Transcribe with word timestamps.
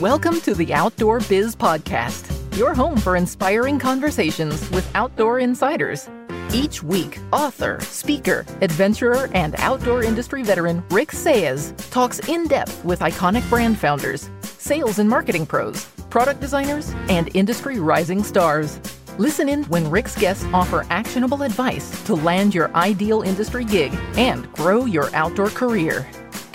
Welcome 0.00 0.40
to 0.40 0.56
the 0.56 0.74
Outdoor 0.74 1.20
Biz 1.20 1.54
Podcast, 1.54 2.58
your 2.58 2.74
home 2.74 2.98
for 2.98 3.14
inspiring 3.14 3.78
conversations 3.78 4.68
with 4.70 4.90
outdoor 4.96 5.38
insiders. 5.38 6.10
Each 6.52 6.82
week, 6.82 7.20
author, 7.32 7.78
speaker, 7.80 8.44
adventurer, 8.60 9.30
and 9.34 9.54
outdoor 9.58 10.02
industry 10.02 10.42
veteran 10.42 10.82
Rick 10.90 11.10
Saez 11.10 11.76
talks 11.92 12.18
in 12.28 12.48
depth 12.48 12.84
with 12.84 12.98
iconic 13.00 13.48
brand 13.48 13.78
founders, 13.78 14.30
sales 14.42 14.98
and 14.98 15.08
marketing 15.08 15.46
pros, 15.46 15.84
product 16.10 16.40
designers, 16.40 16.92
and 17.08 17.30
industry 17.36 17.78
rising 17.78 18.24
stars. 18.24 18.80
Listen 19.18 19.48
in 19.48 19.62
when 19.66 19.88
Rick's 19.88 20.16
guests 20.18 20.44
offer 20.52 20.84
actionable 20.90 21.44
advice 21.44 22.02
to 22.02 22.16
land 22.16 22.52
your 22.52 22.74
ideal 22.74 23.22
industry 23.22 23.64
gig 23.64 23.96
and 24.16 24.52
grow 24.54 24.86
your 24.86 25.08
outdoor 25.14 25.50
career. 25.50 26.04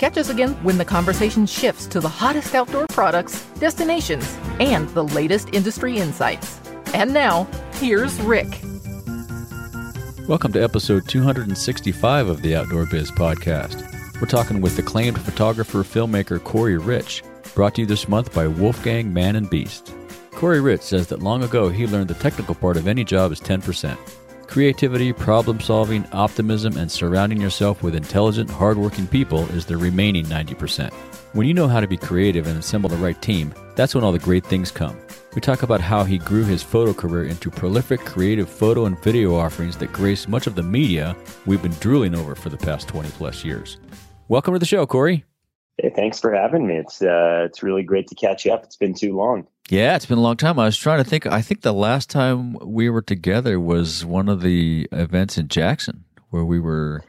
Catch 0.00 0.16
us 0.16 0.30
again 0.30 0.54
when 0.62 0.78
the 0.78 0.84
conversation 0.86 1.44
shifts 1.44 1.84
to 1.88 2.00
the 2.00 2.08
hottest 2.08 2.54
outdoor 2.54 2.86
products, 2.86 3.44
destinations, 3.58 4.38
and 4.58 4.88
the 4.94 5.04
latest 5.04 5.50
industry 5.52 5.98
insights. 5.98 6.58
And 6.94 7.12
now, 7.12 7.46
here's 7.74 8.18
Rick. 8.22 8.48
Welcome 10.26 10.54
to 10.54 10.62
episode 10.62 11.06
265 11.06 12.28
of 12.28 12.40
the 12.40 12.56
Outdoor 12.56 12.86
Biz 12.86 13.10
Podcast. 13.10 13.82
We're 14.22 14.26
talking 14.26 14.62
with 14.62 14.78
acclaimed 14.78 15.20
photographer 15.20 15.80
filmmaker 15.80 16.42
Corey 16.42 16.78
Rich, 16.78 17.22
brought 17.54 17.74
to 17.74 17.82
you 17.82 17.86
this 17.86 18.08
month 18.08 18.32
by 18.32 18.46
Wolfgang 18.46 19.12
Man 19.12 19.36
and 19.36 19.50
Beast. 19.50 19.94
Corey 20.30 20.62
Rich 20.62 20.80
says 20.80 21.08
that 21.08 21.22
long 21.22 21.42
ago 21.42 21.68
he 21.68 21.86
learned 21.86 22.08
the 22.08 22.14
technical 22.14 22.54
part 22.54 22.78
of 22.78 22.88
any 22.88 23.04
job 23.04 23.32
is 23.32 23.40
10%. 23.42 23.98
Creativity, 24.50 25.12
problem 25.12 25.60
solving, 25.60 26.04
optimism, 26.10 26.76
and 26.76 26.90
surrounding 26.90 27.40
yourself 27.40 27.84
with 27.84 27.94
intelligent, 27.94 28.50
hardworking 28.50 29.06
people 29.06 29.48
is 29.50 29.64
the 29.64 29.76
remaining 29.76 30.24
90%. 30.24 30.92
When 31.34 31.46
you 31.46 31.54
know 31.54 31.68
how 31.68 31.78
to 31.78 31.86
be 31.86 31.96
creative 31.96 32.48
and 32.48 32.58
assemble 32.58 32.90
the 32.90 32.96
right 32.96 33.22
team, 33.22 33.54
that's 33.76 33.94
when 33.94 34.02
all 34.02 34.10
the 34.10 34.18
great 34.18 34.44
things 34.44 34.72
come. 34.72 34.98
We 35.36 35.40
talk 35.40 35.62
about 35.62 35.80
how 35.80 36.02
he 36.02 36.18
grew 36.18 36.42
his 36.42 36.64
photo 36.64 36.92
career 36.92 37.26
into 37.26 37.48
prolific 37.48 38.00
creative 38.00 38.48
photo 38.48 38.86
and 38.86 39.00
video 39.04 39.36
offerings 39.36 39.76
that 39.76 39.92
grace 39.92 40.26
much 40.26 40.48
of 40.48 40.56
the 40.56 40.64
media 40.64 41.14
we've 41.46 41.62
been 41.62 41.70
drooling 41.74 42.16
over 42.16 42.34
for 42.34 42.48
the 42.48 42.58
past 42.58 42.88
20 42.88 43.08
plus 43.10 43.44
years. 43.44 43.78
Welcome 44.26 44.54
to 44.54 44.58
the 44.58 44.66
show, 44.66 44.84
Corey. 44.84 45.24
Hey, 45.82 45.90
thanks 45.90 46.20
for 46.20 46.34
having 46.34 46.66
me. 46.66 46.76
It's 46.76 47.00
uh, 47.00 47.44
it's 47.46 47.62
really 47.62 47.82
great 47.82 48.08
to 48.08 48.14
catch 48.14 48.46
up. 48.46 48.64
It's 48.64 48.76
been 48.76 48.94
too 48.94 49.16
long. 49.16 49.46
Yeah, 49.70 49.96
it's 49.96 50.06
been 50.06 50.18
a 50.18 50.22
long 50.22 50.36
time. 50.36 50.58
I 50.58 50.64
was 50.64 50.76
trying 50.76 51.02
to 51.02 51.08
think. 51.08 51.26
I 51.26 51.40
think 51.42 51.62
the 51.62 51.72
last 51.72 52.10
time 52.10 52.54
we 52.54 52.90
were 52.90 53.02
together 53.02 53.58
was 53.58 54.04
one 54.04 54.28
of 54.28 54.42
the 54.42 54.88
events 54.92 55.38
in 55.38 55.48
Jackson 55.48 56.04
where 56.30 56.44
we 56.44 56.60
were. 56.60 57.02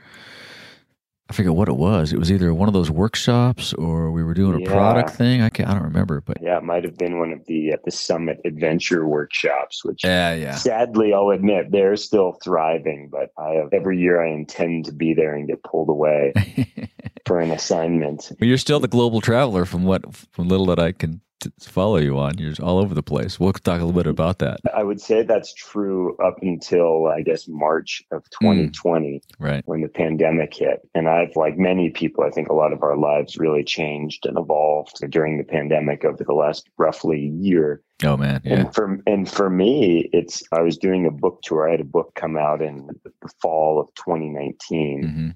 I 1.31 1.33
forget 1.33 1.53
what 1.53 1.69
it 1.69 1.77
was. 1.77 2.11
It 2.11 2.19
was 2.19 2.29
either 2.29 2.53
one 2.53 2.67
of 2.67 2.73
those 2.73 2.91
workshops 2.91 3.71
or 3.75 4.11
we 4.11 4.21
were 4.21 4.33
doing 4.33 4.53
a 4.55 4.59
Yeah. 4.59 4.69
product 4.69 5.11
thing. 5.11 5.41
I 5.41 5.47
can't. 5.47 5.69
I 5.69 5.73
don't 5.75 5.83
remember, 5.83 6.19
but 6.19 6.41
Yeah, 6.41 6.57
it 6.57 6.63
might 6.65 6.83
have 6.83 6.97
been 6.97 7.19
one 7.19 7.31
of 7.31 7.39
the 7.45 7.71
at 7.71 7.85
the 7.85 7.91
Summit 7.91 8.41
Adventure 8.43 9.07
workshops, 9.07 9.85
which 9.85 10.03
yeah, 10.03 10.33
yeah. 10.33 10.55
sadly 10.55 11.13
I'll 11.13 11.29
admit 11.29 11.71
they're 11.71 11.95
still 11.95 12.33
thriving. 12.43 13.07
But 13.09 13.29
I 13.37 13.51
have 13.51 13.69
every 13.71 13.97
year 13.97 14.21
I 14.21 14.29
intend 14.33 14.83
to 14.87 14.91
be 14.91 15.13
there 15.13 15.33
and 15.33 15.47
get 15.47 15.63
pulled 15.63 15.87
away 15.87 16.33
for 17.25 17.39
an 17.39 17.51
assignment. 17.51 18.29
But 18.37 18.49
you're 18.49 18.57
still 18.57 18.81
the 18.81 18.89
global 18.89 19.21
traveler 19.21 19.63
from 19.63 19.85
what 19.85 20.03
from 20.33 20.49
little 20.49 20.65
that 20.65 20.79
I 20.79 20.91
can 20.91 21.21
follow 21.59 21.97
you 21.97 22.17
on. 22.17 22.37
You're 22.37 22.53
all 22.61 22.79
over 22.79 22.93
the 22.93 23.03
place. 23.03 23.39
We'll 23.39 23.53
talk 23.53 23.81
a 23.81 23.85
little 23.85 23.91
bit 23.91 24.07
about 24.07 24.39
that. 24.39 24.59
I 24.73 24.83
would 24.83 25.01
say 25.01 25.23
that's 25.23 25.53
true 25.53 26.15
up 26.17 26.37
until 26.41 27.07
I 27.07 27.21
guess 27.21 27.47
March 27.47 28.03
of 28.11 28.29
2020. 28.41 29.21
Right. 29.39 29.63
when 29.65 29.81
the 29.81 29.87
pandemic 29.87 30.53
hit. 30.53 30.87
And 30.93 31.07
I've, 31.07 31.35
like 31.35 31.57
many 31.57 31.89
people, 31.89 32.23
I 32.23 32.29
think 32.29 32.49
a 32.49 32.53
lot 32.53 32.73
of 32.73 32.83
our 32.83 32.97
lives 32.97 33.37
really 33.37 33.63
changed 33.63 34.25
and 34.25 34.37
evolved 34.37 35.03
during 35.09 35.37
the 35.37 35.43
pandemic 35.43 36.05
over 36.05 36.23
the 36.23 36.33
last 36.33 36.69
roughly 36.77 37.19
year. 37.19 37.81
Oh 38.03 38.17
man. 38.17 38.41
Yeah. 38.43 38.53
And 38.53 38.73
for 38.73 38.99
and 39.05 39.29
for 39.29 39.49
me, 39.49 40.09
it's 40.11 40.43
I 40.51 40.61
was 40.61 40.77
doing 40.77 41.05
a 41.05 41.11
book 41.11 41.41
tour. 41.43 41.67
I 41.67 41.71
had 41.71 41.81
a 41.81 41.85
book 41.85 42.13
come 42.15 42.35
out 42.35 42.61
in 42.61 42.87
the 43.03 43.29
fall 43.41 43.79
of 43.79 43.93
2019, 43.95 45.03
hmm 45.03 45.29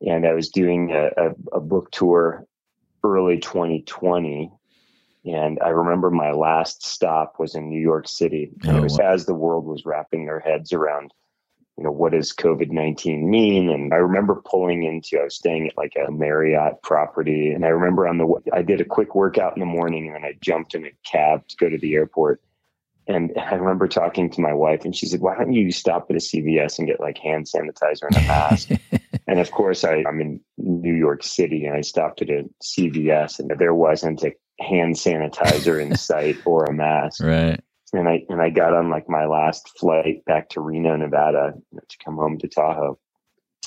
and 0.00 0.26
I 0.26 0.32
was 0.32 0.48
doing 0.48 0.92
a, 0.92 1.06
a, 1.16 1.56
a 1.56 1.60
book 1.60 1.90
tour 1.90 2.46
early 3.04 3.38
2020. 3.38 4.50
And 5.24 5.58
I 5.64 5.68
remember 5.70 6.10
my 6.10 6.32
last 6.32 6.84
stop 6.86 7.38
was 7.38 7.54
in 7.54 7.68
New 7.68 7.80
York 7.80 8.08
City. 8.08 8.50
And 8.62 8.76
Oh, 8.76 8.78
it 8.78 8.82
was 8.82 8.98
wow. 8.98 9.12
as 9.12 9.26
the 9.26 9.34
world 9.34 9.66
was 9.66 9.84
wrapping 9.84 10.26
their 10.26 10.40
heads 10.40 10.72
around, 10.72 11.12
you 11.76 11.84
know, 11.84 11.92
what 11.92 12.12
does 12.12 12.32
COVID 12.32 12.70
19 12.70 13.28
mean? 13.30 13.68
And 13.68 13.92
I 13.92 13.98
remember 13.98 14.42
pulling 14.44 14.84
into, 14.84 15.18
I 15.18 15.24
was 15.24 15.36
staying 15.36 15.68
at 15.68 15.76
like 15.76 15.94
a 15.96 16.10
Marriott 16.10 16.82
property. 16.82 17.50
And 17.50 17.64
I 17.64 17.68
remember 17.68 18.08
on 18.08 18.18
the, 18.18 18.42
I 18.52 18.62
did 18.62 18.80
a 18.80 18.84
quick 18.84 19.14
workout 19.14 19.56
in 19.56 19.60
the 19.60 19.66
morning 19.66 20.06
and 20.06 20.14
then 20.16 20.24
I 20.24 20.36
jumped 20.40 20.74
in 20.74 20.86
a 20.86 20.92
cab 21.04 21.46
to 21.48 21.56
go 21.56 21.68
to 21.68 21.78
the 21.78 21.94
airport. 21.94 22.40
And 23.08 23.32
I 23.38 23.54
remember 23.54 23.88
talking 23.88 24.28
to 24.30 24.40
my 24.42 24.52
wife, 24.52 24.84
and 24.84 24.94
she 24.94 25.06
said, 25.06 25.20
"Why 25.20 25.34
don't 25.34 25.54
you 25.54 25.72
stop 25.72 26.10
at 26.10 26.16
a 26.16 26.20
CVS 26.20 26.78
and 26.78 26.86
get 26.86 27.00
like 27.00 27.16
hand 27.16 27.46
sanitizer 27.46 28.02
and 28.02 28.16
a 28.16 28.20
mask?" 28.20 28.68
and 29.26 29.40
of 29.40 29.50
course, 29.50 29.82
I, 29.82 30.04
I'm 30.06 30.20
in 30.20 30.40
New 30.58 30.92
York 30.94 31.22
City, 31.22 31.64
and 31.64 31.74
I 31.74 31.80
stopped 31.80 32.20
at 32.20 32.28
a 32.28 32.44
CVS, 32.62 33.38
and 33.38 33.50
there 33.58 33.74
wasn't 33.74 34.22
a 34.24 34.34
hand 34.60 34.94
sanitizer 34.94 35.80
in 35.80 35.96
sight 35.96 36.36
or 36.44 36.64
a 36.64 36.72
mask. 36.72 37.22
Right. 37.22 37.60
And 37.92 38.08
I 38.08 38.24
and 38.28 38.42
I 38.42 38.50
got 38.50 38.74
on 38.74 38.90
like 38.90 39.08
my 39.08 39.24
last 39.24 39.78
flight 39.78 40.24
back 40.26 40.50
to 40.50 40.60
Reno, 40.60 40.96
Nevada, 40.96 41.54
to 41.74 41.96
come 42.04 42.16
home 42.16 42.38
to 42.38 42.48
Tahoe, 42.48 42.98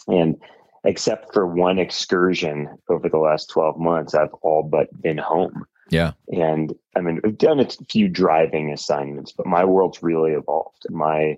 and 0.07 0.40
except 0.84 1.34
for 1.34 1.47
one 1.47 1.79
excursion 1.79 2.69
over 2.90 3.07
the 3.07 3.18
last 3.18 3.50
12 3.50 3.79
months, 3.79 4.13
I've 4.16 4.34
all 4.41 4.63
but 4.63 4.90
been 5.02 5.18
home. 5.18 5.66
Yeah. 5.90 6.13
And 6.29 6.74
I 6.96 7.02
mean, 7.02 7.19
I've 7.25 7.38
done 7.38 7.59
a 7.59 7.68
few 7.90 8.08
driving 8.08 8.72
assignments, 8.72 9.31
but 9.31 9.46
my 9.46 9.66
world's 9.66 10.02
really 10.02 10.31
evolved. 10.31 10.85
My 10.90 11.38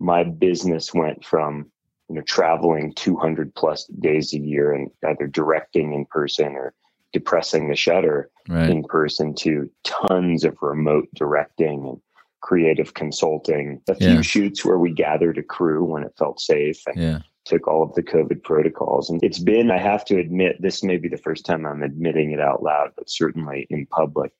my 0.00 0.24
business 0.24 0.92
went 0.92 1.24
from 1.24 1.70
you 2.08 2.16
know 2.16 2.22
traveling 2.22 2.92
200 2.94 3.54
plus 3.54 3.86
days 4.00 4.34
a 4.34 4.38
year 4.38 4.72
and 4.72 4.90
either 5.06 5.26
directing 5.26 5.92
in 5.92 6.06
person 6.06 6.54
or 6.54 6.74
depressing 7.14 7.68
the 7.68 7.76
shutter 7.76 8.28
Right. 8.48 8.68
in 8.68 8.82
person 8.84 9.34
to 9.36 9.70
tons 9.84 10.44
of 10.44 10.58
remote 10.60 11.08
directing 11.14 11.86
and 11.86 12.00
creative 12.42 12.92
consulting. 12.92 13.80
A 13.88 13.94
few 13.94 14.16
Yeah. 14.16 14.20
shoots 14.20 14.62
where 14.66 14.78
we 14.78 14.92
gathered 14.92 15.38
a 15.38 15.42
crew 15.42 15.82
when 15.82 16.02
it 16.02 16.12
felt 16.18 16.40
safe 16.40 16.78
and 16.86 16.96
Yeah. 17.00 17.18
took 17.46 17.66
all 17.66 17.82
of 17.82 17.94
the 17.94 18.02
COVID 18.02 18.42
protocols. 18.42 19.08
And 19.08 19.22
it's 19.24 19.38
been, 19.38 19.70
I 19.70 19.78
have 19.78 20.04
to 20.06 20.18
admit, 20.18 20.60
this 20.60 20.82
may 20.84 20.98
be 20.98 21.08
the 21.08 21.16
first 21.16 21.46
time 21.46 21.64
I'm 21.64 21.82
admitting 21.82 22.32
it 22.32 22.40
out 22.40 22.62
loud, 22.62 22.90
but 22.96 23.08
certainly 23.08 23.66
in 23.70 23.86
public, 23.86 24.32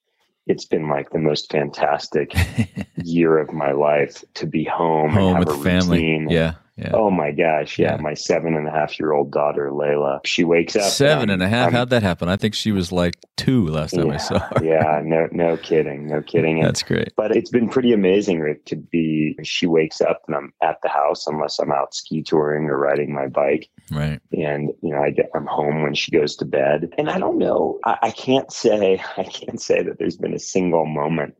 it's 0.47 0.67
been 0.67 0.88
like 0.91 1.09
the 1.11 1.19
most 1.19 1.50
fantastic 1.50 2.32
year 2.97 3.38
of 3.38 3.53
my 3.55 3.73
life 3.73 4.23
to 4.35 4.47
be 4.47 4.65
home, 4.65 5.11
Home 5.12 5.37
and 5.37 5.38
with 5.38 5.49
have 5.49 5.56
the 5.62 5.62
a 5.62 5.65
family. 5.65 5.99
routine. 5.99 6.29
Yeah. 6.29 6.55
Yeah. 6.76 6.91
Oh 6.93 7.09
my 7.09 7.31
gosh. 7.31 7.79
Yeah. 7.79 7.94
Yeah. 7.94 8.00
My 8.03 8.15
seven 8.15 8.55
and 8.56 8.67
a 8.67 8.71
half 8.73 8.99
year 8.99 9.12
old 9.12 9.31
daughter, 9.31 9.71
Layla, 9.71 10.19
she 10.26 10.43
wakes 10.43 10.75
up. 10.75 10.82
Seven 10.91 11.31
I'm- 11.31 11.35
and 11.35 11.43
a 11.43 11.49
half. 11.49 11.71
How'd 11.73 11.91
that 11.91 12.03
happen? 12.03 12.29
I 12.29 12.35
think 12.37 12.55
she 12.55 12.73
was 12.73 12.91
like 12.91 13.15
two 13.37 13.69
last 13.69 13.94
time 13.94 14.11
I 14.11 14.17
saw 14.17 14.41
her. 14.41 14.65
yeah. 14.65 15.00
No, 15.05 15.29
no 15.31 15.56
kidding. 15.56 16.09
No 16.09 16.21
kidding. 16.21 16.59
And 16.59 16.67
That's 16.67 16.82
great. 16.82 17.12
but 17.17 17.37
it's 17.37 17.50
been 17.50 17.69
pretty 17.69 17.93
amazing, 17.93 18.41
Rick, 18.41 18.65
to 18.67 18.76
be. 18.76 19.37
She 19.44 19.67
wakes 19.69 20.00
up 20.00 20.23
and 20.26 20.35
I'm 20.37 20.53
at 20.62 20.79
the 20.82 20.88
house 20.88 21.26
unless 21.29 21.61
I'm 21.61 21.71
out 21.71 21.94
ski 21.94 22.23
touring 22.23 22.65
or 22.67 22.76
riding 22.76 23.15
my 23.15 23.29
bike, 23.29 23.69
Right. 23.93 24.21
and 24.32 24.71
you 24.82 24.91
know 24.93 25.00
I 25.03 25.11
get 25.11 25.31
I'm 25.35 25.47
home 25.47 25.82
when 25.82 25.94
she 25.94 26.11
goes 26.11 26.35
to 26.37 26.44
bed. 26.44 26.93
And 26.99 27.09
I 27.09 27.19
don't 27.21 27.38
know. 27.38 27.79
I, 27.85 27.99
I 28.03 28.11
can't 28.11 28.50
say. 28.53 29.00
I 29.17 29.23
can't 29.25 29.61
say 29.61 29.82
that 29.82 29.99
there's 30.00 30.17
been 30.17 30.35
a 30.35 30.38
single 30.41 30.87
moment 30.87 31.37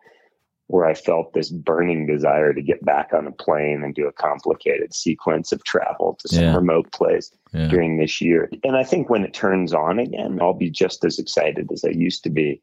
where 0.75 0.87
I 0.87 0.95
felt 0.95 1.35
this 1.35 1.51
burning 1.51 2.05
desire 2.05 2.53
to 2.53 2.61
get 2.61 2.85
back 2.85 3.13
on 3.13 3.29
a 3.29 3.31
plane 3.31 3.85
and 3.85 3.95
do 3.95 4.09
a 4.09 4.13
complicated 4.13 4.93
sequence 4.93 5.53
of 5.53 5.63
travel 5.63 6.19
to 6.19 6.27
some 6.29 6.43
Yeah. 6.43 6.57
remote 6.57 6.91
place 6.91 7.31
Yeah. 7.53 7.69
during 7.69 7.97
this 7.99 8.21
year. 8.21 8.51
And 8.65 8.77
I 8.77 8.83
think 8.83 9.09
when 9.09 9.23
it 9.23 9.33
turns 9.33 9.73
on 9.73 10.01
again, 10.01 10.41
I'll 10.43 10.53
be 10.53 10.71
just 10.71 11.05
as 11.05 11.21
excited 11.21 11.71
as 11.73 11.85
I 11.85 11.91
used 11.91 12.25
to 12.25 12.29
be 12.31 12.61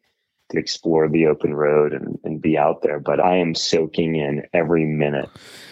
to 0.49 0.59
explore 0.59 1.07
the 1.07 1.25
open 1.25 1.53
road 1.53 1.93
and, 1.93 2.19
and 2.25 2.41
be 2.41 2.57
out 2.57 2.81
there. 2.81 2.99
But 2.99 3.21
I 3.21 3.37
am 3.37 3.55
soaking 3.55 4.17
in 4.17 4.43
every 4.53 4.83
minute 4.83 5.29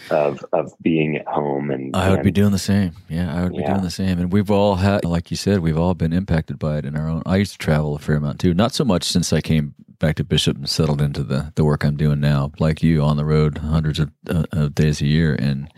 of 0.10 0.40
of 0.54 0.72
being 0.82 1.18
at 1.18 1.28
home 1.28 1.70
and 1.70 1.94
I 1.94 2.10
would 2.10 2.20
and, 2.20 2.24
be 2.24 2.32
doing 2.32 2.54
the 2.54 2.58
same. 2.58 2.94
Yeah, 3.10 3.36
I 3.38 3.44
would 3.44 3.52
be 3.52 3.64
doing 3.64 3.82
the 3.82 3.92
same. 3.92 4.18
And 4.18 4.32
we've 4.32 4.50
all 4.50 4.76
had, 4.76 5.04
like 5.04 5.30
you 5.30 5.36
said, 5.36 5.60
we've 5.60 5.78
all 5.78 5.94
been 5.94 6.14
impacted 6.14 6.58
by 6.58 6.78
it 6.78 6.86
in 6.86 6.96
our 6.96 7.10
own. 7.10 7.22
I 7.26 7.36
used 7.36 7.52
to 7.52 7.58
travel 7.58 7.98
a 7.98 8.00
fair 8.00 8.16
amount 8.16 8.40
too. 8.40 8.54
Not 8.54 8.72
so 8.74 8.86
much 8.86 9.04
since 9.04 9.34
I 9.34 9.42
came 9.42 9.76
back 10.00 10.16
to 10.16 10.24
Bishop 10.24 10.58
and 10.58 10.68
settled 10.70 11.02
into 11.02 11.24
the 11.24 11.52
the 11.56 11.64
work 11.66 11.84
I'm 11.84 11.98
doing 11.98 12.20
now. 12.20 12.52
Like 12.60 12.82
you, 12.82 13.02
on 13.04 13.18
the 13.18 13.26
road 13.26 13.58
hundreds 13.60 14.00
of, 14.00 14.12
uh, 14.30 14.46
of 14.52 14.76
days 14.76 15.02
a 15.02 15.06
year, 15.06 15.36
and 15.36 15.70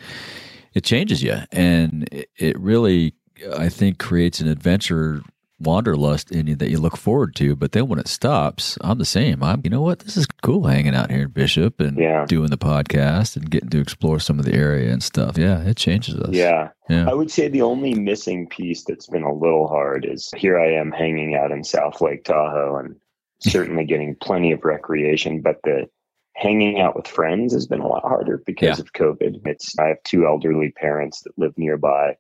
it 0.74 0.84
changes 0.84 1.22
you, 1.24 1.38
and 1.52 2.08
it, 2.12 2.30
it 2.38 2.60
really, 2.60 3.14
I 3.58 3.70
think, 3.70 3.98
creates 4.00 4.40
an 4.40 4.48
adventure 4.48 5.22
wanderlust 5.60 6.32
in 6.32 6.48
you 6.48 6.56
that 6.56 6.72
you 6.72 6.80
look 6.80 6.98
forward 6.98 7.36
to. 7.36 7.56
But 7.56 7.72
then 7.74 7.88
when 7.88 8.00
it 8.00 8.08
stops, 8.08 8.80
I'm 8.82 8.98
the 8.98 9.06
same. 9.06 9.44
I'm, 9.44 9.62
you 9.64 9.70
know 9.70 9.82
what? 9.84 10.00
This 10.00 10.18
is 10.18 10.26
cool 10.42 10.66
hanging 10.66 10.96
out 10.96 11.12
here 11.12 11.22
in 11.22 11.30
Bishop 11.30 11.80
and 11.80 12.00
Yeah. 12.00 12.26
doing 12.26 12.50
the 12.50 12.58
podcast 12.58 13.36
and 13.36 13.48
getting 13.48 13.70
to 13.70 13.80
explore 13.80 14.20
some 14.20 14.40
of 14.40 14.46
the 14.46 14.56
area 14.56 14.92
and 14.92 15.04
stuff. 15.04 15.38
Yeah, 15.38 15.62
it 15.62 15.78
changes 15.78 16.16
us. 16.16 16.30
Yeah. 16.34 16.70
Yeah. 16.90 17.08
I 17.08 17.14
would 17.14 17.30
say 17.30 17.48
the 17.48 17.62
only 17.62 17.94
missing 17.94 18.48
piece 18.48 18.84
that's 18.86 19.06
been 19.06 19.22
a 19.22 19.32
little 19.34 19.68
hard 19.68 20.04
is 20.04 20.32
here 20.36 20.60
I 20.60 20.72
am 20.74 20.92
hanging 20.92 21.36
out 21.36 21.52
in 21.52 21.64
South 21.64 22.02
Lake 22.02 22.24
Tahoe 22.24 22.78
and 22.78 22.96
certainly 23.44 23.86
getting 23.86 24.16
plenty 24.16 24.52
of 24.52 24.64
recreation, 24.64 25.42
but 25.42 25.58
the 25.64 25.90
hanging 26.36 26.80
out 26.80 26.96
with 26.96 27.08
friends 27.08 27.54
has 27.54 27.68
been 27.68 27.82
a 27.82 27.88
lot 27.88 28.04
harder 28.04 28.42
because 28.46 28.78
Yeah. 28.78 28.82
of 28.82 28.94
COVID. 28.94 29.46
It's 29.46 29.78
I 29.78 29.88
have 29.88 30.02
two 30.04 30.26
elderly 30.26 30.72
parents 30.72 31.22
that 31.22 31.38
live 31.38 31.58
nearby 31.58 32.16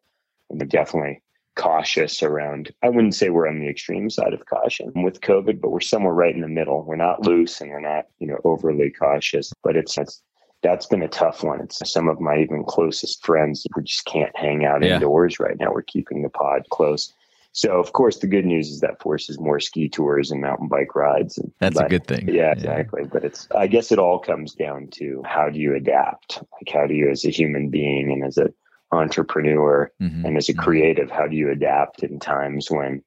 and 0.49 0.59
they're 0.59 0.67
definitely 0.67 1.21
cautious 1.55 2.21
around 2.23 2.71
I 2.81 2.89
wouldn't 2.89 3.15
say 3.15 3.29
we're 3.29 3.47
on 3.47 3.59
the 3.59 3.67
extreme 3.69 4.09
side 4.09 4.33
of 4.33 4.45
caution 4.45 4.91
with 5.03 5.21
COVID, 5.21 5.61
but 5.61 5.69
we're 5.71 5.79
somewhere 5.79 6.13
right 6.13 6.33
in 6.35 6.41
the 6.41 6.47
middle. 6.47 6.83
We're 6.83 6.95
not 6.95 7.25
loose 7.25 7.61
and 7.61 7.69
we're 7.71 7.79
not, 7.81 8.05
you 8.19 8.27
know, 8.27 8.39
overly 8.43 8.89
cautious, 8.89 9.51
but 9.63 9.75
it's, 9.75 9.97
it's 9.97 10.21
that's 10.63 10.85
been 10.85 11.01
a 11.01 11.07
tough 11.07 11.43
one. 11.43 11.59
It's 11.61 11.79
some 11.91 12.07
of 12.07 12.19
my 12.21 12.37
even 12.37 12.63
closest 12.65 13.25
friends 13.25 13.65
who 13.73 13.81
just 13.81 14.05
can't 14.05 14.35
hang 14.37 14.63
out 14.65 14.83
Yeah. 14.83 14.95
indoors 14.95 15.39
right 15.39 15.57
now. 15.59 15.71
We're 15.73 15.81
keeping 15.81 16.21
the 16.21 16.29
pod 16.29 16.63
close. 16.69 17.13
So 17.53 17.79
of 17.79 17.93
course 17.93 18.19
the 18.19 18.27
good 18.27 18.45
news 18.45 18.69
is 18.69 18.79
that 18.79 19.01
forces 19.01 19.39
more 19.39 19.59
ski 19.59 19.89
tours 19.89 20.31
and 20.31 20.41
mountain 20.41 20.67
bike 20.67 20.95
rides. 20.95 21.37
And, 21.37 21.51
That's 21.59 21.79
a 21.79 21.87
good 21.89 22.07
thing. 22.07 22.27
Yeah, 22.29 22.51
exactly. 22.53 23.03
But 23.11 23.25
it's 23.25 23.47
I 23.55 23.67
guess 23.67 23.91
it 23.91 23.99
all 23.99 24.19
comes 24.19 24.53
down 24.53 24.87
to 24.93 25.21
how 25.25 25.49
do 25.49 25.59
you 25.59 25.75
adapt? 25.75 26.37
Like 26.37 26.73
how 26.73 26.87
do 26.87 26.93
you 26.93 27.09
as 27.09 27.25
a 27.25 27.29
human 27.29 27.69
being 27.69 28.11
and 28.11 28.23
as 28.23 28.37
an 28.37 28.53
entrepreneur 28.91 29.91
Mhm. 30.01 30.25
and 30.25 30.37
as 30.37 30.49
a 30.49 30.53
creative, 30.53 31.09
how 31.11 31.27
do 31.27 31.35
you 31.35 31.49
adapt 31.49 32.03
in 32.03 32.19
times 32.19 32.69
when 32.71 33.01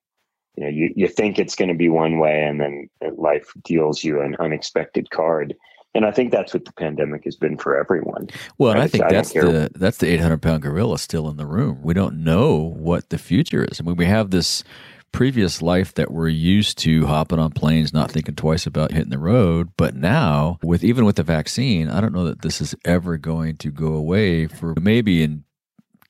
you 0.56 0.64
know 0.64 0.70
you, 0.70 0.93
you 0.94 1.08
think 1.08 1.38
it's 1.38 1.55
going 1.56 1.69
to 1.69 1.75
be 1.75 1.88
one 1.88 2.19
way 2.19 2.43
and 2.44 2.61
then 2.61 2.88
life 3.17 3.52
deals 3.64 4.05
you 4.05 4.20
an 4.20 4.37
unexpected 4.38 5.11
card. 5.11 5.55
And 5.94 6.05
I 6.05 6.11
think 6.11 6.32
that's 6.32 6.52
what 6.52 6.64
the 6.64 6.73
pandemic 6.73 7.25
has 7.25 7.37
been 7.37 7.56
for 7.56 7.79
everyone. 7.79 8.29
Well, 8.58 8.73
and 8.73 8.81
I 8.81 8.88
think 8.88 9.05
I 9.05 9.12
that's 9.12 9.32
the 9.32 9.70
that's 9.75 9.99
the 9.99 10.08
800 10.08 10.43
pound 10.43 10.62
gorilla 10.62 10.99
still 10.99 11.29
in 11.29 11.37
the 11.37 11.46
room. 11.46 11.81
We 11.82 11.94
don't 11.94 12.25
know 12.25 12.56
what 12.56 13.11
the 13.11 13.19
future 13.19 13.64
is. 13.64 13.81
I 13.81 13.85
mean, 13.85 13.96
we 13.96 14.06
have 14.06 14.31
this 14.31 14.64
previous 15.12 15.62
life 15.62 15.94
that 15.94 16.11
we're 16.11 16.29
used 16.29 16.76
to 16.79 17.06
hopping 17.06 17.38
on 17.38 17.52
planes, 17.52 17.94
not 17.94 18.11
thinking 18.11 18.35
twice 18.35 18.67
about 18.67 18.91
hitting 18.91 19.11
the 19.11 19.19
road. 19.19 19.70
But 19.76 19.94
now, 19.94 20.58
with 20.62 20.82
even 20.82 21.05
with 21.05 21.14
the 21.14 21.23
vaccine, 21.23 21.88
I 21.88 22.00
don't 22.00 22.12
know 22.12 22.25
that 22.25 22.43
this 22.43 22.61
is 22.61 22.75
ever 22.85 23.17
going 23.17 23.56
to 23.58 23.70
go 23.70 23.94
away 23.94 24.49
for 24.49 24.75
maybe 24.81 25.23
in 25.23 25.44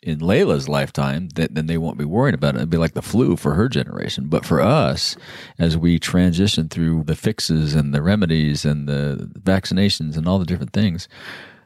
in 0.04 0.20
Layla's 0.20 0.68
lifetime, 0.68 1.30
that 1.30 1.54
then 1.54 1.66
they 1.66 1.78
won't 1.78 1.98
be 1.98 2.04
worrying 2.04 2.34
about 2.34 2.54
it. 2.54 2.58
It'd 2.58 2.70
be 2.70 2.76
like 2.76 2.94
the 2.94 3.02
flu 3.02 3.36
for 3.36 3.54
her 3.54 3.68
generation. 3.68 4.26
But 4.28 4.44
for 4.44 4.60
us, 4.60 5.16
as 5.58 5.76
we 5.78 5.98
transition 5.98 6.68
through 6.68 7.04
the 7.04 7.16
fixes 7.16 7.74
and 7.74 7.94
the 7.94 8.02
remedies 8.02 8.64
and 8.64 8.86
the 8.86 9.30
vaccinations 9.40 10.16
and 10.16 10.28
all 10.28 10.38
the 10.38 10.44
different 10.44 10.72
things, 10.72 11.08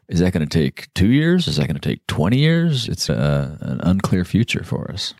is 0.09 0.21
that 0.21 0.33
going 0.33 0.49
to 0.49 0.59
take 0.59 0.93
two 0.95 1.09
years? 1.09 1.49
Is 1.49 1.57
that 1.57 1.67
going 1.67 1.79
to 1.79 1.89
take 1.89 2.07
20 2.07 2.39
years? 2.39 2.89
It's 2.89 3.09
a, 3.09 3.59
an 3.61 3.81
unclear 3.83 4.25
future 4.25 4.65
for 4.65 4.91
us. 4.91 5.15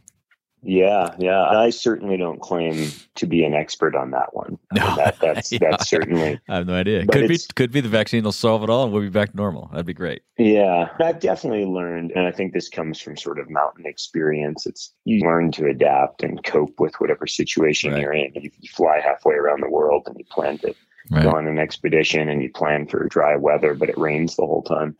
Yeah, 0.63 1.15
yeah. 1.19 1.45
I 1.45 1.71
certainly 1.71 2.17
don't 2.17 2.41
claim 2.41 2.91
to 3.15 3.27
be 3.27 3.45
an 3.45 3.55
expert 3.55 3.95
on 3.95 4.11
that 4.11 4.35
one. 4.35 4.59
I 4.73 4.75
mean, 4.75 4.85
No. 4.89 4.97
that, 4.97 5.19
that's 5.21 5.53
Yeah. 5.53 5.59
that's 5.71 5.89
certainly 5.89 6.41
I 6.49 6.57
have 6.57 6.67
no 6.67 6.75
idea. 6.75 7.05
But 7.07 7.13
Could 7.15 7.29
be, 7.29 7.39
could 7.55 7.71
be 7.73 7.81
the 7.81 7.89
vaccine 7.89 8.25
will 8.25 8.33
solve 8.33 8.63
it 8.65 8.71
all 8.71 8.85
and 8.85 8.93
we'll 8.93 9.03
be 9.03 9.09
back 9.09 9.31
to 9.31 9.37
normal. 9.37 9.69
That'd 9.71 9.87
be 9.87 9.95
great. 9.95 10.23
Yeah, 10.37 10.89
I've 11.01 11.21
definitely 11.21 11.65
learned, 11.65 12.13
and 12.17 12.27
I 12.27 12.33
think 12.33 12.53
this 12.53 12.69
comes 12.69 13.01
from 13.01 13.17
sort 13.17 13.39
of 13.39 13.49
mountain 13.51 13.87
experience. 13.87 14.67
It's 14.67 14.93
you 15.05 15.21
learn 15.21 15.53
to 15.53 15.67
adapt 15.67 16.23
and 16.23 16.43
cope 16.45 16.79
with 16.81 16.95
whatever 17.01 17.27
situation 17.27 17.93
Right. 17.93 18.03
you're 18.03 18.13
in. 18.13 18.33
You, 18.35 18.51
you 18.59 18.69
fly 18.69 19.01
halfway 19.03 19.35
around 19.35 19.63
the 19.63 19.71
world 19.71 20.05
and 20.07 20.17
you 20.19 20.25
plan 20.31 20.59
to 20.59 20.75
Right. 21.11 21.23
go 21.23 21.31
on 21.31 21.47
an 21.47 21.59
expedition 21.59 22.29
and 22.29 22.43
you 22.43 22.51
plan 22.51 22.87
for 22.87 23.07
dry 23.09 23.35
weather, 23.37 23.73
but 23.75 23.89
it 23.89 23.97
rains 23.97 24.37
the 24.37 24.45
whole 24.45 24.63
time, 24.63 24.95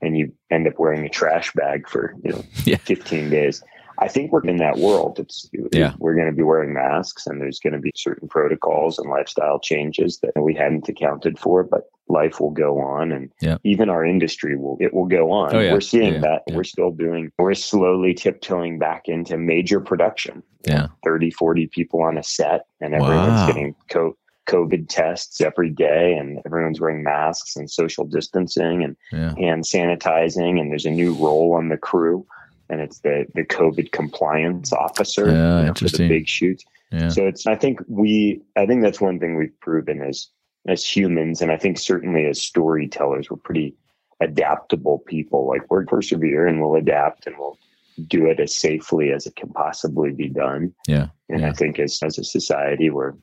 and 0.00 0.16
you 0.16 0.32
end 0.52 0.68
up 0.68 0.78
wearing 0.78 1.04
a 1.04 1.08
trash 1.08 1.50
bag 1.54 1.88
for 1.88 2.14
you 2.22 2.30
know 2.30 2.44
Yeah. 2.64 2.76
15 2.76 3.28
days. 3.30 3.64
I 4.00 4.08
think 4.08 4.30
we're 4.32 4.42
in 4.44 4.58
that 4.58 4.78
world. 4.78 5.18
It's 5.18 5.50
Yeah. 5.72 5.94
we're 5.98 6.14
going 6.14 6.26
to 6.28 6.32
be 6.32 6.42
wearing 6.42 6.72
masks, 6.72 7.26
and 7.26 7.40
there's 7.40 7.58
going 7.58 7.72
to 7.72 7.78
be 7.80 7.90
certain 7.96 8.28
protocols 8.28 8.98
and 8.98 9.10
lifestyle 9.10 9.58
changes 9.58 10.20
that 10.20 10.40
we 10.40 10.54
hadn't 10.54 10.88
accounted 10.88 11.38
for, 11.38 11.64
but 11.64 11.88
life 12.08 12.40
will 12.40 12.50
go 12.52 12.78
on, 12.80 13.10
and 13.12 13.30
Yeah. 13.42 13.58
even 13.64 13.88
our 13.90 14.04
industry 14.04 14.56
will 14.56 14.76
it 14.80 14.94
will 14.94 15.06
go 15.06 15.30
on. 15.32 15.54
Oh, 15.54 15.58
yeah. 15.60 15.72
We're 15.72 15.80
seeing 15.80 16.14
Yeah, 16.14 16.20
that. 16.20 16.42
We're 16.54 16.64
still 16.64 16.90
doing. 16.92 17.32
We're 17.38 17.54
slowly 17.54 18.14
tiptoeing 18.14 18.78
back 18.78 19.08
into 19.08 19.36
major 19.36 19.80
production. 19.80 20.42
Yeah. 20.64 20.88
30, 21.04 21.30
40 21.30 21.66
people 21.66 22.00
on 22.02 22.16
a 22.18 22.22
set, 22.22 22.66
and 22.80 22.94
everyone's 22.94 23.40
Wow. 23.40 23.46
getting 23.48 23.74
co- 23.90 24.16
COVID 24.46 24.86
tests 24.88 25.40
every 25.42 25.68
day, 25.70 26.14
and 26.14 26.40
everyone's 26.46 26.80
wearing 26.80 27.02
masks 27.02 27.54
and 27.56 27.70
social 27.70 28.04
distancing 28.06 28.82
and 28.82 28.96
hand 29.36 29.64
sanitizing. 29.64 30.58
And 30.58 30.70
there's 30.70 30.86
a 30.86 30.90
new 30.90 31.12
role 31.14 31.52
on 31.52 31.68
the 31.68 31.76
crew, 31.76 32.24
and 32.70 32.80
it's 32.80 33.00
the 33.00 33.26
the 33.34 33.44
COVID 33.44 33.92
compliance 33.92 34.72
officer 34.72 35.26
Yeah, 35.30 35.60
you 35.60 35.66
know, 35.66 35.74
for 35.74 35.88
the 35.88 36.08
big 36.08 36.28
shoots. 36.28 36.64
Yeah. 36.92 37.08
So 37.08 37.26
it's 37.26 37.46
I 37.46 37.54
think 37.54 37.80
we 37.88 38.40
I 38.56 38.66
think 38.66 38.82
that's 38.82 39.00
one 39.00 39.18
thing 39.18 39.36
we've 39.36 39.58
proven 39.60 40.02
as 40.02 40.28
as 40.66 40.84
humans, 40.84 41.40
and 41.40 41.50
I 41.52 41.56
think 41.56 41.78
certainly 41.78 42.26
as 42.26 42.40
storytellers, 42.42 43.30
we're 43.30 43.36
pretty 43.38 43.74
adaptable 44.20 44.98
people. 45.06 45.46
Like 45.46 45.62
we're 45.70 45.84
persevere 45.86 46.46
and 46.46 46.60
we'll 46.60 46.74
adapt 46.74 47.26
and 47.26 47.36
we'll 47.38 47.58
do 48.06 48.26
it 48.26 48.38
as 48.40 48.54
safely 48.54 49.10
as 49.12 49.26
it 49.26 49.36
can 49.36 49.48
possibly 49.50 50.10
be 50.12 50.28
done. 50.28 50.74
Yeah. 50.86 51.08
And 51.28 51.40
Yeah. 51.40 51.48
I 51.50 51.52
think 51.52 51.78
as 51.78 52.00
as 52.02 52.18
a 52.18 52.24
society, 52.24 52.90
we're 52.90 53.14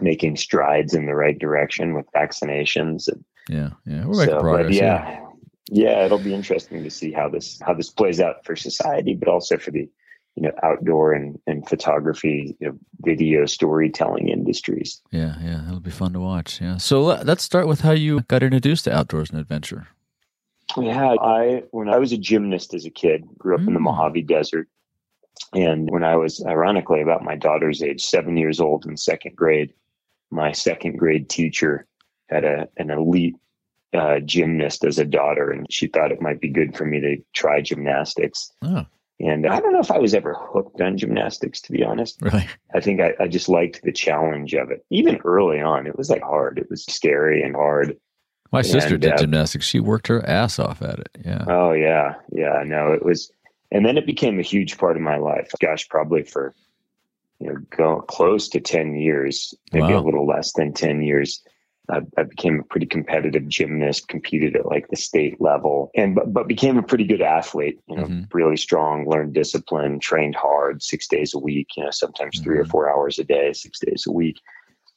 making 0.00 0.36
strides 0.36 0.94
in 0.94 1.06
the 1.06 1.14
right 1.14 1.38
direction 1.38 1.94
with 1.94 2.06
vaccinations. 2.14 3.08
And 3.08 3.24
Yeah. 3.48 3.70
Yeah. 3.86 4.04
We're 4.06 4.18
making 4.18 4.34
so, 4.34 4.40
progress. 4.40 4.66
but 4.66 4.74
yeah, 4.74 5.20
yeah, 5.70 6.04
it'll 6.04 6.18
be 6.18 6.34
interesting 6.34 6.82
to 6.84 6.90
see 6.90 7.12
how 7.12 7.28
this 7.28 7.58
how 7.64 7.74
this 7.74 7.90
plays 7.90 8.20
out 8.20 8.44
for 8.44 8.56
society, 8.56 9.14
but 9.14 9.28
also 9.28 9.56
for 9.56 9.70
the 9.70 9.88
you 10.36 10.42
know 10.42 10.52
outdoor 10.62 11.12
and 11.12 11.38
and 11.46 11.66
photography, 11.68 12.56
you 12.60 12.68
know, 12.68 12.78
video 13.00 13.46
storytelling 13.46 14.28
industries. 14.28 15.00
Yeah. 15.10 15.36
Yeah. 15.42 15.66
It'll 15.66 15.80
be 15.80 15.90
fun 15.90 16.12
to 16.12 16.20
watch. 16.20 16.60
Yeah. 16.60 16.76
So 16.76 17.02
let- 17.02 17.26
let's 17.26 17.42
start 17.44 17.66
with 17.68 17.80
how 17.80 17.92
you 17.92 18.20
got 18.28 18.42
introduced 18.42 18.84
to 18.84 18.94
outdoors 18.96 19.30
and 19.30 19.38
adventure. 19.40 19.88
Yeah, 20.76 21.16
I 21.20 21.64
when 21.72 21.88
I 21.88 21.98
was 21.98 22.12
a 22.12 22.16
gymnast 22.18 22.74
as 22.74 22.84
a 22.84 22.90
kid, 22.90 23.24
grew 23.38 23.54
up 23.56 23.60
in 23.66 23.74
the 23.74 23.80
Mm. 23.80 23.84
Mojave 23.84 24.22
Desert, 24.22 24.68
and 25.52 25.90
when 25.90 26.04
I 26.04 26.14
was 26.16 26.44
ironically 26.46 27.00
about 27.02 27.24
my 27.24 27.34
daughter's 27.34 27.82
age, 27.82 28.04
seven 28.04 28.36
years 28.36 28.60
old 28.60 28.86
in 28.86 28.96
second 28.96 29.34
grade, 29.34 29.72
my 30.30 30.52
second 30.52 30.96
grade 30.96 31.28
teacher 31.28 31.86
had 32.28 32.44
a 32.44 32.68
an 32.76 32.90
elite 32.90 33.34
uh, 33.94 34.20
gymnast 34.20 34.84
as 34.84 34.98
a 34.98 35.04
daughter, 35.04 35.50
and 35.50 35.66
she 35.70 35.86
thought 35.86 36.12
it 36.12 36.20
might 36.22 36.40
be 36.40 36.48
good 36.48 36.76
for 36.76 36.84
me 36.84 37.00
to 37.00 37.16
try 37.34 37.60
gymnastics. 37.60 38.50
Oh, 38.62 38.86
And 39.18 39.46
I 39.46 39.60
don't 39.60 39.72
know 39.72 39.80
if 39.80 39.90
I 39.90 39.98
was 39.98 40.14
ever 40.14 40.34
hooked 40.38 40.80
on 40.80 40.96
gymnastics, 40.96 41.60
to 41.62 41.72
be 41.72 41.82
honest. 41.84 42.20
really? 42.22 42.46
I 42.74 42.80
think 42.80 43.00
I, 43.00 43.14
I 43.20 43.26
just 43.28 43.48
liked 43.48 43.82
the 43.82 43.92
challenge 43.92 44.54
of 44.54 44.70
it. 44.70 44.84
Even 44.90 45.18
early 45.24 45.60
on, 45.60 45.86
it 45.86 45.98
was 45.98 46.08
like 46.10 46.22
hard. 46.22 46.58
It 46.58 46.70
was 46.70 46.84
scary 46.84 47.42
and 47.42 47.54
hard. 47.56 47.96
My 48.52 48.62
sister 48.62 48.94
And, 48.94 49.02
did 49.02 49.12
uh, 49.12 49.18
gymnastics. 49.18 49.66
She 49.66 49.80
worked 49.80 50.06
her 50.08 50.24
ass 50.26 50.58
off 50.58 50.82
at 50.82 50.98
it. 50.98 51.08
Yeah. 51.24 51.44
Oh 51.46 51.72
yeah, 51.72 52.14
yeah. 52.32 52.62
No, 52.66 52.92
it 52.92 53.04
was, 53.04 53.30
and 53.70 53.86
then 53.86 53.96
it 53.96 54.06
became 54.06 54.40
a 54.40 54.42
huge 54.42 54.76
part 54.76 54.96
of 54.96 55.02
my 55.02 55.18
life. 55.18 55.50
Gosh, 55.60 55.88
probably 55.88 56.24
for 56.24 56.54
you 57.38 57.48
know, 57.52 57.58
go 57.76 58.00
close 58.02 58.48
to 58.50 58.60
ten 58.60 58.94
years, 58.96 59.54
maybe 59.72 59.92
Wow. 59.94 60.00
a 60.00 60.04
little 60.04 60.26
less 60.26 60.52
than 60.54 60.72
ten 60.72 61.00
years. 61.02 61.42
I, 61.92 62.00
I 62.20 62.22
became 62.24 62.60
a 62.60 62.62
pretty 62.64 62.86
competitive 62.86 63.46
gymnast, 63.48 64.08
competed 64.08 64.56
at 64.56 64.66
like 64.66 64.88
the 64.88 64.96
state 64.96 65.40
level, 65.40 65.90
and 65.96 66.14
but, 66.14 66.32
but 66.32 66.48
became 66.48 66.78
a 66.78 66.82
pretty 66.82 67.04
good 67.04 67.22
athlete. 67.22 67.78
You 67.88 67.96
know, 67.96 68.04
Mhm. 68.04 68.26
really 68.32 68.56
strong, 68.56 69.08
learned 69.08 69.34
discipline, 69.34 69.98
trained 70.00 70.34
hard, 70.36 70.82
six 70.82 71.06
days 71.08 71.34
a 71.34 71.38
week. 71.38 71.68
You 71.76 71.84
know, 71.84 71.90
sometimes 71.90 72.40
three 72.40 72.58
or 72.58 72.64
Mhm. 72.64 72.70
four 72.70 72.90
hours 72.90 73.18
a 73.18 73.24
day, 73.24 73.52
six 73.52 73.78
days 73.80 74.04
a 74.06 74.12
week. 74.12 74.36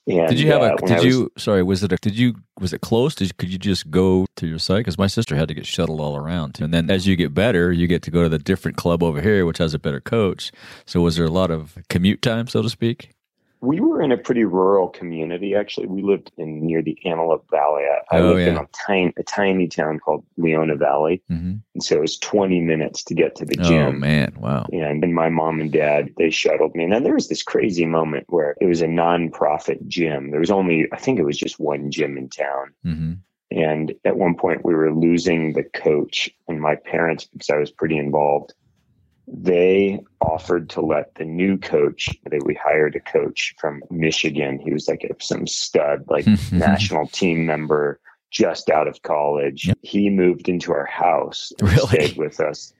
And, 0.05 0.27
Did 0.27 0.39
you 0.41 0.51
have 0.51 0.61
uh, 0.61 0.75
a? 0.75 0.85
Did 0.85 0.95
was- 0.97 1.05
you? 1.05 1.31
Sorry, 1.37 1.63
was 1.63 1.81
it 1.81 1.93
a? 1.93 1.97
Did 2.01 2.17
you? 2.17 2.35
Was 2.59 2.73
it 2.73 2.81
close? 2.81 3.15
Did 3.15 3.29
you, 3.29 3.33
could 3.37 3.49
you 3.49 3.57
just 3.57 3.89
go 3.89 4.25
to 4.35 4.45
your 4.47 4.59
site? 4.59 4.79
Because 4.79 4.97
my 4.97 5.07
sister 5.07 5.33
had 5.37 5.47
to 5.47 5.53
get 5.53 5.65
shuttled 5.65 6.01
all 6.01 6.17
around, 6.17 6.59
and 6.59 6.73
then 6.73 6.91
as 6.91 7.07
you 7.07 7.15
get 7.15 7.33
better, 7.33 7.71
you 7.71 7.87
get 7.87 8.01
to 8.03 8.11
go 8.11 8.21
to 8.23 8.27
the 8.29 8.37
different 8.37 8.75
club 8.75 9.01
over 9.01 9.21
here, 9.21 9.45
which 9.45 9.59
has 9.59 9.73
a 9.73 9.79
better 9.79 10.01
coach. 10.01 10.51
So 10.85 10.99
was 10.99 11.15
there 11.15 11.25
a 11.25 11.29
lot 11.31 11.51
of 11.51 11.77
commute 11.89 12.21
time, 12.21 12.47
so 12.47 12.61
to 12.61 12.69
speak? 12.69 13.11
We 13.63 13.79
were 13.79 14.01
in 14.01 14.11
a 14.11 14.17
pretty 14.17 14.43
rural 14.43 14.89
community. 14.89 15.55
Actually, 15.55 15.87
we 15.87 16.01
lived 16.01 16.31
in 16.37 16.65
near 16.65 16.81
the 16.81 16.97
Antelope 17.05 17.45
Valley. 17.49 17.83
I, 18.11 18.19
Oh, 18.19 18.33
lived 18.33 18.47
in 18.47 18.57
a 18.57 18.67
tiny, 18.73 19.13
a 19.17 19.23
tiny 19.23 19.67
town 19.67 19.99
called 19.99 20.25
Leona 20.37 20.75
Valley, 20.75 21.21
hmm 21.29 21.53
and 21.73 21.83
so 21.83 21.95
it 21.95 22.01
was 22.01 22.17
20 22.19 22.59
minutes 22.59 23.03
to 23.05 23.15
get 23.15 23.35
to 23.37 23.45
the 23.45 23.55
gym. 23.55 23.87
Oh 23.87 23.91
man, 23.93 24.35
wow. 24.37 24.67
And, 24.71 25.03
and 25.03 25.15
my 25.15 25.29
mom 25.29 25.59
and 25.59 25.71
dad, 25.71 26.09
they 26.17 26.29
shuttled 26.29 26.75
me. 26.75 26.83
And 26.83 26.93
then 26.93 27.03
there 27.03 27.15
was 27.15 27.29
this 27.29 27.41
crazy 27.41 27.85
moment 27.85 28.25
where 28.27 28.55
it 28.61 28.67
was 28.67 28.83
a 28.83 28.87
nonprofit 28.87 29.87
gym. 29.87 30.29
There 30.29 30.39
was 30.39 30.51
only, 30.51 30.87
I 30.91 30.97
think 30.97 31.17
it 31.17 31.25
was 31.25 31.37
just 31.37 31.59
one 31.59 31.89
gym 31.89 32.17
in 32.17 32.29
town. 32.29 32.73
hmm 32.83 33.13
And 33.49 33.93
at 34.05 34.17
one 34.17 34.35
point, 34.35 34.65
we 34.65 34.75
were 34.75 34.93
losing 34.93 35.53
the 35.53 35.63
coach, 35.63 36.29
and 36.47 36.59
my 36.61 36.75
parents, 36.75 37.25
because 37.25 37.49
I 37.49 37.57
was 37.57 37.71
pretty 37.71 37.97
involved, 37.97 38.53
they 39.27 39.99
offered 40.21 40.69
to 40.71 40.81
let 40.81 41.15
the 41.15 41.25
new 41.25 41.57
coach 41.57 42.09
that 42.29 42.43
we 42.45 42.53
hired 42.55 42.95
a 42.95 42.99
coach 42.99 43.55
from 43.59 43.81
Michigan. 43.89 44.59
He 44.59 44.73
was 44.73 44.87
like 44.87 45.09
some 45.21 45.47
stud, 45.47 46.03
like 46.09 46.25
national 46.51 47.07
team 47.07 47.45
member, 47.45 47.99
just 48.31 48.69
out 48.69 48.87
of 48.87 49.01
college. 49.03 49.67
Yep. 49.67 49.77
He 49.81 50.09
moved 50.09 50.49
into 50.49 50.73
our 50.73 50.85
house 50.85 51.51
and 51.59 51.69
Really? 51.69 51.87
stayed 51.87 52.17
with 52.17 52.39
us. 52.39 52.73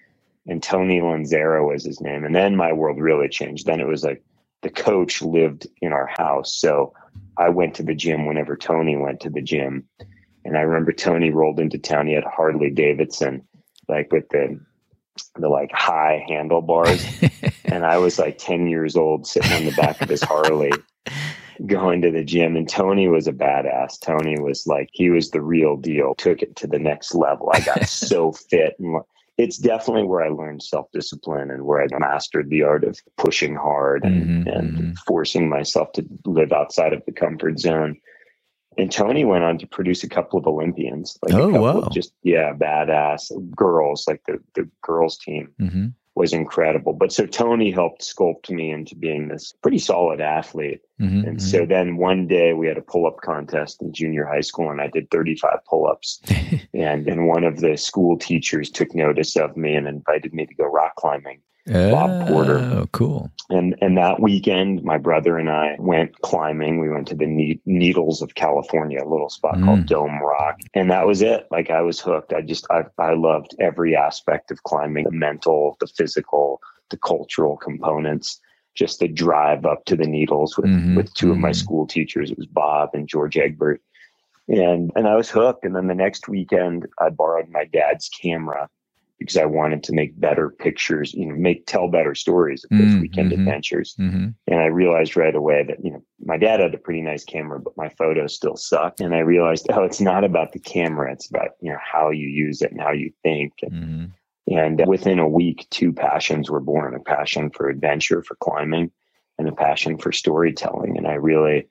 And 0.47 0.61
Tony 0.61 0.99
Lanzera 0.99 1.65
was 1.65 1.85
his 1.85 2.01
name. 2.01 2.25
And 2.25 2.35
then 2.35 2.57
my 2.57 2.73
world 2.73 2.99
really 2.99 3.29
changed. 3.29 3.65
Then 3.65 3.79
it 3.79 3.87
was 3.87 4.03
like 4.03 4.21
the 4.61 4.69
coach 4.69 5.21
lived 5.21 5.67
in 5.81 5.93
our 5.93 6.07
house. 6.07 6.53
So 6.53 6.93
I 7.37 7.47
went 7.49 7.75
to 7.75 7.83
the 7.83 7.95
gym 7.95 8.25
whenever 8.25 8.57
Tony 8.57 8.97
went 8.97 9.21
to 9.21 9.29
the 9.29 9.41
gym. 9.41 9.87
And 10.43 10.57
I 10.57 10.61
remember 10.61 10.91
Tony 10.91 11.29
rolled 11.29 11.61
into 11.61 11.77
town. 11.77 12.07
He 12.07 12.13
had 12.13 12.25
Harley 12.25 12.69
Davidson, 12.69 13.47
like 13.87 14.11
with 14.11 14.27
the 14.29 14.59
the 15.35 15.49
like 15.49 15.71
high 15.71 16.23
handlebars. 16.27 17.05
and 17.65 17.85
I 17.85 17.97
was 17.97 18.19
like 18.19 18.37
10 18.37 18.67
years 18.67 18.95
old 18.95 19.27
sitting 19.27 19.51
on 19.51 19.65
the 19.65 19.71
back 19.71 20.01
of 20.01 20.09
his 20.09 20.21
Harley 20.23 20.71
going 21.65 22.01
to 22.01 22.11
the 22.11 22.23
gym. 22.23 22.55
And 22.55 22.67
Tony 22.67 23.07
was 23.07 23.27
a 23.27 23.33
badass. 23.33 23.99
Tony 23.99 24.39
was 24.39 24.65
like, 24.67 24.89
he 24.91 25.09
was 25.09 25.31
the 25.31 25.41
real 25.41 25.77
deal, 25.77 26.15
took 26.15 26.41
it 26.41 26.55
to 26.57 26.67
the 26.67 26.79
next 26.79 27.13
level. 27.15 27.51
I 27.53 27.61
got 27.61 27.87
so 27.87 28.31
fit. 28.31 28.75
And 28.79 29.01
it's 29.37 29.57
definitely 29.57 30.03
where 30.03 30.23
I 30.23 30.29
learned 30.29 30.61
self 30.61 30.91
discipline 30.93 31.49
and 31.49 31.63
where 31.65 31.81
I 31.81 31.87
mastered 31.97 32.49
the 32.49 32.63
art 32.63 32.83
of 32.83 32.99
pushing 33.17 33.55
hard 33.55 34.03
and, 34.03 34.45
Mhm, 34.45 34.57
and 34.57 34.77
mhm. 34.77 34.97
forcing 35.07 35.49
myself 35.49 35.91
to 35.93 36.05
live 36.25 36.51
outside 36.51 36.93
of 36.93 37.03
the 37.05 37.11
comfort 37.11 37.59
zone. 37.59 37.97
And 38.77 38.91
Tony 38.91 39.25
went 39.25 39.43
on 39.43 39.57
to 39.59 39.67
produce 39.67 40.03
a 40.03 40.09
couple 40.09 40.39
of 40.39 40.47
Olympians, 40.47 41.17
like 41.23 41.33
Oh, 41.33 41.49
wow. 41.61 41.89
just 41.91 42.13
yeah, 42.23 42.53
badass 42.53 43.31
girls. 43.55 44.05
Like 44.07 44.21
the 44.27 44.39
the 44.55 44.69
girls 44.81 45.17
team 45.17 45.49
hmm 45.59 45.87
was 46.15 46.31
incredible. 46.31 46.93
But 46.93 47.11
so 47.11 47.25
Tony 47.25 47.71
helped 47.71 48.03
sculpt 48.03 48.47
me 48.51 48.69
into 48.69 48.95
being 48.95 49.29
this 49.29 49.51
pretty 49.63 49.79
solid 49.79 50.21
athlete. 50.21 50.81
hmm 50.99 51.23
And 51.25 51.41
so 51.41 51.65
then 51.65 51.97
one 51.97 52.27
day 52.27 52.53
we 52.53 52.67
had 52.67 52.77
a 52.77 52.81
pull 52.83 53.07
up 53.07 53.17
contest 53.21 53.81
in 53.81 53.91
junior 53.93 54.23
high 54.25 54.41
school, 54.41 54.69
and 54.69 54.79
I 54.79 54.87
did 54.87 55.09
35 55.09 55.57
pull 55.67 55.87
ups. 55.87 56.21
and 56.73 57.07
and 57.07 57.27
one 57.27 57.43
of 57.43 57.61
the 57.61 57.77
school 57.77 58.17
teachers 58.17 58.69
took 58.69 58.93
notice 58.93 59.35
of 59.35 59.57
me 59.57 59.73
and 59.75 59.87
invited 59.87 60.33
me 60.33 60.45
to 60.45 60.53
go 60.53 60.65
rock 60.65 60.95
climbing. 60.97 61.41
Bob 61.67 62.27
Porter. 62.27 62.59
Oh, 62.59 62.87
cool. 62.91 63.31
And 63.49 63.75
and 63.81 63.97
that 63.97 64.19
weekend, 64.21 64.83
my 64.83 64.97
brother 64.97 65.37
and 65.37 65.49
I 65.49 65.75
went 65.79 66.19
climbing. 66.21 66.79
We 66.79 66.89
went 66.89 67.07
to 67.09 67.15
the 67.15 67.25
Ne- 67.25 67.59
Needles 67.65 68.21
of 68.21 68.35
California, 68.35 69.01
a 69.03 69.07
little 69.07 69.29
spot 69.29 69.55
Mm. 69.55 69.65
called 69.65 69.85
Dome 69.85 70.19
Rock, 70.21 70.59
and 70.73 70.89
that 70.91 71.05
was 71.07 71.21
it. 71.21 71.47
Like 71.51 71.69
I 71.69 71.81
was 71.81 71.99
hooked. 71.99 72.33
I 72.33 72.41
just 72.41 72.65
I 72.69 72.83
I 72.97 73.13
loved 73.13 73.55
every 73.59 73.95
aspect 73.95 74.51
of 74.51 74.63
climbing: 74.63 75.05
the 75.05 75.11
mental, 75.11 75.77
the 75.79 75.87
physical, 75.87 76.61
the 76.89 76.97
cultural 76.97 77.57
components. 77.57 78.39
Just 78.75 78.99
the 78.99 79.07
drive 79.07 79.65
up 79.67 79.85
to 79.85 79.95
the 79.95 80.07
Needles 80.07 80.57
with 80.57 80.65
Mhm, 80.65 80.95
with 80.95 81.13
two 81.13 81.31
of 81.31 81.37
my 81.37 81.51
mhm. 81.51 81.55
school 81.55 81.85
teachers. 81.85 82.31
It 82.31 82.37
was 82.37 82.47
Bob 82.47 82.89
and 82.93 83.07
George 83.07 83.37
Egbert, 83.37 83.81
and 84.47 84.91
and 84.95 85.07
I 85.07 85.15
was 85.15 85.29
hooked. 85.29 85.63
And 85.63 85.75
then 85.75 85.87
the 85.87 85.95
next 85.95 86.27
weekend, 86.27 86.87
I 86.99 87.09
borrowed 87.09 87.49
my 87.49 87.65
dad's 87.65 88.09
camera 88.09 88.67
because 89.23 89.37
I 89.37 89.45
wanted 89.45 89.83
to 89.83 89.93
make 89.93 90.19
better 90.19 90.49
pictures, 90.49 91.13
you 91.13 91.25
know, 91.25 91.35
make 91.35 91.65
tell 91.65 91.87
better 91.87 92.13
stories 92.13 92.63
of 92.63 92.69
those 92.77 92.93
Mm, 92.93 93.01
weekend 93.01 93.31
mhm. 93.31 93.39
adventures. 93.39 93.95
hmm 93.95 94.27
And 94.47 94.59
I 94.59 94.65
realized 94.65 95.15
right 95.15 95.33
away 95.33 95.63
that, 95.63 95.83
you 95.83 95.91
know, 95.91 96.03
my 96.23 96.37
dad 96.37 96.59
had 96.59 96.73
a 96.73 96.77
pretty 96.77 97.01
nice 97.01 97.23
camera, 97.23 97.59
but 97.59 97.77
my 97.77 97.89
photos 97.89 98.35
still 98.35 98.57
sucked. 98.57 98.99
And 98.99 99.15
I 99.15 99.19
realized, 99.19 99.67
oh, 99.71 99.83
it's 99.83 100.01
not 100.01 100.25
about 100.25 100.51
the 100.51 100.59
camera. 100.59 101.11
It's 101.13 101.29
about, 101.29 101.51
you 101.61 101.71
know, 101.71 101.79
how 101.81 102.09
you 102.09 102.27
use 102.27 102.61
it 102.61 102.71
and 102.71 102.81
how 102.81 102.91
you 102.91 103.11
think. 103.23 103.53
And, 103.61 103.71
hmm 103.73 104.05
and 104.45 104.83
within 104.85 105.19
a 105.19 105.27
week, 105.27 105.65
two 105.69 105.93
passions 105.93 106.49
were 106.49 106.59
born, 106.59 106.95
a 106.95 106.99
passion 106.99 107.49
for 107.49 107.69
adventure, 107.69 108.21
for 108.21 108.35
climbing, 108.35 108.91
and 109.37 109.47
a 109.47 109.53
passion 109.53 109.97
for 109.97 110.11
storytelling. 110.11 110.97
And 110.97 111.07
I 111.07 111.13
really, 111.13 111.69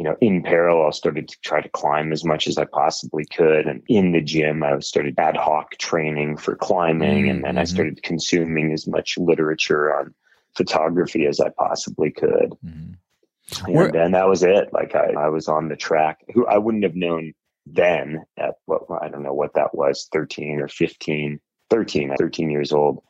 you 0.00 0.04
know, 0.04 0.16
in 0.22 0.42
parallel, 0.42 0.90
started 0.92 1.28
to 1.28 1.36
try 1.44 1.60
to 1.60 1.68
climb 1.68 2.10
as 2.10 2.24
much 2.24 2.48
as 2.48 2.56
I 2.56 2.64
possibly 2.64 3.26
could. 3.26 3.66
And 3.66 3.82
in 3.86 4.12
the 4.12 4.22
gym, 4.22 4.62
I 4.62 4.78
started 4.78 5.18
ad 5.18 5.36
hoc 5.36 5.72
training 5.72 6.38
for 6.38 6.56
climbing. 6.56 7.28
And 7.28 7.44
then 7.44 7.58
I 7.58 7.64
Mhm. 7.64 7.68
started 7.68 8.02
consuming 8.02 8.72
as 8.72 8.88
much 8.88 9.18
literature 9.18 9.94
on 9.94 10.14
photography 10.56 11.26
as 11.26 11.38
I 11.38 11.50
possibly 11.50 12.10
could. 12.10 12.54
hmm 12.62 12.92
And 13.66 13.74
Where- 13.76 13.92
then 13.92 14.12
that 14.12 14.26
was 14.26 14.42
it. 14.42 14.72
Like 14.72 14.94
I, 14.94 15.12
I 15.18 15.28
was 15.28 15.48
on 15.48 15.68
the 15.68 15.76
track. 15.76 16.24
Who 16.32 16.46
I 16.46 16.56
wouldn't 16.56 16.84
have 16.84 16.96
known 16.96 17.34
then 17.66 18.24
at 18.38 18.54
what 18.64 18.84
I 19.02 19.08
don't 19.08 19.22
know 19.22 19.34
what 19.34 19.52
that 19.52 19.74
was, 19.74 20.08
13 20.12 20.60
or 20.60 20.68
15, 20.68 21.40
13, 21.68 22.14
13 22.16 22.50
years 22.50 22.72
old. 22.72 23.02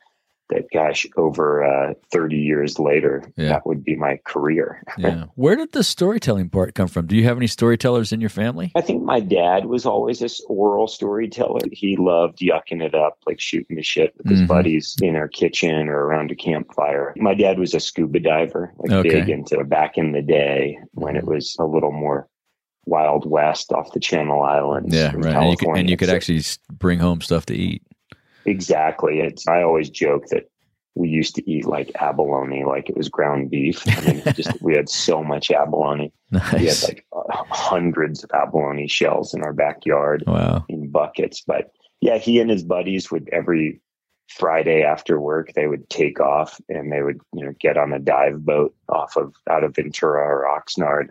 That 0.51 0.65
gosh, 0.73 1.07
over 1.17 1.63
uh, 1.63 1.93
30 2.11 2.35
years 2.35 2.77
later, 2.77 3.23
Yeah. 3.37 3.49
that 3.49 3.65
would 3.65 3.83
be 3.83 3.95
my 3.95 4.19
career. 4.25 4.83
Yeah. 4.97 5.25
Where 5.35 5.55
did 5.55 5.71
the 5.71 5.83
storytelling 5.83 6.49
part 6.49 6.75
come 6.75 6.87
from? 6.87 7.07
Do 7.07 7.15
you 7.15 7.23
have 7.23 7.37
any 7.37 7.47
storytellers 7.47 8.11
in 8.11 8.19
your 8.21 8.29
family? 8.29 8.71
I 8.75 8.81
think 8.81 9.01
my 9.03 9.19
dad 9.21 9.65
was 9.65 9.85
always 9.85 10.19
this 10.19 10.43
oral 10.47 10.87
storyteller. 10.87 11.61
He 11.71 11.95
loved 11.97 12.39
yucking 12.39 12.83
it 12.83 12.93
up, 12.93 13.17
like 13.25 13.39
shooting 13.39 13.77
the 13.77 13.81
shit 13.83 14.13
with 14.17 14.27
his 14.29 14.41
Mhm. 14.41 14.47
buddies 14.47 14.95
in 15.01 15.15
our 15.15 15.27
kitchen 15.29 15.87
or 15.87 16.05
around 16.05 16.29
a 16.31 16.35
campfire. 16.35 17.13
My 17.17 17.33
dad 17.33 17.57
was 17.57 17.73
a 17.73 17.79
scuba 17.79 18.19
diver, 18.19 18.73
like 18.77 18.91
Okay. 18.91 19.09
big 19.21 19.29
into 19.29 19.63
back 19.63 19.97
in 19.97 20.11
the 20.11 20.21
day 20.21 20.77
when 20.93 21.15
it 21.15 21.25
was 21.25 21.55
a 21.59 21.65
little 21.65 21.91
more 21.93 22.27
wild 22.85 23.29
west 23.29 23.71
off 23.71 23.93
the 23.93 23.99
Channel 23.99 24.41
Islands. 24.41 24.93
Yeah, 24.95 25.13
right. 25.15 25.35
And 25.35 25.49
you 25.51 25.57
could, 25.57 25.77
and 25.77 25.89
you 25.89 25.97
could 25.97 26.09
actually 26.09 26.41
bring 26.71 26.99
home 26.99 27.21
stuff 27.21 27.45
to 27.47 27.55
eat. 27.55 27.81
Exactly. 28.45 29.19
It's 29.19 29.47
I 29.47 29.61
always 29.63 29.89
joke 29.89 30.27
that 30.27 30.49
we 30.95 31.07
used 31.07 31.35
to 31.35 31.49
eat 31.49 31.65
like 31.65 31.91
abalone, 31.95 32.65
like 32.65 32.89
it 32.89 32.97
was 32.97 33.07
ground 33.09 33.49
beef. 33.49 33.81
I 33.87 34.13
mean, 34.13 34.23
just 34.35 34.61
we 34.61 34.75
had 34.75 34.89
so 34.89 35.23
much 35.23 35.49
abalone. 35.51 36.11
We 36.53 36.65
had 36.65 36.81
like 36.83 37.05
uh, 37.15 37.43
hundreds 37.49 38.23
of 38.23 38.31
abalone 38.33 38.87
shells 38.87 39.33
in 39.33 39.41
our 39.41 39.53
backyard. 39.53 40.23
wow. 40.27 40.65
in 40.69 40.89
buckets. 40.89 41.41
But 41.45 41.71
yeah, 42.01 42.17
he 42.17 42.39
and 42.39 42.49
his 42.49 42.63
buddies 42.63 43.11
would 43.11 43.29
every 43.31 43.81
Friday 44.29 44.81
after 44.81 45.19
work 45.19 45.51
they 45.53 45.67
would 45.67 45.89
take 45.89 46.21
off 46.21 46.59
and 46.69 46.89
they 46.91 47.01
would 47.03 47.19
you 47.33 47.43
know 47.45 47.53
get 47.59 47.77
on 47.77 47.91
a 47.91 47.99
dive 47.99 48.45
boat 48.45 48.73
off 48.87 49.17
of 49.17 49.33
out 49.49 49.63
of 49.65 49.75
Ventura 49.75 50.23
or 50.23 50.45
Oxnard, 50.45 51.07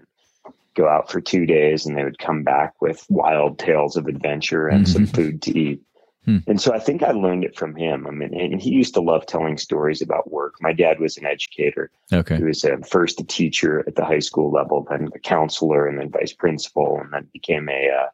go 0.74 0.88
out 0.88 1.10
for 1.10 1.20
two 1.20 1.44
days, 1.46 1.84
and 1.86 1.96
they 1.96 2.04
would 2.04 2.18
come 2.18 2.42
back 2.42 2.72
with 2.80 3.04
wild 3.10 3.58
tales 3.58 3.96
of 3.96 4.06
adventure 4.06 4.68
and 4.68 4.88
some 4.88 5.06
Mhm. 5.06 5.14
food 5.14 5.42
to 5.42 5.58
eat. 5.58 5.80
Hmm. 6.24 6.38
And 6.46 6.60
so 6.60 6.74
I 6.74 6.78
think 6.78 7.02
I 7.02 7.12
learned 7.12 7.44
it 7.44 7.56
from 7.56 7.74
him. 7.74 8.06
I 8.06 8.10
mean, 8.10 8.34
and 8.34 8.60
he 8.60 8.70
used 8.70 8.94
to 8.94 9.00
love 9.00 9.24
telling 9.26 9.56
stories 9.56 10.02
about 10.02 10.30
work. 10.30 10.54
My 10.60 10.72
dad 10.72 11.00
was 11.00 11.16
an 11.16 11.24
educator. 11.24 11.90
Okay. 12.12 12.36
He 12.36 12.44
was 12.44 12.62
a, 12.64 12.78
first 12.82 13.20
a 13.20 13.24
teacher 13.24 13.82
at 13.86 13.94
the 13.94 14.04
high 14.04 14.18
school 14.18 14.50
level, 14.50 14.86
then 14.90 15.08
a 15.14 15.18
counselor, 15.18 15.86
and 15.86 15.98
then 15.98 16.10
vice 16.10 16.34
principal, 16.34 17.00
and 17.00 17.12
then 17.12 17.28
became 17.32 17.68
a 17.68 17.88
uh, 17.88 18.08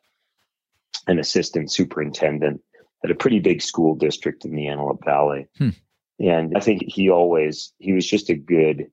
an 1.08 1.18
assistant 1.18 1.72
superintendent 1.72 2.60
at 3.04 3.10
a 3.10 3.14
pretty 3.14 3.40
big 3.40 3.60
school 3.60 3.94
district 3.94 4.44
in 4.44 4.54
the 4.54 4.68
Antelope 4.68 5.04
Valley. 5.04 5.46
Hmm. 5.58 5.70
And 6.18 6.56
I 6.56 6.60
think 6.60 6.84
he 6.86 7.10
always 7.10 7.72
he 7.78 7.92
was 7.92 8.06
just 8.06 8.30
a 8.30 8.34
good 8.34 8.86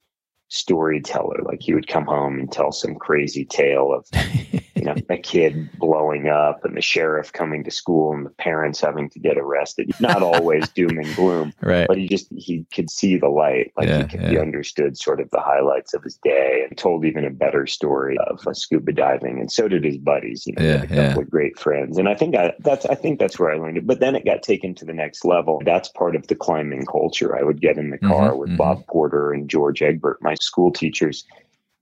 storyteller. 0.53 1.39
Like 1.43 1.62
he 1.62 1.74
would 1.74 1.88
come 1.88 2.05
home 2.05 2.39
and 2.39 2.51
tell 2.51 2.72
some 2.72 2.95
crazy 2.95 3.43
tale 3.45 3.91
of 3.93 4.07
you 4.75 4.83
know 4.83 4.95
a 5.10 5.17
kid 5.17 5.69
blowing 5.79 6.27
up 6.27 6.63
and 6.63 6.77
the 6.77 6.81
sheriff 6.81 7.33
coming 7.33 7.63
to 7.63 7.72
school 7.72 8.13
and 8.13 8.25
the 8.25 8.29
parents 8.31 8.79
having 8.79 9.10
to 9.10 9.19
get 9.19 9.38
arrested. 9.38 9.91
Not 10.00 10.22
always 10.22 10.69
doom 10.69 10.98
and 10.98 11.15
gloom, 11.15 11.53
right. 11.62 11.88
but 11.88 11.98
he 11.98 12.07
just 12.07 12.27
he 12.36 12.65
could 12.74 12.89
see 12.89 13.17
the 13.17 13.29
light 13.29 13.72
like 13.77 13.88
Yeah, 13.88 14.03
he, 14.03 14.03
could, 14.07 14.22
he 14.29 14.38
understood 14.38 14.98
sort 14.98 15.19
of 15.19 15.29
the 15.31 15.39
highlights 15.41 15.93
of 15.93 16.03
his 16.03 16.17
day 16.24 16.65
and 16.69 16.77
told 16.77 17.03
even 17.05 17.25
a 17.25 17.29
better 17.31 17.65
story 17.65 18.17
of 18.27 18.45
uh, 18.48 18.53
scuba 18.53 18.91
diving 18.93 19.39
and 19.39 19.51
so 19.51 19.67
did 19.67 19.83
his 19.83 19.98
buddies 19.98 20.45
you 20.45 20.53
know 20.53 20.63
Yeah, 20.63 20.83
a 20.83 20.88
couple 20.88 20.95
yeah. 20.95 21.17
of 21.19 21.29
great 21.29 21.57
friends 21.60 21.98
and 21.98 22.07
i 22.07 22.13
think 22.15 22.36
I, 22.36 22.53
that's 22.60 22.86
i 22.86 22.95
think 22.95 23.19
that's 23.19 23.39
where 23.39 23.51
i 23.51 23.55
learned 23.57 23.77
it 23.77 23.88
but 23.88 24.00
then 24.00 24.15
it 24.15 24.25
got 24.25 24.43
taken 24.43 24.75
to 24.75 24.86
the 24.86 24.93
next 24.93 25.25
level 25.25 25.62
that's 25.65 25.89
part 25.89 26.15
of 26.15 26.27
the 26.27 26.36
climbing 26.36 26.86
culture 26.86 27.38
i 27.38 27.43
would 27.43 27.60
get 27.62 27.77
in 27.77 27.89
the 27.89 27.98
car 27.98 28.31
Mhm, 28.31 28.38
with 28.38 28.50
mhm. 28.51 28.57
bob 28.57 28.86
porter 28.88 29.31
and 29.31 29.50
george 29.50 29.81
egbert 29.81 30.22
my 30.22 30.36
school 30.43 30.71
teachers 30.71 31.25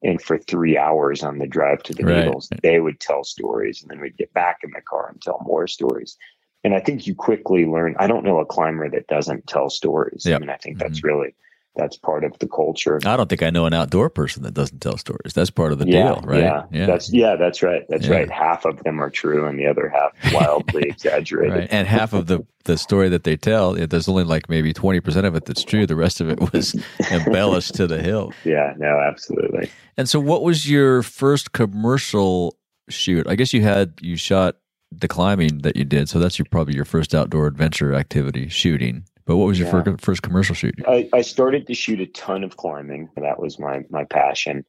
and 0.03 0.22
for 0.22 0.38
three 0.38 0.77
hours 0.77 1.24
on 1.24 1.38
the 1.38 1.48
drive 1.48 1.84
to 1.84 1.94
the 1.94 2.03
Right. 2.03 2.25
needles 2.25 2.50
they 2.63 2.80
would 2.80 3.00
tell 3.00 3.24
stories 3.24 3.82
and 3.82 3.91
then 3.91 4.00
we'd 4.00 4.18
get 4.18 4.34
back 4.34 4.60
in 4.63 4.72
the 4.72 4.82
car 4.82 5.10
and 5.10 5.22
tell 5.22 5.41
more 5.46 5.68
stories 5.68 6.18
and 6.63 6.74
I 6.75 6.80
think 6.80 7.08
you 7.08 7.15
quickly 7.15 7.65
learn. 7.65 7.96
I 7.98 8.08
don't 8.08 8.24
know 8.24 8.39
a 8.39 8.46
climber 8.46 8.89
that 8.89 9.08
doesn't 9.08 9.48
tell 9.48 9.70
stories. 9.70 10.25
Yep. 10.25 10.36
I 10.36 10.39
mean, 10.39 10.50
I 10.50 10.58
think 10.58 10.77
that's 10.77 11.00
mm-hmm. 11.00 11.08
really 11.08 11.36
that's 11.75 11.96
part 11.96 12.24
of 12.25 12.38
the 12.40 12.48
culture. 12.48 13.00
I 13.06 13.16
don't 13.16 13.30
think 13.30 13.42
I 13.44 13.50
know 13.50 13.66
an 13.66 13.74
outdoor 13.74 14.10
person 14.10 14.44
that 14.44 14.54
doesn't 14.54 14.80
tell 14.80 14.98
stories. 14.98 15.34
That's 15.34 15.50
part 15.50 15.72
of 15.72 15.80
the 15.80 15.88
yeah, 15.88 16.13
deal, 16.16 16.22
right? 16.25 16.42
Yeah, 16.72 16.86
that's 16.86 17.12
yeah, 17.13 17.36
that's 17.38 17.63
right. 17.63 17.86
That's 17.88 18.08
Yeah. 18.08 18.16
right. 18.16 18.30
Half 18.30 18.66
of 18.66 18.84
them 18.84 19.01
are 19.01 19.10
true, 19.10 19.46
and 19.48 19.58
the 19.58 19.68
other 19.68 19.90
half 19.90 20.12
wildly 20.34 20.84
exaggerated. 20.90 21.58
Right. 21.58 21.68
And 21.72 21.88
half 21.88 22.12
of 22.13 22.28
the, 22.28 22.46
the 22.66 22.78
story 22.78 23.08
that 23.10 23.24
they 23.24 23.38
tell, 23.38 23.74
there's 23.74 24.10
only 24.10 24.25
like 24.25 24.50
maybe 24.50 24.74
20% 24.74 25.25
of 25.25 25.36
it 25.36 25.46
that's 25.46 25.63
true. 25.63 25.86
The 25.88 25.96
rest 25.96 26.20
of 26.20 26.30
it 26.30 26.51
was 26.51 26.75
embellished 27.12 27.75
to 27.75 27.88
the 27.88 28.01
hill. 28.01 28.34
Yeah, 28.44 28.74
no, 28.78 29.00
absolutely. 29.00 29.70
And 29.98 30.10
so, 30.10 30.20
what 30.20 30.44
was 30.44 30.70
your 30.70 31.04
first 31.04 31.54
commercial 31.54 32.58
shoot? 32.90 33.28
I 33.28 33.36
guess 33.36 33.54
you 33.54 33.62
had, 33.63 33.94
you 34.01 34.18
shot 34.18 34.58
the 34.92 35.08
climbing 35.08 35.60
that 35.60 35.78
you 35.78 35.86
did. 35.86 36.10
So, 36.10 36.20
that's 36.20 36.38
your, 36.38 36.46
probably 36.51 36.75
your 36.75 36.86
first 36.86 37.16
outdoor 37.16 37.48
adventure 37.48 37.94
activity, 37.94 38.50
shooting. 38.50 39.06
But 39.25 39.38
what 39.38 39.46
was 39.48 39.60
your 39.60 39.68
Yeah. 39.68 39.84
fir- 39.84 39.98
first 39.98 40.22
commercial 40.24 40.56
shoot? 40.56 40.75
I, 40.88 41.10
I 41.13 41.22
started 41.22 41.68
to 41.68 41.74
shoot 41.74 42.00
a 42.00 42.06
ton 42.08 42.44
of 42.44 42.58
climbing. 42.58 43.10
That 43.18 43.40
was 43.40 43.60
my 43.60 43.82
my 43.90 44.04
passion, 44.06 44.66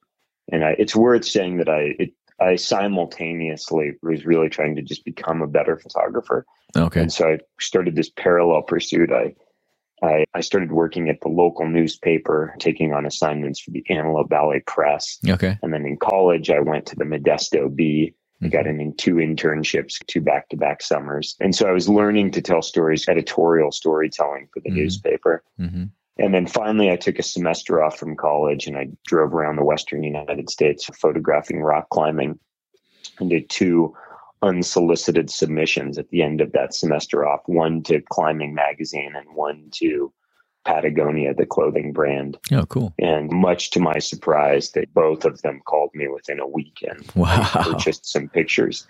and 0.50 0.64
I, 0.64 0.76
it's 0.78 0.94
worth 0.96 1.24
saying 1.24 1.58
that 1.58 1.68
I 1.68 1.94
it, 1.98 2.12
I 2.40 2.56
simultaneously 2.56 3.92
was 4.02 4.24
really 4.26 4.48
trying 4.48 4.76
to 4.76 4.82
just 4.82 5.04
become 5.04 5.42
a 5.42 5.46
better 5.46 5.76
photographer. 5.78 6.44
Okay. 6.76 7.00
And 7.00 7.12
so 7.12 7.28
I 7.28 7.38
started 7.60 7.96
this 7.96 8.10
parallel 8.10 8.62
pursuit. 8.62 9.10
I, 9.12 9.34
I 10.02 10.24
I 10.34 10.40
started 10.40 10.72
working 10.72 11.08
at 11.08 11.20
the 11.20 11.28
local 11.28 11.66
newspaper, 11.68 12.54
taking 12.58 12.92
on 12.92 13.06
assignments 13.06 13.60
for 13.60 13.70
the 13.70 13.84
Antelope 13.88 14.28
Valley 14.30 14.62
Press. 14.66 15.18
Okay. 15.28 15.58
And 15.62 15.72
then 15.72 15.86
in 15.86 15.96
college, 15.96 16.50
I 16.50 16.60
went 16.60 16.86
to 16.86 16.96
the 16.96 17.04
Modesto 17.04 17.74
Bee. 17.74 18.14
I 18.42 18.48
got 18.48 18.66
in, 18.66 18.80
in 18.80 18.94
two 18.94 19.14
internships, 19.16 20.04
two 20.06 20.20
back 20.20 20.48
to 20.48 20.56
back 20.56 20.82
summers. 20.82 21.36
And 21.40 21.54
so 21.54 21.68
I 21.68 21.72
was 21.72 21.88
learning 21.88 22.32
to 22.32 22.42
tell 22.42 22.62
stories, 22.62 23.08
editorial 23.08 23.70
storytelling 23.70 24.48
for 24.52 24.60
the 24.60 24.70
Mhm. 24.70 24.74
newspaper. 24.74 25.42
hmm 25.56 25.84
And 26.18 26.34
then 26.34 26.46
finally, 26.46 26.90
I 26.90 26.96
took 26.96 27.18
a 27.18 27.22
semester 27.22 27.82
off 27.82 27.98
from 27.98 28.16
college 28.16 28.66
and 28.66 28.76
I 28.76 28.88
drove 29.06 29.32
around 29.32 29.56
the 29.56 29.64
Western 29.64 30.02
United 30.02 30.50
States 30.50 30.84
photographing 31.00 31.62
rock 31.62 31.88
climbing 31.88 32.38
and 33.18 33.30
did 33.30 33.48
two 33.48 33.94
unsolicited 34.42 35.30
submissions 35.30 35.98
at 35.98 36.08
the 36.10 36.22
end 36.22 36.40
of 36.40 36.52
that 36.52 36.74
semester 36.74 37.26
off 37.26 37.40
one 37.46 37.82
to 37.84 38.02
Climbing 38.10 38.52
Magazine 38.54 39.14
and 39.16 39.34
one 39.34 39.68
to 39.72 40.12
Patagonia, 40.64 41.34
the 41.34 41.46
clothing 41.46 41.92
brand. 41.92 42.38
Oh, 42.52 42.64
cool. 42.66 42.94
And 42.98 43.30
much 43.30 43.70
to 43.70 43.80
my 43.80 43.98
surprise, 43.98 44.70
they 44.70 44.84
both 44.94 45.24
of 45.24 45.42
them 45.42 45.60
called 45.66 45.90
me 45.94 46.08
within 46.08 46.38
a 46.40 46.46
weekend 46.46 47.10
Wow. 47.14 47.48
purchased 47.62 48.06
some 48.06 48.28
pictures. 48.28 48.86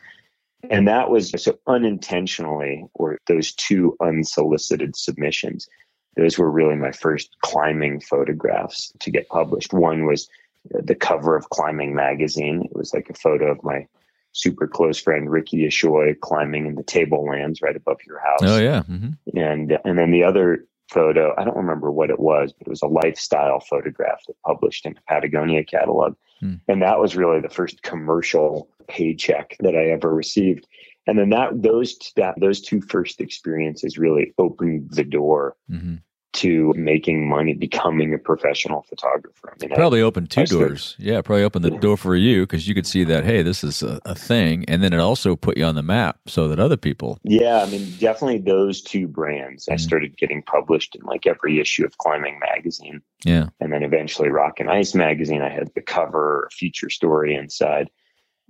And 0.70 0.86
that 0.86 1.10
was 1.10 1.32
so 1.42 1.58
unintentionally, 1.66 2.84
or 2.94 3.18
those 3.26 3.52
two 3.52 3.96
unsolicited 4.00 4.94
submissions, 4.94 5.68
those 6.16 6.38
were 6.38 6.50
really 6.50 6.76
my 6.76 6.92
first 6.92 7.36
climbing 7.40 8.00
photographs 8.00 8.92
to 9.00 9.10
get 9.10 9.28
published. 9.28 9.72
One 9.72 10.06
was 10.06 10.28
the 10.70 10.94
cover 10.94 11.34
of 11.36 11.48
Climbing 11.50 11.94
Magazine. 11.94 12.62
It 12.64 12.76
was 12.76 12.94
like 12.94 13.10
a 13.10 13.14
photo 13.14 13.50
of 13.50 13.64
my 13.64 13.86
super 14.32 14.66
close 14.68 15.00
friend 15.00 15.30
Ricky 15.30 15.66
Ashoy 15.66 16.18
climbing 16.20 16.66
in 16.66 16.74
the 16.76 16.82
tablelands 16.84 17.60
right 17.60 17.76
above 17.76 17.98
your 18.06 18.18
house 18.20 18.40
Oh, 18.42 18.58
yeah. 18.58 18.82
hmm 18.84 19.10
and 19.34 19.78
and 19.84 19.98
then 19.98 20.10
the 20.10 20.24
other 20.24 20.64
photo. 20.90 21.34
I 21.38 21.44
don't 21.44 21.56
remember 21.56 21.90
what 21.90 22.10
it 22.10 22.20
was 22.20 22.52
but 22.52 22.66
it 22.66 22.70
was 22.70 22.82
a 22.82 22.86
lifestyle 22.86 23.60
photograph 23.60 24.20
that 24.26 24.36
published 24.44 24.86
in 24.86 24.94
the 24.94 25.00
patagonia 25.08 25.64
catalog. 25.64 26.14
Hmm. 26.40 26.54
and 26.68 26.82
that 26.82 26.98
was 26.98 27.14
really 27.14 27.40
the 27.40 27.48
first 27.48 27.82
commercial 27.82 28.68
paycheck 28.88 29.56
that 29.60 29.76
i 29.76 29.90
ever 29.90 30.12
received. 30.14 30.66
And 31.06 31.18
then 31.18 31.30
that 31.30 31.62
those 31.62 31.96
that 32.16 32.34
those 32.40 32.60
two 32.60 32.80
first 32.80 33.20
experiences 33.20 33.98
really 33.98 34.34
opened 34.38 34.90
the 34.90 35.04
door 35.04 35.56
hmm 35.68 35.96
to 36.32 36.72
making 36.76 37.28
money 37.28 37.52
becoming 37.52 38.14
a 38.14 38.18
professional 38.18 38.82
photographer 38.88 39.52
I 39.52 39.56
mean, 39.62 39.72
I- 39.72 39.76
Probably 39.76 40.00
opened 40.00 40.30
two 40.30 40.42
I 40.42 40.44
doors. 40.44 40.96
Yeah, 40.98 41.20
probably 41.20 41.44
opened 41.44 41.64
the 41.64 41.70
door 41.78 41.96
for 41.96 42.16
you 42.16 42.42
because 42.44 42.66
you 42.66 42.74
could 42.74 42.86
see 42.86 43.04
that, 43.04 43.24
hey, 43.24 43.42
this 43.42 43.62
is 43.62 43.82
a, 43.82 44.00
a 44.06 44.14
thing. 44.14 44.64
And 44.66 44.82
then 44.82 44.92
it 44.92 44.98
also 45.00 45.36
put 45.36 45.56
you 45.58 45.64
on 45.64 45.74
the 45.74 45.82
map 45.82 46.18
so 46.26 46.48
that 46.48 46.58
other 46.58 46.76
people. 46.78 47.18
Yeah, 47.22 47.58
I 47.62 47.66
mean, 47.70 47.86
definitely 47.98 48.38
those 48.38 48.80
two 48.80 49.06
brands. 49.06 49.68
I 49.68 49.74
Mhm. 49.74 49.80
started 49.80 50.16
getting 50.16 50.42
published 50.42 50.94
in 50.96 51.02
like 51.02 51.26
every 51.26 51.60
issue 51.60 51.84
of 51.84 51.98
Climbing 51.98 52.38
Magazine. 52.40 53.02
Yeah. 53.24 53.50
and 53.60 53.72
then 53.72 53.84
eventually 53.84 54.30
Rock 54.30 54.58
and 54.58 54.68
Ice 54.68 54.94
magazine. 54.96 55.42
I 55.42 55.48
had 55.50 55.70
the 55.76 55.80
cover, 55.80 56.48
a 56.50 56.50
feature 56.50 56.90
story 56.90 57.36
inside, 57.36 57.88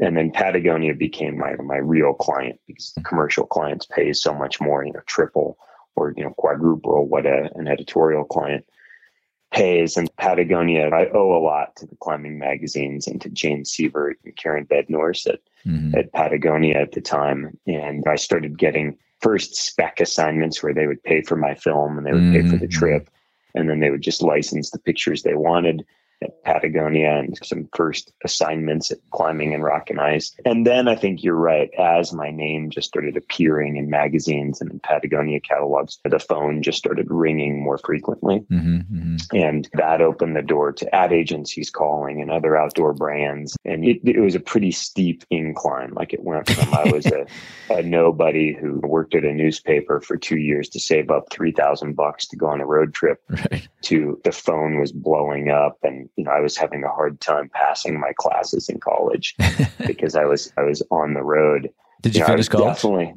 and 0.00 0.16
then 0.16 0.30
Patagonia 0.30 0.94
became 0.94 1.36
my 1.36 1.56
my 1.56 1.76
real 1.76 2.14
client 2.14 2.58
because 2.66 2.92
the 2.96 3.02
commercial 3.02 3.44
clients 3.44 3.84
pay 3.84 4.12
so 4.14 4.32
much 4.32 4.60
more, 4.62 4.82
you 4.84 4.92
know, 4.94 5.00
triple 5.06 5.58
or 5.96 6.14
you 6.16 6.24
know 6.24 6.34
quadruple 6.36 7.06
what 7.06 7.26
a, 7.26 7.50
an 7.54 7.68
editorial 7.68 8.24
client 8.24 8.64
pays. 9.52 9.96
And 9.96 10.14
Patagonia, 10.16 10.88
I 10.88 11.08
owe 11.10 11.36
a 11.36 11.44
lot 11.44 11.76
to 11.76 11.86
the 11.86 11.96
climbing 11.96 12.38
magazines 12.38 13.06
and 13.06 13.20
to 13.20 13.28
Jane 13.28 13.64
Sievert 13.64 14.14
and 14.24 14.34
Karen 14.36 14.66
Bednorz 14.66 15.26
at 15.26 15.40
hmm 15.64 15.94
at 15.94 16.12
Patagonia 16.12 16.80
at 16.80 16.92
the 16.92 17.00
time. 17.00 17.56
And 17.66 18.02
I 18.06 18.16
started 18.16 18.58
getting 18.58 18.96
first 19.20 19.54
spec 19.54 20.00
assignments 20.00 20.62
where 20.62 20.74
they 20.74 20.86
would 20.86 21.02
pay 21.02 21.20
for 21.22 21.36
my 21.36 21.54
film 21.54 21.98
and 21.98 22.06
they 22.06 22.12
would 22.12 22.32
pay 22.32 22.48
for 22.48 22.56
the 22.56 22.66
Mhm. 22.66 22.70
trip. 22.70 23.10
And 23.54 23.68
then 23.68 23.80
they 23.80 23.90
would 23.90 24.00
just 24.00 24.22
license 24.22 24.70
the 24.70 24.78
pictures 24.78 25.22
they 25.22 25.34
wanted 25.34 25.84
at 26.22 26.42
Patagonia 26.44 27.10
and 27.18 27.38
some 27.42 27.68
first 27.74 28.12
assignments 28.24 28.90
at 28.90 28.98
climbing 29.10 29.54
and 29.54 29.62
rock 29.64 29.90
and 29.90 30.00
ice. 30.00 30.34
And 30.44 30.66
then 30.66 30.88
I 30.88 30.94
think 30.94 31.22
you're 31.22 31.34
right. 31.34 31.70
As 31.78 32.12
my 32.12 32.30
name 32.30 32.70
just 32.70 32.88
started 32.88 33.16
appearing 33.16 33.76
in 33.76 33.90
magazines 33.90 34.60
and 34.60 34.70
in 34.70 34.80
Patagonia 34.80 35.40
catalogs, 35.40 35.98
the 36.04 36.18
phone 36.18 36.62
just 36.62 36.78
started 36.78 37.06
ringing 37.10 37.62
more 37.62 37.78
frequently. 37.78 38.38
hmm 38.48 38.78
hmm 38.80 39.16
And 39.32 39.68
that 39.74 40.00
opened 40.00 40.36
the 40.36 40.42
door 40.42 40.72
to 40.72 40.94
ad 40.94 41.12
agencies 41.12 41.70
calling 41.70 42.20
and 42.20 42.30
other 42.30 42.56
outdoor 42.56 42.92
brands. 42.94 43.56
And 43.64 43.84
it, 43.84 44.00
it 44.04 44.20
was 44.20 44.34
a 44.34 44.40
pretty 44.40 44.70
steep 44.70 45.24
incline. 45.30 45.92
Like 45.94 46.12
it 46.12 46.22
went 46.22 46.48
from 46.48 46.72
I 46.74 46.84
was 46.86 47.06
a, 47.06 47.26
a 47.70 47.82
nobody 47.82 48.52
who 48.52 48.80
worked 48.80 49.14
at 49.14 49.24
a 49.24 49.32
newspaper 49.32 50.00
for 50.00 50.16
two 50.16 50.38
years 50.38 50.68
to 50.70 50.80
save 50.80 51.10
up 51.10 51.26
3000 51.32 51.94
bucks 51.94 52.26
to 52.28 52.36
go 52.36 52.46
on 52.46 52.60
a 52.60 52.66
road 52.66 52.94
trip 52.94 53.20
Right. 53.50 53.66
to 53.82 54.20
the 54.24 54.32
phone 54.32 54.78
was 54.78 54.92
blowing 54.92 55.50
up 55.50 55.78
and 55.82 56.08
you 56.16 56.24
know 56.24 56.30
I 56.30 56.40
was 56.40 56.56
having 56.56 56.84
a 56.84 56.88
hard 56.88 57.20
time 57.20 57.50
passing 57.52 57.98
my 57.98 58.12
classes 58.18 58.68
in 58.68 58.80
college 58.80 59.34
because 59.86 60.14
I 60.16 60.24
was 60.24 60.52
I 60.56 60.62
was 60.62 60.82
on 60.90 61.14
the 61.14 61.22
road. 61.22 61.70
Did 62.02 62.14
you 62.14 62.20
know, 62.20 62.26
finish 62.26 62.48
college? 62.48 62.74
Definitely. 62.74 63.14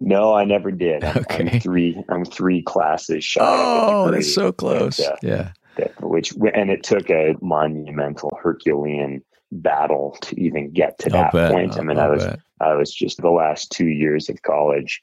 No, 0.00 0.32
I 0.34 0.44
never 0.44 0.70
did. 0.70 1.02
I'm, 1.04 1.18
Okay. 1.18 1.50
I'm 1.50 1.60
three. 1.60 2.04
I'm 2.08 2.24
three 2.24 2.62
classes 2.62 3.24
shy. 3.24 3.40
Oh, 3.42 4.10
that's 4.10 4.32
so 4.34 4.52
close. 4.52 4.98
Yeah 5.00 5.16
Yeah. 5.22 5.50
that- 5.76 6.00
which 6.00 6.34
and 6.54 6.70
it 6.70 6.82
took 6.82 7.10
a 7.10 7.34
monumental 7.40 8.36
Herculean 8.42 9.22
battle 9.50 10.16
to 10.22 10.38
even 10.40 10.70
get 10.72 10.98
to 10.98 11.06
I'll 11.16 11.22
that 11.24 11.32
bet. 11.32 11.52
point. 11.52 11.78
I 11.78 11.82
mean, 11.82 11.98
I'll 11.98 12.06
I 12.06 12.10
was 12.14 12.24
bet. 12.26 12.40
I 12.60 12.74
was 12.74 12.92
just 12.92 13.20
the 13.22 13.30
last 13.30 13.70
two 13.72 13.86
years 13.86 14.28
of 14.28 14.42
college. 14.42 15.00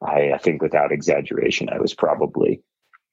I, 0.00 0.32
I 0.32 0.38
think, 0.38 0.62
without 0.62 0.90
exaggeration, 0.92 1.68
I 1.68 1.78
was 1.78 1.94
probably 1.94 2.60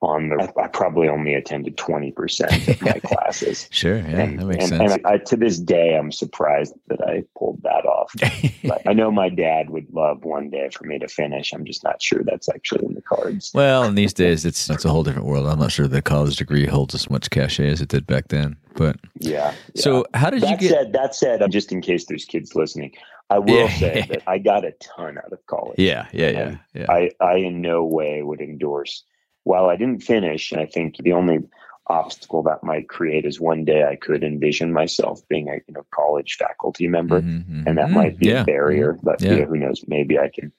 on 0.01 0.29
the. 0.29 0.51
I 0.57 0.67
probably 0.67 1.07
only 1.09 1.33
attended 1.33 1.77
twenty 1.77 2.11
percent 2.11 2.67
of 2.67 2.81
my 2.81 2.93
classes. 3.03 3.67
Sure. 3.71 3.97
Yeah. 3.97 4.03
and, 4.05 4.39
that 4.39 4.45
makes 4.45 4.71
and, 4.71 4.77
sense. 4.79 4.93
and 4.93 5.05
I, 5.07 5.17
to 5.17 5.35
this 5.35 5.59
day, 5.59 5.95
I'm 5.95 6.11
surprised 6.11 6.73
that 6.87 7.01
I 7.01 7.23
pulled 7.37 7.61
that 7.63 7.85
off. 7.85 8.13
But 8.63 8.81
I 8.87 8.93
know 8.93 9.09
my 9.11 9.29
dad 9.29 9.69
would 9.69 9.87
love 9.93 10.25
one 10.25 10.49
day 10.49 10.69
for 10.69 10.83
me 10.85 10.99
to 10.99 11.07
finish. 11.07 11.53
I'm 11.53 11.65
just 11.65 11.83
not 11.83 12.01
sure 12.01 12.21
that's 12.23 12.49
actually 12.49 12.85
in 12.85 12.93
the 12.93 13.01
cards. 13.01 13.51
well, 13.53 13.83
in 13.83 13.95
these 13.95 14.13
days, 14.13 14.45
it's 14.45 14.69
it's 14.69 14.85
a 14.85 14.89
whole 14.89 15.03
different 15.03 15.27
world. 15.27 15.47
I'm 15.47 15.59
not 15.59 15.71
sure 15.71 15.87
the 15.87 16.01
college 16.01 16.35
degree 16.35 16.65
holds 16.65 16.93
as 16.93 17.09
much 17.09 17.29
cachet 17.29 17.69
as 17.69 17.81
it 17.81 17.87
did 17.89 18.05
back 18.05 18.27
then. 18.27 18.57
But 18.75 18.97
Yeah. 19.19 19.53
yeah. 19.73 19.81
so, 19.81 20.05
how 20.13 20.29
did 20.29 20.43
you 20.43 20.55
get? 20.57 20.69
said, 20.69 20.93
that 20.93 21.15
said, 21.15 21.41
um, 21.41 21.49
just 21.49 21.71
in 21.71 21.81
case 21.81 22.05
there's 22.05 22.25
kids 22.25 22.53
listening, 22.55 22.93
I 23.29 23.39
will 23.39 23.65
Yeah. 23.67 23.69
say 23.79 24.05
that 24.09 24.23
I 24.27 24.37
got 24.37 24.63
a 24.65 24.71
ton 24.79 25.17
out 25.17 25.31
of 25.33 25.45
college. 25.47 25.75
yeah. 25.79 26.07
Yeah. 26.13 26.29
Yeah. 26.29 26.55
Yeah. 26.73 26.85
I, 26.89 27.11
I 27.19 27.35
in 27.37 27.61
no 27.61 27.83
way 27.83 28.21
would 28.23 28.41
endorse. 28.41 29.03
While 29.43 29.69
I 29.69 29.75
didn't 29.75 30.03
finish, 30.03 30.51
and 30.51 30.61
I 30.61 30.65
think 30.65 30.97
the 30.97 31.13
only 31.13 31.39
obstacle 31.87 32.43
that 32.43 32.63
might 32.63 32.87
create 32.87 33.25
is 33.25 33.39
one 33.41 33.65
day 33.65 33.83
I 33.83 33.95
could 33.95 34.23
envision 34.23 34.71
myself 34.73 35.27
being 35.27 35.49
a 35.49 35.55
you 35.55 35.73
know 35.73 35.85
college 35.91 36.35
faculty 36.37 36.87
member, 36.87 37.21
Mhm, 37.21 37.63
and 37.65 37.77
that 37.77 37.91
might 37.91 38.17
be 38.19 38.27
Yeah. 38.27 38.41
a 38.41 38.45
barrier. 38.45 38.97
But 39.01 39.21
Yeah. 39.21 39.31
you 39.31 39.39
know, 39.39 39.45
who 39.45 39.57
knows? 39.57 39.83
Maybe 39.87 40.19
I 40.19 40.29
can 40.29 40.51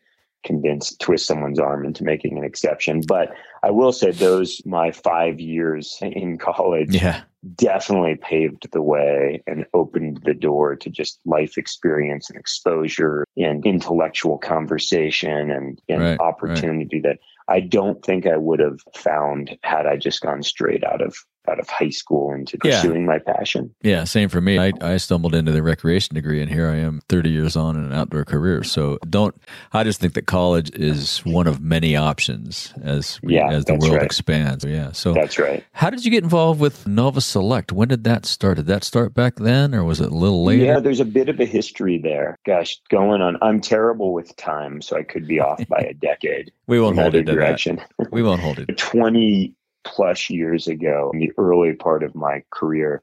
convince 0.42 0.96
twist 0.96 1.26
someone's 1.26 1.58
arm 1.58 1.84
into 1.84 2.02
making 2.02 2.38
an 2.38 2.44
exception. 2.44 3.02
But 3.06 3.32
I 3.62 3.70
will 3.70 3.92
say 3.92 4.10
those 4.10 4.62
my 4.64 4.90
five 4.90 5.38
years 5.38 5.98
in 6.00 6.38
college 6.38 6.94
Yeah. 6.94 7.20
definitely 7.56 8.16
paved 8.16 8.70
the 8.72 8.82
way 8.82 9.42
and 9.46 9.66
opened 9.74 10.22
the 10.24 10.34
door 10.34 10.76
to 10.76 10.90
just 10.90 11.20
life 11.26 11.58
experience 11.58 12.30
and 12.30 12.38
exposure 12.38 13.24
and 13.36 13.64
intellectual 13.66 14.38
conversation 14.38 15.50
and, 15.50 15.80
and 15.88 16.02
Right, 16.02 16.20
opportunity 16.20 17.00
that 17.00 17.18
I 17.50 17.60
don't 17.60 18.02
think 18.04 18.26
I 18.26 18.36
would 18.36 18.60
have 18.60 18.78
found 18.94 19.58
had 19.62 19.86
I 19.86 19.96
just 19.96 20.22
gone 20.22 20.42
straight 20.42 20.84
out 20.84 21.02
of 21.02 21.16
out 21.48 21.58
of 21.58 21.68
high 21.68 21.88
school 21.90 22.32
into 22.32 22.58
Yeah. 22.64 22.80
pursuing 22.80 23.06
my 23.06 23.18
passion. 23.18 23.74
Yeah, 23.82 24.04
same 24.04 24.28
for 24.28 24.40
me. 24.40 24.58
I, 24.58 24.72
I 24.80 24.96
stumbled 24.98 25.34
into 25.34 25.52
the 25.52 25.62
recreation 25.62 26.14
degree, 26.14 26.40
and 26.40 26.50
here 26.50 26.68
I 26.68 26.76
am, 26.76 27.00
30 27.08 27.30
years 27.30 27.56
on 27.56 27.76
in 27.76 27.84
an 27.84 27.92
outdoor 27.92 28.24
career. 28.24 28.62
So 28.62 28.98
don't. 29.08 29.34
I 29.72 29.84
just 29.84 30.00
think 30.00 30.14
that 30.14 30.26
college 30.26 30.70
is 30.74 31.18
one 31.24 31.46
of 31.46 31.60
many 31.60 31.96
options 31.96 32.72
as 32.82 33.18
we, 33.22 33.34
Yeah, 33.36 33.50
as 33.50 33.64
the 33.64 33.74
world 33.74 33.94
right. 33.94 34.02
expands. 34.02 34.64
Yeah. 34.64 34.92
So 34.92 35.12
That's 35.12 35.38
right. 35.38 35.64
how 35.72 35.90
did 35.90 36.04
you 36.04 36.10
get 36.10 36.22
involved 36.22 36.60
with 36.60 36.86
Novus 36.86 37.26
Select? 37.26 37.72
When 37.72 37.88
did 37.88 38.04
that 38.04 38.26
start? 38.26 38.56
Did 38.56 38.66
that 38.66 38.84
start 38.84 39.14
back 39.14 39.36
then, 39.36 39.74
or 39.74 39.84
was 39.84 40.00
it 40.00 40.12
a 40.12 40.14
little 40.14 40.44
later? 40.44 40.64
Yeah, 40.64 40.80
there's 40.80 41.00
a 41.00 41.04
bit 41.04 41.28
of 41.28 41.40
a 41.40 41.44
history 41.46 41.98
there. 41.98 42.36
Gosh, 42.46 42.80
going 42.90 43.22
on. 43.22 43.36
I'm 43.42 43.60
terrible 43.60 44.12
with 44.12 44.34
time, 44.36 44.80
so 44.82 44.96
I 44.96 45.02
could 45.02 45.26
be 45.26 45.40
off 45.40 45.66
by 45.68 45.78
a 45.78 45.94
decade. 46.00 46.52
we 46.66 46.80
won't 46.80 46.98
hold 46.98 47.14
it 47.14 47.24
direction. 47.24 47.80
We 48.12 48.22
won't 48.22 48.40
hold 48.40 48.58
it. 48.58 48.76
20 48.78 49.54
plus 49.84 50.30
years 50.30 50.68
ago, 50.68 51.10
in 51.14 51.20
the 51.20 51.32
early 51.38 51.72
part 51.74 52.02
of 52.02 52.14
my 52.14 52.42
career, 52.50 53.02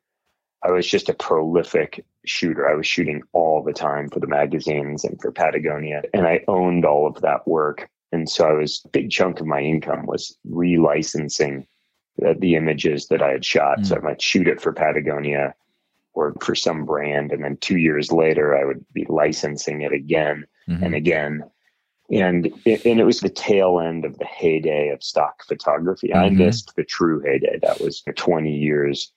I 0.63 0.71
was 0.71 0.87
just 0.87 1.09
a 1.09 1.13
prolific 1.13 2.03
shooter. 2.25 2.67
I 2.67 2.73
was 2.75 2.87
shooting 2.87 3.21
all 3.31 3.63
the 3.63 3.73
time 3.73 4.09
for 4.09 4.19
the 4.19 4.27
magazines 4.27 5.03
and 5.03 5.19
for 5.21 5.31
Patagonia, 5.31 6.03
and 6.13 6.27
I 6.27 6.43
owned 6.47 6.85
all 6.85 7.07
of 7.07 7.21
that 7.21 7.47
work. 7.47 7.89
And 8.11 8.29
so 8.29 8.47
I 8.47 8.53
was 8.53 8.81
a 8.85 8.89
big 8.89 9.11
chunk 9.11 9.39
of 9.39 9.45
my 9.45 9.61
income 9.61 10.05
was 10.05 10.37
relicensing 10.49 11.65
the, 12.17 12.35
the 12.39 12.55
images 12.55 13.07
that 13.07 13.21
I 13.21 13.31
had 13.31 13.45
shot. 13.45 13.85
So 13.85 13.95
I 13.95 13.99
might 13.99 14.21
shoot 14.21 14.47
it 14.47 14.61
for 14.61 14.73
Patagonia 14.73 15.53
or 16.13 16.33
for 16.41 16.55
some 16.55 16.85
brand, 16.85 17.31
and 17.31 17.43
then 17.43 17.57
two 17.57 17.77
years 17.77 18.11
later, 18.11 18.57
I 18.57 18.65
would 18.65 18.83
be 18.93 19.05
licensing 19.07 19.81
it 19.81 19.91
again 19.93 20.45
Mhm. 20.67 20.81
and 20.81 20.95
again. 20.95 21.43
And 22.09 22.47
it, 22.65 22.85
and 22.85 22.99
it 22.99 23.03
was 23.05 23.19
the 23.19 23.29
tail 23.29 23.79
end 23.79 24.05
of 24.05 24.17
the 24.17 24.25
heyday 24.25 24.89
of 24.89 25.03
stock 25.03 25.43
photography. 25.45 26.13
I 26.13 26.29
Mhm. 26.29 26.37
missed 26.37 26.73
the 26.75 26.83
true 26.85 27.19
heyday. 27.21 27.59
That 27.61 27.81
was 27.81 28.01
20 28.15 28.51
years 28.53 29.11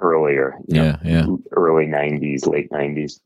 earlier. 0.00 0.54
you 0.68 0.76
know, 0.76 0.84
Yeah, 0.84 0.96
yeah. 1.04 1.26
Early 1.52 1.86
90s, 1.86 2.46
late 2.46 2.70
90s. 2.70 3.20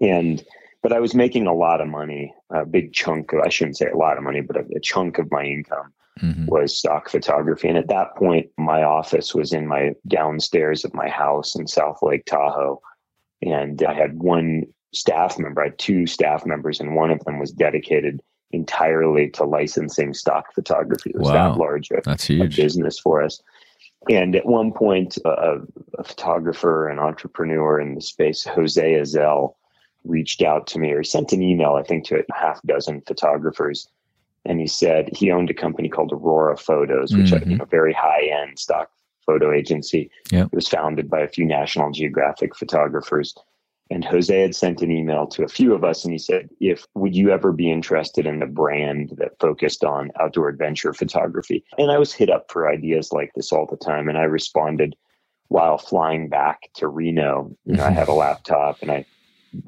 And 0.00 0.42
but 0.82 0.94
I 0.94 1.00
was 1.00 1.14
making 1.14 1.46
a 1.46 1.52
lot 1.52 1.82
of 1.82 1.88
money, 1.88 2.32
a 2.48 2.64
big 2.64 2.94
chunk 2.94 3.34
of 3.34 3.40
I 3.40 3.50
shouldn't 3.50 3.76
say 3.76 3.88
a 3.90 3.96
lot 3.96 4.16
of 4.16 4.22
money, 4.24 4.40
but 4.40 4.56
a, 4.56 4.64
a 4.74 4.80
chunk 4.80 5.18
of 5.18 5.30
my 5.30 5.44
income 5.44 5.92
Mhm. 6.22 6.46
was 6.48 6.74
stock 6.74 7.10
photography. 7.10 7.68
And 7.68 7.76
at 7.76 7.88
that 7.88 8.14
point, 8.16 8.48
my 8.56 8.82
office 8.84 9.34
was 9.34 9.52
in 9.52 9.66
my 9.66 9.94
downstairs 10.06 10.84
of 10.84 10.94
my 10.94 11.08
house 11.08 11.54
in 11.54 11.66
South 11.66 12.02
Lake 12.02 12.24
Tahoe. 12.24 12.80
And 13.42 13.82
I 13.82 13.92
had 13.92 14.22
one 14.22 14.64
staff 14.92 15.38
member, 15.38 15.60
I 15.60 15.64
had 15.66 15.78
two 15.78 16.06
staff 16.06 16.46
members, 16.46 16.80
and 16.80 16.94
one 16.96 17.10
of 17.10 17.22
them 17.24 17.38
was 17.38 17.52
dedicated 17.52 18.22
entirely 18.52 19.28
to 19.30 19.44
licensing 19.44 20.12
stock 20.14 20.52
photography. 20.54 21.10
It 21.10 21.18
was 21.18 21.28
Wow. 21.28 21.52
that 21.52 21.58
large 21.58 21.90
a, 21.90 22.00
That's 22.04 22.28
a 22.30 22.34
huge. 22.34 22.56
business 22.56 22.98
for 22.98 23.22
us. 23.22 23.42
And 24.08 24.34
at 24.34 24.46
one 24.46 24.72
point, 24.72 25.18
a, 25.24 25.58
a 25.98 26.04
photographer 26.04 26.88
and 26.88 26.98
entrepreneur 26.98 27.78
in 27.80 27.94
the 27.94 28.00
space, 28.00 28.44
Jose 28.44 28.94
Azel, 28.94 29.56
reached 30.04 30.40
out 30.42 30.66
to 30.68 30.78
me 30.78 30.90
or 30.92 31.04
sent 31.04 31.32
an 31.32 31.42
email, 31.42 31.74
I 31.74 31.82
think, 31.82 32.04
to 32.06 32.18
a 32.18 32.34
half 32.34 32.60
dozen 32.62 33.02
photographers. 33.02 33.88
And 34.46 34.58
he 34.58 34.66
said 34.66 35.10
he 35.14 35.30
owned 35.30 35.50
a 35.50 35.54
company 35.54 35.90
called 35.90 36.12
Aurora 36.12 36.56
Photos, 36.56 37.14
which 37.14 37.30
is 37.32 37.38
Mhm. 37.42 37.50
you 37.50 37.56
know, 37.58 37.66
very 37.66 37.92
high 37.92 38.22
end 38.22 38.58
stock 38.58 38.90
photo 39.26 39.52
agency. 39.52 40.10
Yep. 40.32 40.46
It 40.46 40.52
was 40.54 40.66
founded 40.66 41.10
by 41.10 41.20
a 41.20 41.28
few 41.28 41.44
National 41.44 41.90
Geographic 41.92 42.56
photographers. 42.56 43.34
And 43.90 44.04
Jose 44.04 44.40
had 44.40 44.54
sent 44.54 44.82
an 44.82 44.90
email 44.90 45.26
to 45.28 45.42
a 45.42 45.48
few 45.48 45.74
of 45.74 45.82
us 45.82 46.04
and 46.04 46.12
he 46.12 46.18
said, 46.18 46.48
if 46.60 46.86
would 46.94 47.16
you 47.16 47.30
ever 47.30 47.50
be 47.52 47.70
interested 47.70 48.24
in 48.24 48.40
a 48.40 48.46
brand 48.46 49.14
that 49.16 49.38
focused 49.40 49.82
on 49.82 50.10
outdoor 50.20 50.48
adventure 50.48 50.92
photography? 50.92 51.64
And 51.76 51.90
I 51.90 51.98
was 51.98 52.12
hit 52.12 52.30
up 52.30 52.46
for 52.50 52.70
ideas 52.70 53.10
like 53.12 53.32
this 53.34 53.52
all 53.52 53.66
the 53.66 53.76
time. 53.76 54.08
And 54.08 54.16
I 54.16 54.22
responded 54.22 54.94
while 55.48 55.76
flying 55.76 56.28
back 56.28 56.70
to 56.76 56.86
Reno. 56.86 57.50
You 57.64 57.74
know, 57.74 57.84
I 57.84 57.90
had 57.90 58.04
a 58.04 58.12
mm-hmm. 58.12 58.20
laptop 58.20 58.80
and 58.80 58.92
I 58.92 59.04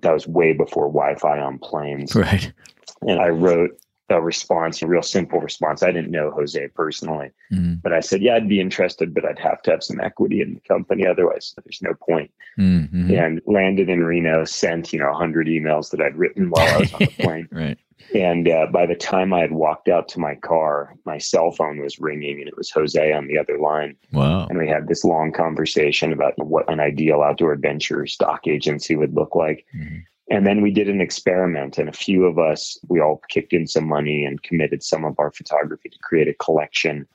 that 0.02 0.12
was 0.12 0.28
way 0.28 0.52
before 0.52 0.86
Wi-Fi 0.86 1.40
on 1.40 1.58
planes. 1.58 2.14
Right. 2.14 2.52
And 3.00 3.20
I 3.20 3.30
wrote 3.30 3.70
a 4.12 4.20
response, 4.20 4.82
a 4.82 4.86
real 4.86 5.02
simple 5.02 5.40
response. 5.40 5.82
I 5.82 5.90
didn't 5.92 6.10
know 6.10 6.30
Jose 6.30 6.68
personally, 6.68 7.30
Mhm. 7.52 7.82
but 7.82 7.92
I 7.92 8.00
said, 8.00 8.22
yeah, 8.22 8.34
I'd 8.36 8.48
be 8.48 8.60
interested, 8.60 9.14
but 9.14 9.24
I'd 9.24 9.38
have 9.38 9.62
to 9.62 9.70
have 9.72 9.82
some 9.82 10.00
equity 10.00 10.40
in 10.40 10.54
the 10.54 10.60
company. 10.60 11.06
Otherwise, 11.06 11.54
there's 11.64 11.82
no 11.82 11.94
point 11.94 12.30
Mhm. 12.58 13.10
and 13.18 13.40
landed 13.46 13.88
in 13.88 14.04
Reno, 14.04 14.44
sent, 14.44 14.92
you 14.92 14.98
know, 14.98 15.10
100 15.10 15.46
emails 15.46 15.90
that 15.90 16.00
I'd 16.00 16.16
written 16.16 16.50
while 16.50 16.68
I 16.74 16.78
was 16.78 16.92
on 16.94 17.00
the 17.00 17.06
plane. 17.18 17.48
Right. 17.50 17.78
And 18.14 18.48
uh, 18.48 18.66
by 18.66 18.84
the 18.84 18.96
time 18.96 19.32
I 19.32 19.40
had 19.40 19.52
walked 19.52 19.88
out 19.88 20.08
to 20.08 20.20
my 20.20 20.34
car, 20.34 20.94
my 21.06 21.18
cell 21.18 21.52
phone 21.52 21.78
was 21.78 21.98
ringing 22.00 22.40
and 22.40 22.48
it 22.48 22.56
was 22.56 22.68
Jose 22.70 23.12
on 23.12 23.28
the 23.28 23.38
other 23.38 23.58
line. 23.58 23.94
Wow. 24.12 24.46
And 24.48 24.58
we 24.58 24.68
had 24.68 24.88
this 24.88 25.04
long 25.04 25.32
conversation 25.32 26.12
about 26.12 26.34
what 26.36 26.70
an 26.70 26.80
ideal 26.80 27.22
outdoor 27.22 27.52
adventure 27.52 28.04
stock 28.06 28.46
agency 28.48 28.96
would 28.96 29.14
look 29.14 29.34
like. 29.34 29.64
Mhm. 29.74 30.02
And 30.32 30.46
then 30.46 30.62
we 30.62 30.70
did 30.70 30.88
an 30.88 31.02
experiment, 31.02 31.76
and 31.76 31.90
a 31.90 31.92
few 31.92 32.24
of 32.24 32.38
us, 32.38 32.78
we 32.88 33.00
all 33.00 33.20
kicked 33.28 33.52
in 33.52 33.66
some 33.66 33.86
money 33.86 34.24
and 34.24 34.42
committed 34.42 34.82
some 34.82 35.04
of 35.04 35.14
our 35.18 35.30
photography 35.30 35.90
to 35.90 35.98
create 35.98 36.26
a 36.26 36.34
collection 36.34 37.06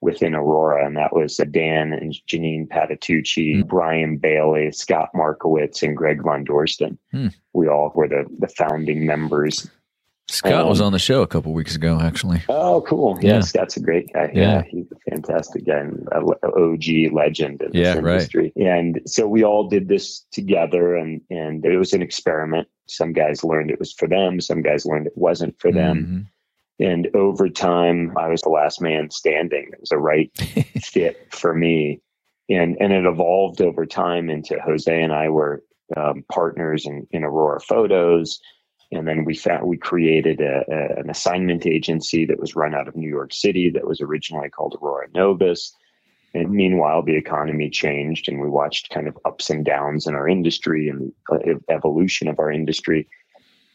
within 0.00 0.34
Aurora. 0.34 0.84
And 0.84 0.96
that 0.96 1.14
was 1.14 1.36
Dan 1.36 1.92
and 1.92 2.12
Janine 2.28 2.66
Patitucci, 2.68 3.62
Hmm. 3.62 3.68
Brian 3.68 4.16
Bailey, 4.16 4.72
Scott 4.72 5.10
Markewitz, 5.14 5.82
and 5.84 5.96
Greg 5.96 6.22
Von 6.24 6.42
Doersten. 6.42 6.98
Hmm. 7.12 7.28
We 7.52 7.68
all 7.68 7.92
were 7.94 8.08
the, 8.08 8.24
the 8.40 8.48
founding 8.48 9.06
members. 9.06 9.70
Scott 10.28 10.66
was 10.66 10.80
Um, 10.80 10.86
on 10.88 10.92
the 10.92 10.98
show 10.98 11.22
a 11.22 11.26
couple 11.26 11.52
weeks 11.52 11.76
ago, 11.76 12.00
actually. 12.00 12.42
Oh, 12.48 12.80
cool. 12.82 13.16
Yeah. 13.20 13.34
Yeah, 13.34 13.40
Scott's 13.40 13.76
a 13.76 13.80
great 13.80 14.12
guy. 14.12 14.30
Yeah. 14.34 14.40
Yeah, 14.40 14.62
he's 14.68 14.86
a 14.90 15.10
fantastic 15.10 15.64
guy 15.66 15.78
and 15.78 16.08
a 16.10 16.18
OG 16.56 17.12
legend 17.12 17.62
in 17.62 17.70
Yeah, 17.72 18.00
this 18.00 18.34
right. 18.34 18.52
And 18.56 19.00
so 19.06 19.28
we 19.28 19.44
all 19.44 19.68
did 19.68 19.88
this 19.88 20.26
together 20.32 20.96
and, 20.96 21.20
and 21.30 21.64
it 21.64 21.76
was 21.78 21.92
an 21.92 22.02
experiment. 22.02 22.66
Some 22.88 23.12
guys 23.12 23.44
learned 23.44 23.70
it 23.70 23.78
was 23.78 23.92
for 23.92 24.08
them. 24.08 24.40
Some 24.40 24.62
guys 24.62 24.84
learned 24.84 25.06
it 25.06 25.16
wasn't 25.16 25.58
for 25.60 25.70
them. 25.72 26.28
Mhm. 26.80 26.86
And 26.88 27.08
over 27.14 27.48
time, 27.48 28.12
I 28.18 28.28
was 28.28 28.42
the 28.42 28.50
last 28.50 28.82
man 28.82 29.10
standing. 29.10 29.70
It 29.72 29.80
was 29.80 29.88
the 29.90 29.96
right 29.98 30.30
fit 30.82 31.32
for 31.32 31.54
me. 31.54 32.00
And, 32.50 32.76
and 32.80 32.92
it 32.92 33.06
evolved 33.06 33.60
over 33.62 33.86
time 33.86 34.28
into 34.28 34.58
Jose 34.60 35.02
and 35.02 35.12
I 35.12 35.28
were 35.30 35.62
um, 35.96 36.24
partners 36.32 36.84
in, 36.84 37.06
in 37.12 37.22
Aurora 37.24 37.60
Photos. 37.60 38.40
And 38.92 39.06
then 39.06 39.24
we 39.24 39.34
found 39.34 39.66
we 39.66 39.76
created 39.76 40.40
a, 40.40 40.64
a, 40.68 41.00
an 41.00 41.10
assignment 41.10 41.66
agency 41.66 42.24
that 42.26 42.38
was 42.38 42.54
run 42.54 42.74
out 42.74 42.88
of 42.88 42.96
New 42.96 43.08
York 43.08 43.32
City 43.32 43.70
that 43.70 43.86
was 43.86 44.00
originally 44.00 44.48
called 44.48 44.76
Aurora 44.80 45.08
Novus. 45.14 45.74
And 46.34 46.50
meanwhile, 46.50 47.02
the 47.02 47.16
economy 47.16 47.70
changed, 47.70 48.28
and 48.28 48.40
we 48.40 48.48
watched 48.48 48.90
kind 48.90 49.08
of 49.08 49.18
ups 49.24 49.48
and 49.50 49.64
downs 49.64 50.06
in 50.06 50.14
our 50.14 50.28
industry 50.28 50.88
and 50.88 51.12
the 51.28 51.60
evolution 51.70 52.28
of 52.28 52.38
our 52.38 52.52
industry. 52.52 53.08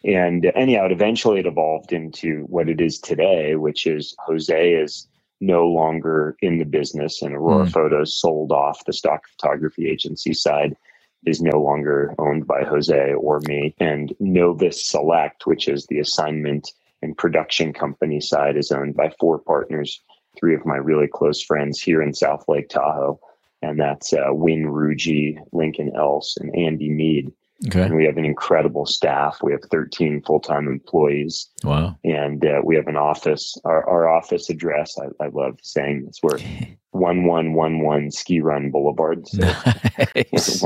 And 0.04 0.52
anyhow, 0.56 0.86
it 0.86 0.92
eventually 0.92 1.40
it 1.40 1.46
evolved 1.46 1.92
into 1.92 2.44
what 2.50 2.70
it 2.70 2.80
is 2.80 3.00
today, 3.00 3.56
which 3.56 3.86
is 3.86 4.16
Jose 4.20 4.74
is 4.74 5.08
no 5.40 5.68
longer 5.68 6.38
in 6.42 6.60
the 6.60 6.66
business, 6.66 7.22
and 7.22 7.36
Aurora 7.36 7.66
Mm. 7.66 7.72
Photos 7.72 8.14
sold 8.14 8.52
off 8.52 8.86
the 8.86 8.94
stock 8.94 9.28
photography 9.28 9.90
agency 9.90 10.34
side 10.34 10.76
is 11.26 11.42
no 11.42 11.62
longer 11.62 12.14
owned 12.18 12.48
by 12.48 12.64
Jose 12.64 13.14
or 13.14 13.40
me. 13.48 13.76
And 13.80 14.14
Novus 14.20 14.86
Select, 14.86 15.46
which 15.46 15.68
is 15.68 15.86
the 15.88 16.00
assignment 16.00 16.72
and 17.02 17.18
production 17.18 17.74
company 17.74 18.20
side, 18.20 18.58
is 18.58 18.72
owned 18.72 18.96
by 18.96 19.12
four 19.20 19.40
partners, 19.40 20.02
three 20.40 20.56
of 20.56 20.66
my 20.66 20.78
really 20.78 21.08
close 21.08 21.42
friends 21.42 21.82
here 21.82 22.02
in 22.02 22.14
South 22.14 22.46
Lake 22.48 22.70
Tahoe. 22.70 23.20
And 23.62 23.80
that's 23.80 24.14
uh, 24.14 24.30
Win 24.32 24.64
Rugi, 24.66 25.38
Lincoln 25.52 25.92
Else, 25.96 26.36
and 26.38 26.56
Andy 26.56 26.90
Mead. 26.90 27.32
Okay. 27.68 27.84
And 27.84 27.96
we 27.96 28.06
have 28.06 28.18
an 28.18 28.26
incredible 28.26 28.88
staff. 28.88 29.38
We 29.44 29.52
have 29.52 29.62
13 29.70 30.24
full 30.24 30.40
time 30.40 30.68
employees, 30.68 31.48
Wow. 31.64 31.96
and 32.04 32.44
uh, 32.44 32.62
we 32.64 32.76
have 32.76 32.88
an 32.88 32.98
office. 32.98 33.56
Our, 33.66 33.88
our 33.88 34.10
office 34.10 34.50
address, 34.50 34.98
I, 34.98 35.26
I 35.26 35.28
love 35.28 35.60
saying 35.62 36.06
this, 36.08 36.20
we're 36.24 36.40
1111 36.92 38.12
Ski 38.12 38.42
Run 38.42 38.72
Boulevard. 38.72 39.28
So 39.28 39.40
Nice. 40.16 40.64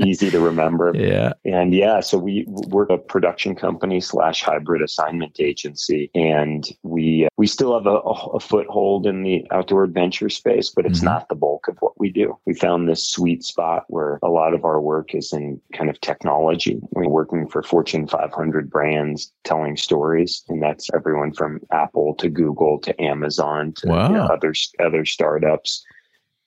easy 0.00 0.30
to 0.30 0.40
remember. 0.40 0.92
yeah. 0.94 1.32
And 1.44 1.72
yeah, 1.74 2.00
so 2.00 2.18
we 2.18 2.44
we're 2.48 2.84
a 2.84 2.98
production 2.98 3.54
company 3.54 4.00
slash 4.00 4.42
hybrid 4.42 4.82
assignment 4.82 5.38
agency, 5.40 6.10
and 6.14 6.66
we 6.82 7.28
we 7.36 7.46
still 7.46 7.74
have 7.74 7.86
a, 7.86 7.96
a 7.98 8.40
foothold 8.40 9.06
in 9.06 9.22
the 9.22 9.44
outdoor 9.50 9.84
adventure 9.84 10.28
space, 10.28 10.70
but 10.70 10.86
it's 10.86 11.00
Mhm. 11.00 11.04
not 11.04 11.28
the 11.28 11.34
bulk 11.34 11.68
of 11.68 11.76
what 11.80 11.98
we 11.98 12.10
do. 12.10 12.36
We 12.46 12.54
found 12.54 12.88
this 12.88 13.06
sweet 13.06 13.44
spot 13.44 13.84
where 13.88 14.18
a 14.22 14.28
lot 14.28 14.54
of 14.54 14.64
our 14.64 14.80
work 14.80 15.14
is 15.14 15.32
in 15.32 15.60
kind 15.72 15.90
of 15.90 16.00
technology. 16.00 16.80
We're 16.92 17.08
working 17.08 17.48
for 17.48 17.62
Fortune 17.62 18.06
500 18.06 18.70
brands, 18.70 19.32
telling 19.44 19.76
stories, 19.76 20.42
and 20.48 20.62
that's 20.62 20.88
everyone 20.94 21.32
from 21.32 21.60
Apple 21.70 22.14
to 22.16 22.28
Google 22.28 22.78
to 22.80 23.00
Amazon 23.00 23.72
to 23.78 23.88
Wow. 23.88 24.08
you 24.08 24.14
know, 24.14 24.24
other 24.24 24.52
other 24.84 25.04
startups. 25.04 25.43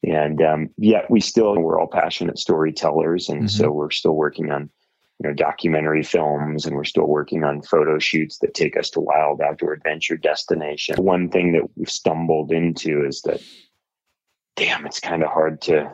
And 0.03 0.41
um, 0.41 0.69
yet 0.77 1.09
we 1.09 1.19
still 1.19 1.55
we're 1.57 1.79
all 1.79 1.87
passionate 1.87 2.37
storytellers, 2.39 3.29
and 3.29 3.43
Mhm. 3.45 3.49
so 3.49 3.71
we're 3.71 3.89
still 3.91 4.15
working 4.15 4.51
on 4.51 4.69
you 5.19 5.27
know 5.27 5.33
documentary 5.33 6.03
films, 6.03 6.65
and 6.65 6.75
we're 6.75 6.83
still 6.83 7.07
working 7.07 7.43
on 7.43 7.61
photo 7.63 7.97
shoots 7.97 8.37
that 8.39 8.53
take 8.53 8.77
us 8.77 8.89
to 8.91 8.99
wild 8.99 9.41
outdoor 9.41 9.73
adventure 9.73 10.15
destination. 10.17 10.95
One 11.03 11.29
thing 11.29 11.51
that 11.53 11.63
we've 11.75 11.89
stumbled 11.89 12.51
into 12.51 13.03
is 13.05 13.21
that 13.23 13.41
damn, 14.55 14.85
it's 14.85 14.99
kind 14.99 15.23
of 15.23 15.29
hard 15.29 15.61
to 15.61 15.91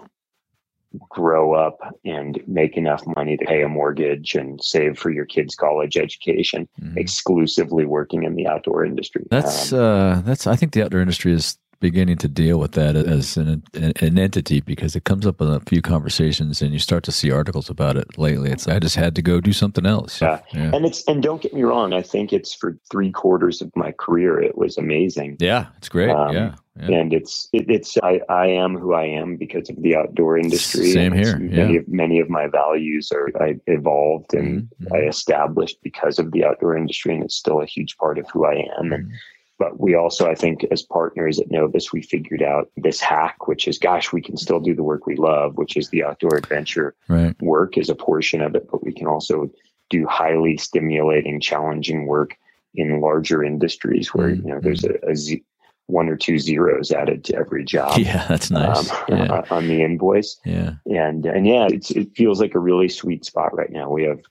grow 1.09 1.53
up 1.53 1.79
and 2.05 2.39
make 2.47 2.77
enough 2.77 3.01
money 3.15 3.35
to 3.35 3.45
pay 3.45 3.63
a 3.63 3.67
mortgage 3.67 4.35
and 4.35 4.63
save 4.63 4.97
for 4.97 5.09
your 5.09 5.25
kids' 5.25 5.55
college 5.55 5.97
education 5.97 6.67
Mhm. 6.79 6.97
exclusively 6.97 7.83
working 7.85 8.23
in 8.23 8.35
the 8.35 8.45
outdoor 8.47 8.85
industry. 8.85 9.25
That's 9.31 9.73
Um, 9.73 9.79
uh, 9.79 10.21
that's. 10.21 10.45
I 10.45 10.55
think 10.55 10.73
the 10.73 10.83
outdoor 10.83 11.01
industry 11.01 11.31
is 11.33 11.57
beginning 11.83 12.15
to 12.15 12.29
deal 12.29 12.57
with 12.59 12.71
that 12.71 12.95
as 12.95 13.35
an, 13.35 13.61
an, 13.73 14.17
entity 14.17 14.61
because 14.61 14.95
it 14.95 15.03
comes 15.03 15.27
up 15.27 15.41
in 15.41 15.49
a 15.49 15.59
few 15.59 15.81
conversations 15.81 16.61
and 16.61 16.71
you 16.71 16.79
start 16.79 17.03
to 17.03 17.11
see 17.11 17.29
articles 17.29 17.69
about 17.69 17.97
it 17.97 18.17
lately. 18.17 18.51
It's 18.51 18.69
I 18.69 18.79
just 18.79 18.95
had 18.95 19.13
to 19.15 19.21
go 19.21 19.41
do 19.41 19.51
something 19.51 19.85
else. 19.85 20.21
Yeah. 20.21 20.39
yeah, 20.53 20.71
and 20.73 20.85
it's 20.85 21.05
and 21.09 21.21
don't 21.21 21.41
get 21.41 21.53
me 21.53 21.63
wrong, 21.63 21.91
I 21.91 22.01
think 22.01 22.31
it's 22.31 22.53
for 22.53 22.77
three 22.89 23.11
quarters 23.11 23.61
of 23.61 23.69
my 23.75 23.91
career 23.91 24.41
it 24.41 24.57
was 24.57 24.77
amazing. 24.77 25.35
Yeah, 25.41 25.67
it's 25.77 25.89
great. 25.89 26.09
Um, 26.09 26.33
yeah, 26.33 26.55
yeah. 26.79 26.99
And 26.99 27.13
it's 27.13 27.49
it, 27.51 27.65
it's 27.69 27.97
I, 28.01 28.21
I 28.29 28.47
am 28.47 28.77
who 28.77 28.93
I 28.93 29.03
am 29.03 29.35
because 29.35 29.69
of 29.69 29.81
the 29.81 29.97
outdoor 29.97 30.37
industry. 30.37 30.91
Same 30.91 31.11
here, 31.11 31.37
Many 31.37 31.75
of 31.75 31.87
many 31.89 32.21
of 32.21 32.29
my 32.29 32.47
values 32.47 33.11
are 33.11 33.29
I 33.41 33.55
evolved 33.67 34.33
and 34.33 34.69
Mhm, 34.81 34.95
I 34.95 35.07
established 35.07 35.79
because 35.83 36.17
of 36.17 36.31
the 36.31 36.45
outdoor 36.45 36.77
industry, 36.77 37.13
and 37.13 37.23
it's 37.25 37.35
still 37.35 37.59
a 37.61 37.65
huge 37.65 37.97
part 37.97 38.17
of 38.17 38.25
who 38.31 38.45
I 38.45 38.55
am. 38.79 38.93
And 38.93 39.07
Mhm. 39.07 39.11
But 39.59 39.79
we 39.79 39.95
also, 39.95 40.29
I 40.29 40.35
think, 40.35 40.65
as 40.71 40.81
partners 40.81 41.39
at 41.39 41.51
Novus, 41.51 41.93
we 41.93 42.01
figured 42.01 42.41
out 42.41 42.69
this 42.77 42.99
hack, 42.99 43.47
which 43.47 43.67
is, 43.67 43.77
gosh, 43.77 44.11
we 44.11 44.21
can 44.21 44.35
still 44.37 44.59
do 44.59 44.73
the 44.75 44.83
work 44.83 45.05
we 45.05 45.15
love, 45.15 45.57
which 45.57 45.77
is 45.77 45.89
the 45.89 46.03
outdoor 46.03 46.35
adventure 46.37 46.95
right. 47.07 47.35
work 47.41 47.77
is 47.77 47.89
a 47.89 47.95
portion 47.95 48.41
of 48.41 48.55
it, 48.55 48.67
but 48.71 48.83
we 48.83 48.91
can 48.91 49.07
also 49.07 49.49
do 49.89 50.05
highly 50.07 50.57
stimulating, 50.57 51.39
challenging 51.39 52.07
work 52.07 52.35
in 52.75 52.99
larger 52.99 53.43
industries 53.43 54.13
where 54.13 54.29
Mm, 54.29 54.37
you 54.45 54.51
know 54.53 54.59
there's 54.59 54.83
a, 54.83 54.95
a 55.07 55.15
z- 55.15 55.43
one 55.87 56.09
or 56.09 56.15
two 56.15 56.39
zeros 56.39 56.91
added 56.91 57.23
to 57.25 57.35
every 57.35 57.63
job 57.63 57.99
Yeah, 57.99 58.25
that's 58.27 58.49
nice. 58.49 58.89
um, 58.89 58.97
yeah, 59.09 59.41
on 59.51 59.67
the 59.67 59.83
invoice, 59.83 60.37
yeah. 60.45 60.75
and 60.87 61.25
and 61.27 61.45
yeah, 61.45 61.67
it's, 61.69 61.91
it 61.91 62.15
feels 62.15 62.41
like 62.41 62.55
a 62.55 62.59
really 62.59 62.89
sweet 62.89 63.25
spot 63.25 63.55
right 63.55 63.69
now. 63.69 63.91
We 63.91 64.03
have 64.03 64.21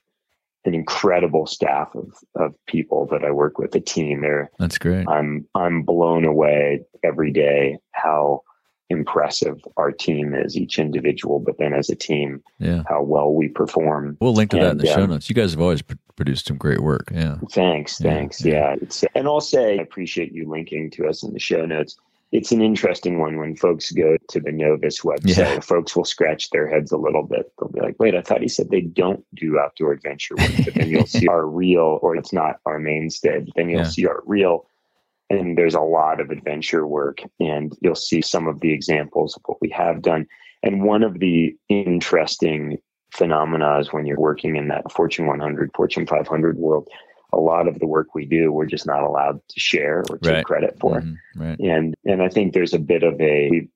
an 0.65 0.73
incredible 0.73 1.45
staff 1.45 1.89
of 1.95 2.13
of 2.35 2.53
people 2.67 3.05
that 3.11 3.23
I 3.23 3.31
work 3.31 3.57
with, 3.57 3.75
a 3.75 3.79
team. 3.79 4.21
They're 4.21 4.49
That's 4.59 4.77
great. 4.77 5.07
I'm 5.07 5.45
I'm 5.55 5.83
blown 5.83 6.25
away 6.25 6.81
every 7.03 7.31
day 7.31 7.77
how 7.91 8.41
impressive 8.89 9.59
our 9.77 9.91
team 9.91 10.35
is, 10.35 10.55
each 10.55 10.77
individual, 10.77 11.39
but 11.39 11.57
then 11.57 11.73
as 11.73 11.89
a 11.89 11.95
team, 11.95 12.43
Yeah. 12.59 12.83
how 12.87 13.01
well 13.01 13.33
we 13.33 13.47
perform. 13.47 14.17
We'll 14.19 14.33
link 14.33 14.51
to 14.51 14.57
that 14.57 14.63
in 14.63 14.69
And, 14.71 14.79
the 14.81 14.87
show 14.87 15.03
um, 15.03 15.09
notes. 15.09 15.29
You 15.29 15.35
guys 15.35 15.51
have 15.51 15.61
always 15.61 15.81
pr- 15.81 15.95
produced 16.15 16.45
some 16.47 16.57
great 16.57 16.81
work. 16.81 17.09
Yeah. 17.11 17.37
Thanks, 17.51 17.99
Yeah, 17.99 18.11
thanks. 18.11 18.45
yeah. 18.45 18.53
Yeah, 18.53 18.75
it's 18.81 19.03
and 19.15 19.27
I'll 19.27 19.41
say 19.41 19.79
I 19.79 19.81
appreciate 19.81 20.31
you 20.31 20.47
linking 20.47 20.91
to 20.91 21.07
us 21.07 21.23
in 21.23 21.33
the 21.33 21.39
show 21.39 21.65
notes. 21.65 21.97
It's 22.33 22.51
an 22.51 22.61
interesting 22.63 23.19
one 23.19 23.37
when 23.37 23.55
folks 23.55 23.91
go 23.91 24.17
to 24.29 24.39
the 24.39 24.51
Novus 24.51 25.01
website. 25.01 25.37
Yeah. 25.37 25.59
Folks 25.61 25.95
will 25.95 26.03
scratch 26.03 26.49
their 26.49 26.67
heads 26.67 26.91
a 26.91 26.97
little 26.97 27.21
bit. 27.23 27.51
They'll 27.59 27.69
be 27.69 27.79
like, 27.79 27.95
"Wait, 27.99 28.15
I 28.15 28.21
thought 28.21 28.41
he 28.41 28.47
said 28.47 28.69
they 28.71 28.81
don't 28.81 29.23
do 29.35 29.59
outdoor 29.59 29.91
adventure 29.93 30.35
work." 30.35 30.51
But 30.65 30.73
then 30.73 30.89
you'll 30.89 31.05
see 31.05 31.27
our 31.35 31.45
real, 31.45 31.99
or 32.01 32.15
it's 32.15 32.33
not 32.33 32.55
our 32.65 32.79
mainstay. 32.79 33.39
But 33.41 33.53
then 33.55 33.69
you'll 33.69 33.81
Yeah. 33.81 33.87
see 33.87 34.07
our 34.07 34.21
real. 34.25 34.65
and 35.29 35.57
there's 35.57 35.73
a 35.73 35.79
lot 35.81 36.19
of 36.19 36.29
adventure 36.31 36.85
work, 36.85 37.19
and 37.39 37.75
you'll 37.81 37.95
see 37.95 38.21
some 38.21 38.47
of 38.47 38.59
the 38.59 38.71
examples 38.73 39.35
of 39.35 39.41
what 39.45 39.57
we 39.61 39.69
have 39.69 40.01
done. 40.01 40.27
And 40.63 40.83
one 40.83 41.01
of 41.01 41.19
the 41.19 41.55
interesting 41.69 42.77
phenomena 43.11 43.79
is 43.79 43.91
when 43.93 44.05
you're 44.05 44.19
working 44.19 44.55
in 44.57 44.67
that 44.67 44.91
Fortune 44.91 45.25
100, 45.27 45.71
Fortune 45.75 46.05
500 46.05 46.57
world. 46.57 46.87
A 47.33 47.39
lot 47.39 47.67
of 47.67 47.79
the 47.79 47.87
work 47.87 48.13
we 48.13 48.25
do, 48.25 48.51
we're 48.51 48.67
just 48.67 48.85
not 48.85 49.01
allowed 49.03 49.41
to 49.49 49.59
share 49.59 50.03
or 50.09 50.17
take 50.19 50.33
Right. 50.35 50.45
credit 50.45 50.77
for. 50.79 51.01
Mhm, 51.01 51.15
Right. 51.35 51.59
And 51.59 51.95
and 52.05 52.21
I 52.21 52.29
think 52.29 52.53
there's 52.53 52.73
a 52.73 52.79
bit 52.79 53.03
of 53.03 53.19
a 53.19 53.67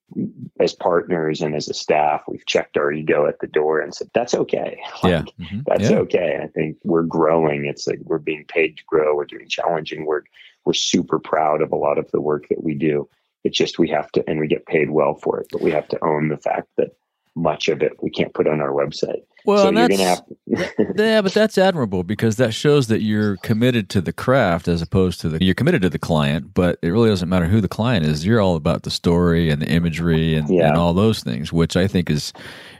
as 0.60 0.74
partners 0.74 1.42
and 1.42 1.56
as 1.56 1.68
a 1.68 1.74
staff, 1.74 2.22
we've 2.28 2.46
checked 2.46 2.78
our 2.78 2.92
ego 2.92 3.26
at 3.28 3.40
the 3.40 3.48
door 3.48 3.80
and 3.80 3.94
said 3.94 4.10
that's 4.14 4.34
okay. 4.36 4.80
Yeah. 5.04 5.20
Like, 5.20 5.36
Mhm. 5.40 5.64
that's 5.66 5.90
yeah. 5.90 5.98
okay. 6.00 6.40
I 6.42 6.48
think 6.48 6.78
we're 6.84 7.04
growing. 7.04 7.66
It's 7.66 7.88
like 7.88 8.00
we're 8.04 8.20
being 8.20 8.46
paid 8.48 8.78
to 8.78 8.84
grow. 8.86 9.16
We're 9.16 9.26
doing 9.26 9.48
challenging 9.48 10.06
work. 10.06 10.28
We're 10.66 10.74
super 10.74 11.20
proud 11.20 11.62
of 11.62 11.72
a 11.72 11.76
lot 11.78 11.98
of 11.98 12.10
the 12.12 12.22
work 12.22 12.48
that 12.50 12.64
we 12.64 12.74
do. 12.76 13.10
It's 13.44 13.58
just 13.58 13.80
we 13.80 13.90
have 13.90 14.12
to, 14.14 14.24
and 14.30 14.40
we 14.40 14.48
get 14.48 14.66
paid 14.66 14.90
well 14.92 15.16
for 15.16 15.40
it, 15.40 15.48
but 15.52 15.62
we 15.62 15.72
have 15.72 15.88
to 15.90 16.04
own 16.04 16.28
the 16.30 16.38
fact 16.38 16.68
that 16.78 16.92
much 17.38 17.68
of 17.70 17.82
it 17.82 17.94
we 18.02 18.10
can't 18.10 18.34
put 18.34 18.48
on 18.48 18.60
our 18.60 18.72
website. 18.72 19.22
Well, 19.46 19.64
so 19.64 19.72
you're 19.72 19.88
gonna 19.88 20.04
have. 20.04 20.24
yeah, 20.98 21.22
but 21.22 21.34
that's 21.34 21.58
admirable 21.58 22.04
because 22.04 22.36
that 22.36 22.54
shows 22.54 22.88
that 22.88 23.02
you're 23.02 23.38
committed 23.38 23.90
to 23.92 24.02
the 24.02 24.12
craft 24.12 24.68
as 24.68 24.82
opposed 24.82 25.22
to 25.22 25.30
the 25.30 25.42
you're 25.44 25.56
committed 25.56 25.82
to 25.84 25.90
the 25.90 26.00
client, 26.00 26.54
but 26.54 26.80
it 26.82 26.90
really 26.90 27.08
doesn't 27.10 27.30
matter 27.30 27.46
who 27.46 27.62
the 27.62 27.70
client 27.70 28.06
is. 28.06 28.26
You're 28.26 28.42
all 28.42 28.56
about 28.58 28.84
the 28.84 28.90
story 28.92 29.50
and 29.50 29.62
the 29.62 29.68
imagery 29.70 30.36
and, 30.36 30.50
Yeah. 30.50 30.68
and 30.70 30.78
all 30.78 30.94
those 30.94 31.22
things, 31.24 31.54
which 31.54 31.78
I 31.78 31.88
think 31.88 32.10
is 32.10 32.34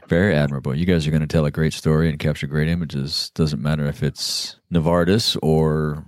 very 0.08 0.34
admirable. 0.34 0.74
You 0.74 0.84
guys 0.84 1.06
are 1.06 1.10
going 1.10 1.22
to 1.22 1.26
tell 1.26 1.46
a 1.46 1.50
great 1.50 1.72
story 1.72 2.10
and 2.10 2.18
capture 2.18 2.46
great 2.46 2.68
images. 2.68 3.30
Doesn't 3.34 3.62
matter 3.62 3.86
if 3.86 4.02
it's 4.02 4.56
Novartis 4.72 5.38
or 5.42 6.04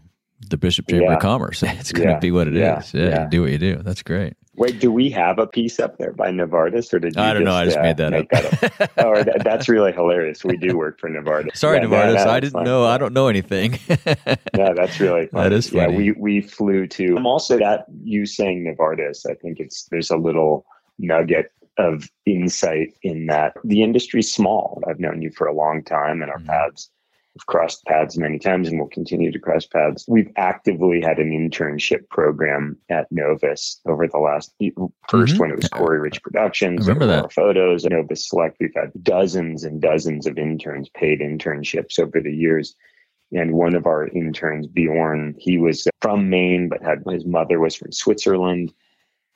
the 0.50 0.56
Bishop 0.58 0.88
Chamber 0.88 1.04
Yeah. 1.06 1.14
of 1.14 1.20
Commerce. 1.22 1.62
It's 1.66 1.92
going 1.92 2.08
to 2.08 2.14
Yeah. 2.14 2.18
be 2.18 2.32
what 2.32 2.48
it 2.48 2.54
is. 2.56 2.60
Yeah. 2.60 2.82
Yeah, 3.02 3.08
Yeah. 3.08 3.24
you 3.24 3.30
do 3.30 3.42
what 3.42 3.50
you 3.52 3.58
do. 3.58 3.76
That's 3.82 4.02
great. 4.02 4.34
Wait, 4.60 4.78
do 4.78 4.92
we 4.92 5.08
have 5.08 5.38
a 5.38 5.46
piece 5.46 5.80
up 5.80 5.96
there 5.96 6.12
by 6.12 6.30
Novartis, 6.30 6.92
or 6.92 6.98
did 6.98 7.16
you 7.16 7.22
I 7.22 7.32
don't 7.32 7.44
know. 7.44 7.54
I 7.54 7.64
just 7.64 7.78
uh, 7.78 7.82
made 7.82 7.96
that 7.96 8.12
up. 8.12 8.28
that 8.28 8.80
up? 8.82 8.90
oh, 8.98 9.22
that, 9.22 9.40
that's 9.42 9.70
really 9.70 9.90
hilarious. 9.90 10.44
We 10.44 10.58
do 10.58 10.76
work 10.76 11.00
for 11.00 11.08
Novartis. 11.08 11.56
Sorry, 11.56 11.78
Yeah, 11.78 11.84
Novartis. 11.86 12.14
no, 12.26 12.30
I 12.30 12.40
didn't 12.40 12.52
fine. 12.52 12.64
know. 12.64 12.84
I 12.84 12.98
don't 12.98 13.14
know 13.14 13.28
anything. 13.28 13.78
yeah, 13.88 14.74
that's 14.76 15.00
really 15.00 15.28
funny. 15.28 15.48
That 15.48 15.52
is 15.54 15.72
Yeah, 15.72 15.88
we 15.88 16.12
we 16.12 16.42
flew 16.42 16.86
to. 16.88 17.16
I'm 17.16 17.24
also 17.26 17.56
that 17.58 17.86
you 18.04 18.26
saying 18.26 18.64
Novartis. 18.64 19.24
I 19.30 19.32
think 19.34 19.60
it's 19.60 19.84
there's 19.90 20.10
a 20.10 20.18
little 20.18 20.66
nugget 20.98 21.52
of 21.78 22.10
insight 22.26 22.92
in 23.02 23.28
that 23.28 23.54
the 23.64 23.82
industry's 23.82 24.30
small. 24.30 24.82
I've 24.86 25.00
known 25.00 25.22
you 25.22 25.30
for 25.30 25.46
a 25.46 25.54
long 25.54 25.82
time, 25.82 26.20
and 26.20 26.30
our 26.30 26.38
Mhm. 26.38 26.46
paths 26.48 26.90
have 27.38 27.46
crossed 27.46 27.84
paths 27.84 28.18
many 28.18 28.38
times, 28.38 28.68
and 28.68 28.78
we'll 28.78 28.88
continue 28.88 29.30
to 29.30 29.38
cross 29.38 29.66
paths. 29.66 30.04
We've 30.08 30.30
actively 30.36 31.00
had 31.00 31.18
an 31.18 31.30
internship 31.30 32.08
program 32.08 32.76
at 32.88 33.10
Novus 33.12 33.80
over 33.86 34.06
the 34.08 34.18
last 34.18 34.52
1st 34.58 35.36
Mhm. 35.36 35.38
when 35.38 35.50
it 35.50 35.56
was 35.56 35.68
Corey 35.68 36.00
Rich 36.00 36.22
Productions. 36.22 36.88
I 36.88 36.92
remember 36.92 37.06
that. 37.06 37.32
photos. 37.32 37.84
At 37.84 37.92
Novus 37.92 38.28
Select, 38.28 38.56
we've 38.60 38.74
had 38.74 38.90
dozens 39.02 39.64
and 39.64 39.80
dozens 39.80 40.26
of 40.26 40.38
interns, 40.38 40.88
paid 40.90 41.20
internships 41.20 41.98
over 41.98 42.20
the 42.20 42.34
years 42.34 42.74
and 43.32 43.52
one 43.52 43.76
of 43.76 43.86
our 43.86 44.08
interns 44.08 44.66
bjorn 44.66 45.36
he 45.38 45.56
was 45.56 45.86
from 46.02 46.28
maine 46.28 46.68
but 46.68 46.82
had 46.82 47.00
his 47.08 47.24
mother 47.24 47.60
was 47.60 47.76
from 47.76 47.92
switzerland 47.92 48.72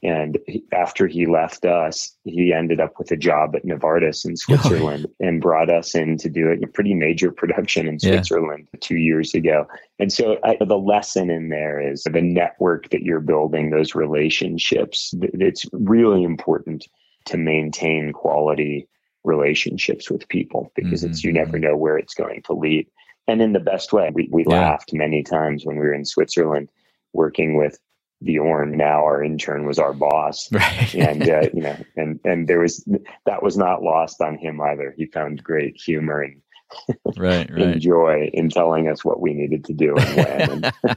and 0.04 0.38
he, 0.46 0.62
after 0.72 1.06
he 1.06 1.26
left 1.26 1.64
us 1.64 2.16
he 2.24 2.52
ended 2.52 2.78
up 2.80 2.92
with 2.98 3.10
a 3.10 3.16
job 3.16 3.56
at 3.56 3.64
novartis 3.64 4.24
in 4.24 4.32
oh, 4.32 4.34
switzerland 4.34 5.06
and 5.20 5.40
brought 5.40 5.70
us 5.70 5.94
in 5.94 6.16
to 6.18 6.28
do 6.28 6.50
a 6.50 6.66
pretty 6.68 6.94
major 6.94 7.32
production 7.32 7.88
in 7.88 7.98
Yeah. 8.00 8.10
switzerland 8.12 8.68
two 8.80 8.96
years 8.96 9.34
ago 9.34 9.66
and 9.98 10.12
so 10.12 10.38
I, 10.44 10.56
the 10.62 10.78
lesson 10.78 11.30
in 11.30 11.48
there 11.48 11.80
is 11.80 12.04
the 12.04 12.22
network 12.22 12.90
that 12.90 13.02
you're 13.02 13.20
building 13.20 13.70
those 13.70 13.94
relationships 13.94 15.14
it's 15.20 15.66
really 15.72 16.22
important 16.22 16.86
to 17.26 17.36
maintain 17.36 18.12
quality 18.12 18.86
relationships 19.24 20.10
with 20.10 20.28
people 20.28 20.70
because 20.76 21.02
it's 21.02 21.24
you 21.24 21.32
never 21.32 21.52
mm-hmm. 21.52 21.68
know 21.68 21.76
where 21.76 21.96
it's 21.96 22.14
going 22.14 22.42
to 22.42 22.52
lead 22.52 22.86
and 23.26 23.40
in 23.40 23.52
the 23.52 23.60
best 23.60 23.92
way. 23.92 24.10
We, 24.12 24.28
we 24.30 24.44
Yeah. 24.46 24.60
laughed 24.60 24.92
many 24.92 25.22
times 25.22 25.64
when 25.64 25.76
we 25.76 25.82
were 25.82 25.94
in 25.94 26.04
Switzerland 26.04 26.68
working 27.12 27.56
with 27.56 27.78
Bjorn. 28.22 28.76
Now 28.76 29.04
our 29.04 29.22
intern 29.22 29.66
was 29.66 29.78
our 29.78 29.92
boss. 29.92 30.48
right. 30.52 30.94
And, 30.94 31.28
uh, 31.28 31.48
you 31.52 31.62
know, 31.62 31.76
and, 31.96 32.20
and 32.24 32.48
there 32.48 32.60
was, 32.60 32.86
that 33.26 33.42
was 33.42 33.56
not 33.56 33.82
lost 33.82 34.20
on 34.20 34.36
him 34.38 34.60
either. 34.60 34.94
He 34.96 35.06
found 35.06 35.42
great 35.42 35.76
humor 35.80 36.20
and, 36.22 36.40
right. 37.16 37.48
Right. 37.52 37.78
joy 37.78 38.30
in 38.32 38.48
telling 38.48 38.88
us 38.88 39.04
what 39.04 39.20
we 39.20 39.32
needed 39.32 39.64
to 39.66 39.72
do 39.72 39.94
and 39.96 40.62
when. 40.82 40.96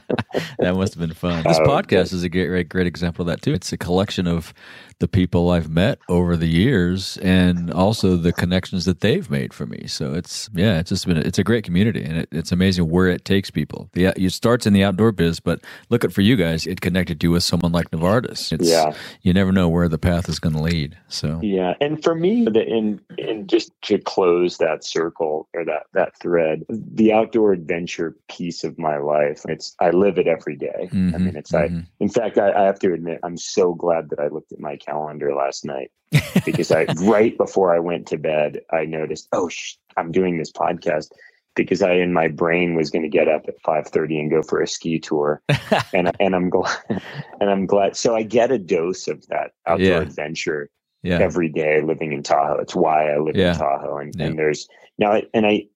That 0.58 0.74
must 0.74 0.94
have 0.94 1.00
been 1.00 1.14
fun. 1.14 1.44
This 1.44 1.58
Oh, 1.58 1.66
podcast 1.66 2.12
is 2.12 2.24
a 2.24 2.28
great, 2.28 2.68
great 2.68 2.86
example 2.86 3.22
of 3.22 3.28
that 3.28 3.42
too. 3.42 3.52
It's 3.52 3.72
a 3.72 3.76
collection 3.76 4.26
of 4.26 4.52
the 5.00 5.08
people 5.08 5.50
I've 5.50 5.70
met 5.70 5.98
over 6.08 6.36
the 6.36 6.48
years, 6.48 7.18
and 7.18 7.72
also 7.72 8.16
the 8.16 8.32
connections 8.32 8.86
that 8.86 9.00
they've 9.00 9.30
made 9.30 9.54
for 9.54 9.66
me. 9.66 9.86
So 9.88 10.14
it's 10.14 10.50
yeah, 10.54 10.78
it's 10.80 10.90
just 10.90 11.06
been 11.06 11.18
it's 11.18 11.38
a 11.38 11.44
great 11.44 11.64
community, 11.64 12.04
and 12.04 12.18
it, 12.18 12.28
it's 12.32 12.52
amazing 12.52 12.90
where 12.90 13.08
it 13.08 13.24
takes 13.24 13.50
people. 13.50 13.90
The 13.94 14.06
it 14.16 14.32
starts 14.32 14.66
in 14.66 14.72
the 14.74 14.84
outdoor 14.84 15.12
biz, 15.12 15.40
but 15.40 15.60
look 15.90 16.04
at 16.04 16.12
for 16.12 16.22
you 16.22 16.36
guys, 16.36 16.66
it 16.66 16.80
connected 16.80 17.22
you 17.22 17.32
with 17.32 17.44
someone 17.44 17.72
like 17.72 17.90
Novartis. 17.92 18.52
It's, 18.52 18.70
Yeah. 18.70 18.92
you 19.22 19.34
never 19.34 19.52
know 19.52 19.68
where 19.68 19.88
the 19.88 19.98
path 19.98 20.28
is 20.28 20.40
going 20.40 20.54
to 20.54 20.62
lead. 20.62 20.98
So 21.08 21.40
Yeah, 21.42 21.74
and 21.80 22.02
for 22.02 22.14
me, 22.14 22.44
the, 22.46 22.64
in 22.66 23.00
in 23.18 23.46
just 23.46 23.72
to 23.84 23.98
close 23.98 24.58
that 24.58 24.84
circle 24.84 25.48
or 25.54 25.64
that 25.66 25.84
that 25.94 26.18
thread, 26.20 26.64
the 26.70 27.12
outdoor 27.12 27.52
adventure 27.52 28.16
piece 28.28 28.64
of 28.64 28.78
my 28.78 28.98
life. 28.98 29.42
It's 29.48 29.76
I 29.80 29.90
live 29.90 30.18
it 30.18 30.28
every 30.28 30.56
day. 30.56 30.94
I 31.14 31.18
Mhm, 31.18 31.18
mean, 31.18 31.36
it's 31.36 31.54
I. 31.54 31.70
mhm. 31.70 31.86
In 32.00 32.08
fact, 32.08 32.38
I, 32.38 32.52
I 32.52 32.64
have 32.64 32.78
to 32.80 32.92
admit, 32.94 33.20
I'm 33.24 33.36
so 33.38 33.74
glad 33.74 34.10
that 34.10 34.20
I 34.20 34.28
looked 34.28 34.52
at 34.52 34.60
my 34.60 34.76
calendar 34.92 35.34
last 35.34 35.64
night 35.64 35.90
because 36.44 36.70
I 36.72 36.86
right 37.02 37.36
before 37.36 37.74
I 37.74 37.78
went 37.78 38.06
to 38.08 38.16
bed, 38.16 38.60
I 38.72 38.84
noticed, 38.84 39.28
oh, 39.32 39.48
sh- 39.48 39.74
I'm 39.96 40.12
doing 40.12 40.38
this 40.38 40.52
podcast. 40.52 41.10
Because 41.56 41.82
I, 41.82 41.94
in 41.94 42.12
my 42.12 42.28
brain, 42.28 42.76
was 42.76 42.88
going 42.88 43.02
to 43.02 43.08
get 43.08 43.26
up 43.26 43.46
at 43.48 43.60
five 43.62 43.88
thirty 43.88 44.20
and 44.20 44.30
go 44.30 44.42
for 44.42 44.62
a 44.62 44.68
ski 44.68 45.00
tour, 45.00 45.42
and 45.92 46.12
and 46.20 46.36
I'm 46.36 46.50
glad, 46.50 46.78
and 47.40 47.50
I'm 47.50 47.66
glad. 47.66 47.96
So 47.96 48.14
I 48.14 48.22
get 48.22 48.52
a 48.52 48.58
dose 48.58 49.08
of 49.08 49.26
that 49.26 49.50
outdoor 49.66 49.86
Yeah. 49.86 50.00
adventure 50.02 50.70
Yeah. 51.02 51.18
every 51.18 51.48
day 51.48 51.80
living 51.82 52.12
in 52.12 52.22
Tahoe. 52.22 52.60
It's 52.60 52.76
why 52.76 53.10
I 53.10 53.18
live 53.18 53.34
Yeah. 53.34 53.54
in 53.54 53.58
Tahoe. 53.58 53.96
And, 53.98 54.14
and 54.20 54.38
there's 54.38 54.68
now, 54.98 55.20
and 55.34 55.46
I, 55.46 55.66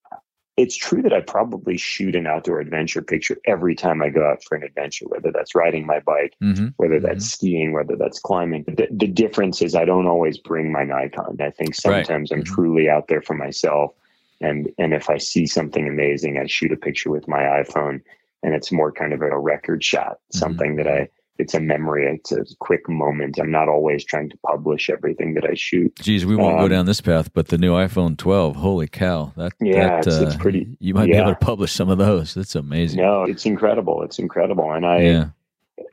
it's 0.56 0.76
true 0.76 1.02
that 1.02 1.12
I 1.12 1.20
probably 1.20 1.78
shoot 1.78 2.14
an 2.14 2.26
outdoor 2.26 2.60
adventure 2.60 3.02
picture 3.02 3.38
every 3.46 3.74
time 3.74 4.02
I 4.02 4.10
go 4.10 4.24
out 4.24 4.44
for 4.44 4.54
an 4.54 4.62
adventure, 4.62 5.06
whether 5.08 5.32
that's 5.32 5.54
riding 5.54 5.86
my 5.86 6.00
bike, 6.00 6.34
hmm 6.40 6.68
whether 6.76 7.00
that's 7.00 7.26
skiing, 7.26 7.72
whether 7.72 7.96
that's 7.96 8.18
climbing. 8.18 8.64
The, 8.64 8.88
the 8.90 9.06
difference 9.06 9.62
is 9.62 9.74
I 9.74 9.84
don't 9.84 10.06
always 10.06 10.38
bring 10.38 10.70
my 10.72 10.84
Nikon. 10.84 11.38
I 11.40 11.50
think 11.50 11.74
Right. 11.84 12.06
sometimes 12.06 12.32
I'm 12.32 12.42
Mhm. 12.42 12.46
truly 12.46 12.88
out 12.88 13.08
there 13.08 13.22
for 13.22 13.34
myself. 13.34 13.92
And, 14.40 14.68
and 14.78 14.92
if 14.92 15.08
I 15.08 15.18
see 15.18 15.46
something 15.46 15.86
amazing, 15.86 16.38
I 16.38 16.46
shoot 16.46 16.72
a 16.72 16.76
picture 16.76 17.10
with 17.10 17.28
my 17.28 17.42
iPhone 17.42 18.00
and 18.42 18.54
it's 18.54 18.72
more 18.72 18.90
kind 18.90 19.12
of 19.12 19.22
a 19.22 19.38
record 19.38 19.84
shot, 19.84 20.18
Mm-hmm. 20.34 20.38
something 20.38 20.76
that 20.76 20.88
I, 20.88 21.08
it's 21.38 21.54
a 21.54 21.60
memory. 21.60 22.06
It's 22.06 22.32
a 22.32 22.44
quick 22.60 22.88
moment. 22.88 23.38
I'm 23.38 23.50
not 23.50 23.68
always 23.68 24.04
trying 24.04 24.28
to 24.30 24.36
publish 24.46 24.90
everything 24.90 25.34
that 25.34 25.44
I 25.44 25.54
shoot. 25.54 25.94
Geez, 25.96 26.24
we 26.26 26.36
won't 26.36 26.58
go 26.58 26.64
Um, 26.64 26.70
down 26.70 26.86
this 26.86 27.00
path, 27.00 27.32
but 27.32 27.48
the 27.48 27.58
new 27.58 27.72
iPhone 27.72 28.16
12, 28.16 28.56
holy 28.56 28.86
cow! 28.86 29.32
That 29.36 29.52
Yeah, 29.60 29.88
that, 29.88 30.06
it's- 30.06 30.20
it's 30.22 30.34
uh, 30.34 30.38
pretty- 30.38 30.68
You 30.80 30.94
might 30.94 31.06
be 31.06 31.14
able 31.16 31.30
to 31.30 31.36
publish 31.36 31.72
some 31.72 31.88
of 31.88 31.98
those. 31.98 32.34
That's 32.34 32.54
amazing. 32.54 33.00
No, 33.00 33.22
it's 33.24 33.46
incredible. 33.46 34.02
It's 34.02 34.18
incredible. 34.18 34.70
And 34.72 34.84
I, 34.86 35.00
yeah, 35.00 35.24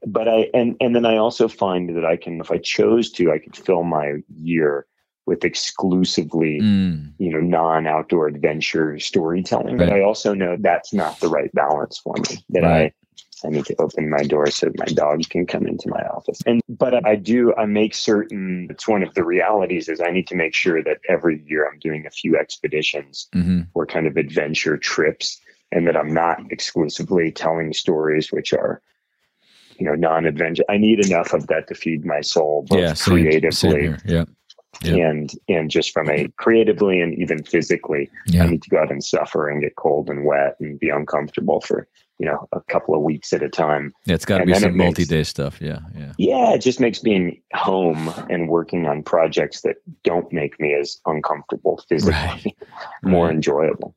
but 0.06 0.28
I 0.28 0.50
and 0.54 0.76
and 0.82 0.96
then 0.96 1.06
I 1.06 1.18
also 1.18 1.48
find 1.48 1.96
that 1.96 2.06
I 2.06 2.18
can, 2.18 2.40
if 2.42 2.52
I 2.52 2.58
chose 2.58 3.10
to, 3.14 3.32
I 3.32 3.40
could 3.40 3.56
fill 3.56 3.84
my 3.84 4.16
year 4.36 4.86
with 5.26 5.46
exclusively, 5.46 6.60
Mm, 6.62 7.14
you 7.20 7.32
know, 7.32 7.40
non-outdoor 7.40 8.28
adventure 8.28 8.98
storytelling. 9.00 9.78
But 9.78 9.90
I 9.90 10.02
also 10.02 10.34
know 10.34 10.58
that's 10.60 10.92
not 10.94 11.20
the 11.20 11.28
right 11.30 11.52
balance 11.54 11.98
for 12.00 12.16
me. 12.18 12.38
That 12.50 12.64
Right. 12.64 12.86
I 12.86 12.94
I 13.46 13.50
need 13.50 13.66
to 13.66 13.76
open 13.80 14.10
my 14.10 14.24
door 14.24 14.48
so 14.48 14.72
my 14.78 14.86
dog 14.86 15.22
can 15.30 15.46
come 15.46 15.66
into 15.66 15.90
my 15.90 16.02
office. 16.08 16.40
And 16.46 16.62
but 16.68 17.06
I 17.06 17.16
do 17.16 17.54
I 17.56 17.66
make 17.66 17.94
certain 17.94 18.68
it's 18.70 18.88
one 18.88 19.04
of 19.04 19.14
the 19.14 19.24
realities 19.24 19.88
is 19.90 20.02
I 20.02 20.12
need 20.12 20.28
to 20.28 20.36
make 20.36 20.54
sure 20.54 20.84
that 20.84 20.98
every 21.08 21.42
year 21.48 21.70
I'm 21.70 21.80
doing 21.80 22.06
a 22.06 22.12
few 22.12 22.38
expeditions 22.38 23.28
hmm 23.34 23.62
or 23.74 23.86
kind 23.86 24.08
of 24.08 24.18
adventure 24.18 24.78
trips 24.78 25.40
and 25.72 25.88
that 25.88 25.96
I'm 25.96 26.14
not 26.14 26.40
exclusively 26.52 27.32
telling 27.32 27.74
stories 27.74 28.32
which 28.32 28.54
are 28.54 28.82
you 29.78 29.86
know 29.86 29.96
non-adventure 29.96 30.64
I 30.70 30.78
need 30.78 31.06
enough 31.06 31.34
of 31.34 31.48
that 31.48 31.68
to 31.68 31.76
feed 31.76 32.06
my 32.06 32.22
soul 32.22 32.66
both 32.68 32.80
yeah. 32.80 32.94
Same, 32.94 33.14
creatively 33.14 33.52
same. 33.52 33.98
Yeah, 34.06 34.26
Yeah. 34.84 35.10
and 35.10 35.32
and 35.48 35.70
just 35.70 35.92
from 35.92 36.10
a 36.10 36.28
creatively 36.38 37.00
and 37.02 37.14
even 37.18 37.44
physically 37.44 38.10
yeah. 38.26 38.44
I 38.44 38.48
need 38.48 38.64
to 38.64 38.70
go 38.70 38.80
out 38.80 38.92
and 38.92 39.04
suffer 39.04 39.48
and 39.50 39.62
get 39.62 39.76
cold 39.76 40.10
and 40.10 40.26
wet 40.26 40.56
and 40.60 40.80
be 40.80 40.90
uncomfortable 40.90 41.62
for 41.62 41.88
you 42.20 42.26
know 42.26 42.48
a 42.52 42.62
couple 42.70 42.94
of 42.96 43.02
weeks 43.02 43.32
at 43.34 43.42
a 43.42 43.50
time 43.50 43.94
Yeah, 44.06 44.16
it's 44.16 44.26
got 44.26 44.40
to 44.40 44.46
be 44.46 44.54
some 44.54 44.76
multi-day 44.78 45.24
stuff. 45.24 45.62
Yeah, 45.62 45.80
yeah. 45.98 46.12
yeah 46.18 46.54
it 46.54 46.60
just 46.62 46.80
makes 46.80 47.00
being 47.00 47.42
home 47.54 48.14
and 48.30 48.50
working 48.50 48.86
on 48.86 49.04
projects 49.04 49.62
that 49.62 49.78
don't 50.04 50.32
make 50.32 50.60
me 50.60 50.74
as 50.74 50.98
uncomfortable 51.06 51.82
physically 51.90 52.14
Right. 52.14 52.56
more 53.04 53.26
Right. 53.28 53.36
enjoyable 53.36 53.96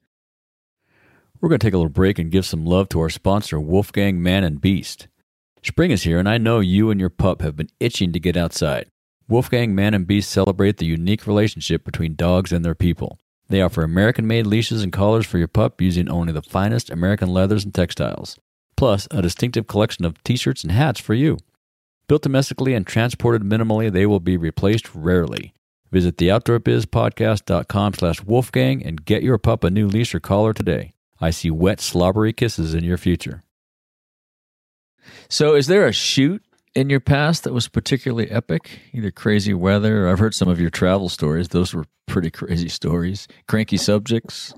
We're 1.40 1.48
going 1.48 1.58
to 1.58 1.66
take 1.66 1.74
a 1.74 1.78
little 1.78 1.90
break 1.90 2.18
and 2.18 2.30
give 2.30 2.46
some 2.46 2.64
love 2.64 2.88
to 2.90 3.00
our 3.00 3.10
sponsor, 3.10 3.58
Wolfgang 3.60 4.22
Man 4.22 4.44
and 4.44 4.60
Beast. 4.60 5.08
Spring 5.64 5.90
is 5.90 6.04
here, 6.04 6.18
and 6.18 6.28
I 6.28 6.38
know 6.38 6.60
you 6.60 6.90
and 6.90 7.00
your 7.00 7.10
pup 7.10 7.42
have 7.42 7.56
been 7.56 7.68
itching 7.80 8.12
to 8.12 8.20
get 8.20 8.36
outside. 8.36 8.86
Wolfgang 9.28 9.74
Man 9.74 9.94
and 9.94 10.06
Beast 10.06 10.30
celebrate 10.30 10.76
the 10.78 10.86
unique 10.86 11.26
relationship 11.26 11.84
between 11.84 12.14
dogs 12.14 12.52
and 12.52 12.64
their 12.64 12.74
people. 12.74 13.18
They 13.52 13.60
offer 13.60 13.82
American 13.82 14.26
made 14.26 14.46
leashes 14.46 14.82
and 14.82 14.90
collars 14.90 15.26
for 15.26 15.36
your 15.36 15.46
pup 15.46 15.82
using 15.82 16.08
only 16.08 16.32
the 16.32 16.40
finest 16.40 16.88
American 16.88 17.28
leathers 17.28 17.66
and 17.66 17.74
textiles, 17.74 18.38
plus 18.78 19.06
a 19.10 19.20
distinctive 19.20 19.66
collection 19.66 20.06
of 20.06 20.24
t 20.24 20.36
shirts 20.36 20.62
and 20.62 20.72
hats 20.72 20.98
for 20.98 21.12
you. 21.12 21.36
Built 22.08 22.22
domestically 22.22 22.72
and 22.72 22.86
transported 22.86 23.42
minimally, 23.42 23.92
they 23.92 24.06
will 24.06 24.20
be 24.20 24.38
replaced 24.38 24.94
rarely. 24.94 25.52
Visit 25.90 26.16
theoutdoorbizpodcast.com 26.16 27.92
slash 27.92 28.22
wolfgang 28.22 28.82
and 28.82 29.04
get 29.04 29.22
your 29.22 29.36
pup 29.36 29.64
a 29.64 29.70
new 29.70 29.86
leash 29.86 30.14
or 30.14 30.20
collar 30.20 30.54
today. 30.54 30.94
I 31.20 31.28
see 31.28 31.50
wet, 31.50 31.82
slobbery 31.82 32.32
kisses 32.32 32.72
in 32.72 32.84
your 32.84 32.96
future. 32.96 33.42
So, 35.28 35.54
is 35.56 35.66
there 35.66 35.86
a 35.86 35.92
shoot 35.92 36.42
in 36.74 36.88
your 36.90 37.00
past 37.00 37.44
that 37.44 37.52
was 37.52 37.68
particularly 37.68 38.30
epic? 38.30 38.80
Either 38.92 39.10
crazy 39.10 39.54
weather, 39.54 40.06
or 40.06 40.12
I've 40.12 40.18
heard 40.18 40.34
some 40.34 40.48
of 40.48 40.60
your 40.60 40.70
travel 40.70 41.08
stories. 41.08 41.48
Those 41.48 41.74
were 41.74 41.86
pretty 42.06 42.30
crazy 42.30 42.68
stories. 42.68 43.28
Cranky 43.48 43.76
subjects. 43.76 44.54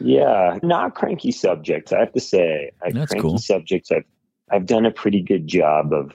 Yeah, 0.00 0.58
not 0.62 0.94
cranky 0.94 1.32
subjects. 1.32 1.92
I 1.92 2.00
have 2.00 2.12
to 2.12 2.20
say, 2.20 2.70
I, 2.82 2.90
That's 2.92 3.10
cranky 3.12 3.28
cool. 3.28 3.38
subjects. 3.38 3.90
I've 3.90 4.04
I've 4.50 4.66
done 4.66 4.86
a 4.86 4.90
pretty 4.92 5.22
good 5.22 5.46
job 5.48 5.92
of 5.92 6.12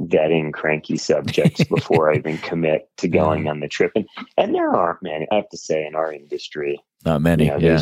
vetting 0.00 0.52
cranky 0.52 0.96
subjects 0.96 1.64
before 1.68 2.12
I 2.12 2.16
even 2.16 2.38
commit 2.38 2.88
to 2.98 3.08
going 3.08 3.48
on 3.48 3.60
the 3.60 3.68
trip. 3.68 3.92
And 3.96 4.06
and 4.36 4.54
there 4.54 4.70
aren't 4.74 5.02
many. 5.02 5.26
I 5.32 5.36
have 5.36 5.48
to 5.50 5.56
say, 5.56 5.86
in 5.86 5.94
our 5.94 6.12
industry, 6.12 6.80
Not 7.04 7.22
many. 7.22 7.46
you 7.46 7.50
know, 7.52 7.56
yeah. 7.58 7.80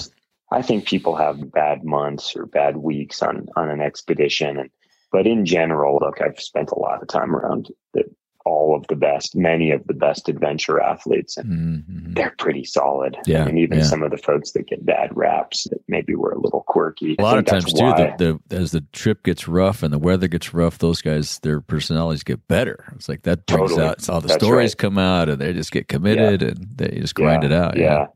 I 0.53 0.63
think 0.63 0.87
people 0.87 1.17
have 1.17 1.51
bad 1.51 1.85
months 1.85 2.37
or 2.37 2.47
bad 2.47 2.77
weeks 2.77 3.21
on 3.21 3.49
on 3.57 3.69
an 3.69 3.81
expedition, 3.81 4.59
and 4.59 4.71
but 5.13 5.27
in 5.27 5.45
general, 5.47 5.99
look, 6.01 6.21
I've 6.21 6.41
spent 6.41 6.71
a 6.71 6.79
lot 6.79 7.03
of 7.03 7.09
time 7.09 7.35
around 7.35 7.71
the, 7.95 8.05
all 8.45 8.77
of 8.77 8.87
the 8.89 8.95
best, 8.95 9.35
many 9.35 9.73
of 9.73 9.85
the 9.89 9.93
best 9.95 10.29
adventure 10.29 10.81
athletes, 10.81 11.37
and 11.37 11.83
Mhm. 11.83 12.15
they're 12.15 12.35
pretty 12.39 12.63
solid. 12.65 13.17
Yeah, 13.27 13.45
and 13.45 13.59
even 13.59 13.79
yeah. 13.79 13.85
some 13.85 14.05
of 14.05 14.13
the 14.13 14.19
folks 14.19 14.53
that 14.53 14.69
get 14.69 14.87
bad 14.87 15.11
raps 15.17 15.65
that 15.65 15.81
maybe 15.89 16.15
were 16.15 16.31
a 16.31 16.39
little 16.39 16.63
quirky. 16.69 17.17
A 17.19 17.23
lot 17.23 17.39
of 17.39 17.45
times 17.45 17.65
too, 17.73 17.93
the, 17.97 18.39
the 18.49 18.57
as 18.57 18.71
the 18.71 18.83
trip 18.93 19.25
gets 19.25 19.49
rough 19.49 19.83
and 19.83 19.93
the 19.93 19.99
weather 19.99 20.29
gets 20.29 20.55
rough, 20.55 20.79
those 20.79 21.03
guys 21.03 21.41
their 21.41 21.61
personalities 21.61 22.23
get 22.23 22.47
better. 22.47 22.85
It's 22.95 23.09
like 23.09 23.23
that 23.23 23.47
brings 23.47 23.71
Totally. 23.71 23.89
out 23.89 24.09
all 24.09 24.21
the 24.21 24.29
That's 24.29 24.45
stories 24.45 24.71
right. 24.75 24.79
come 24.79 24.99
out 24.99 25.29
and 25.29 25.41
they 25.41 25.53
just 25.53 25.73
get 25.73 25.89
committed 25.89 26.43
and 26.43 26.69
they 26.77 27.01
just 27.01 27.17
grind 27.17 27.43
Yeah, 27.43 27.49
it 27.49 27.53
out. 27.53 27.77
Yeah. 27.77 28.07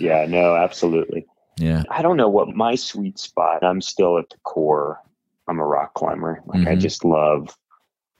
yeah, 0.00 0.26
no, 0.26 0.56
absolutely. 0.56 1.26
yeah, 1.58 1.82
I 1.90 2.00
don't 2.00 2.16
know 2.16 2.28
what 2.30 2.48
my 2.56 2.76
sweet 2.76 3.18
spot. 3.18 3.62
I'm 3.62 3.82
still 3.82 4.16
at 4.18 4.30
the 4.30 4.38
core. 4.44 5.00
I'm 5.48 5.60
a 5.60 5.66
rock 5.66 5.94
climber. 5.94 6.42
Like 6.46 6.66
I 6.66 6.74
Mhm. 6.74 6.80
just 6.80 7.04
love 7.04 7.56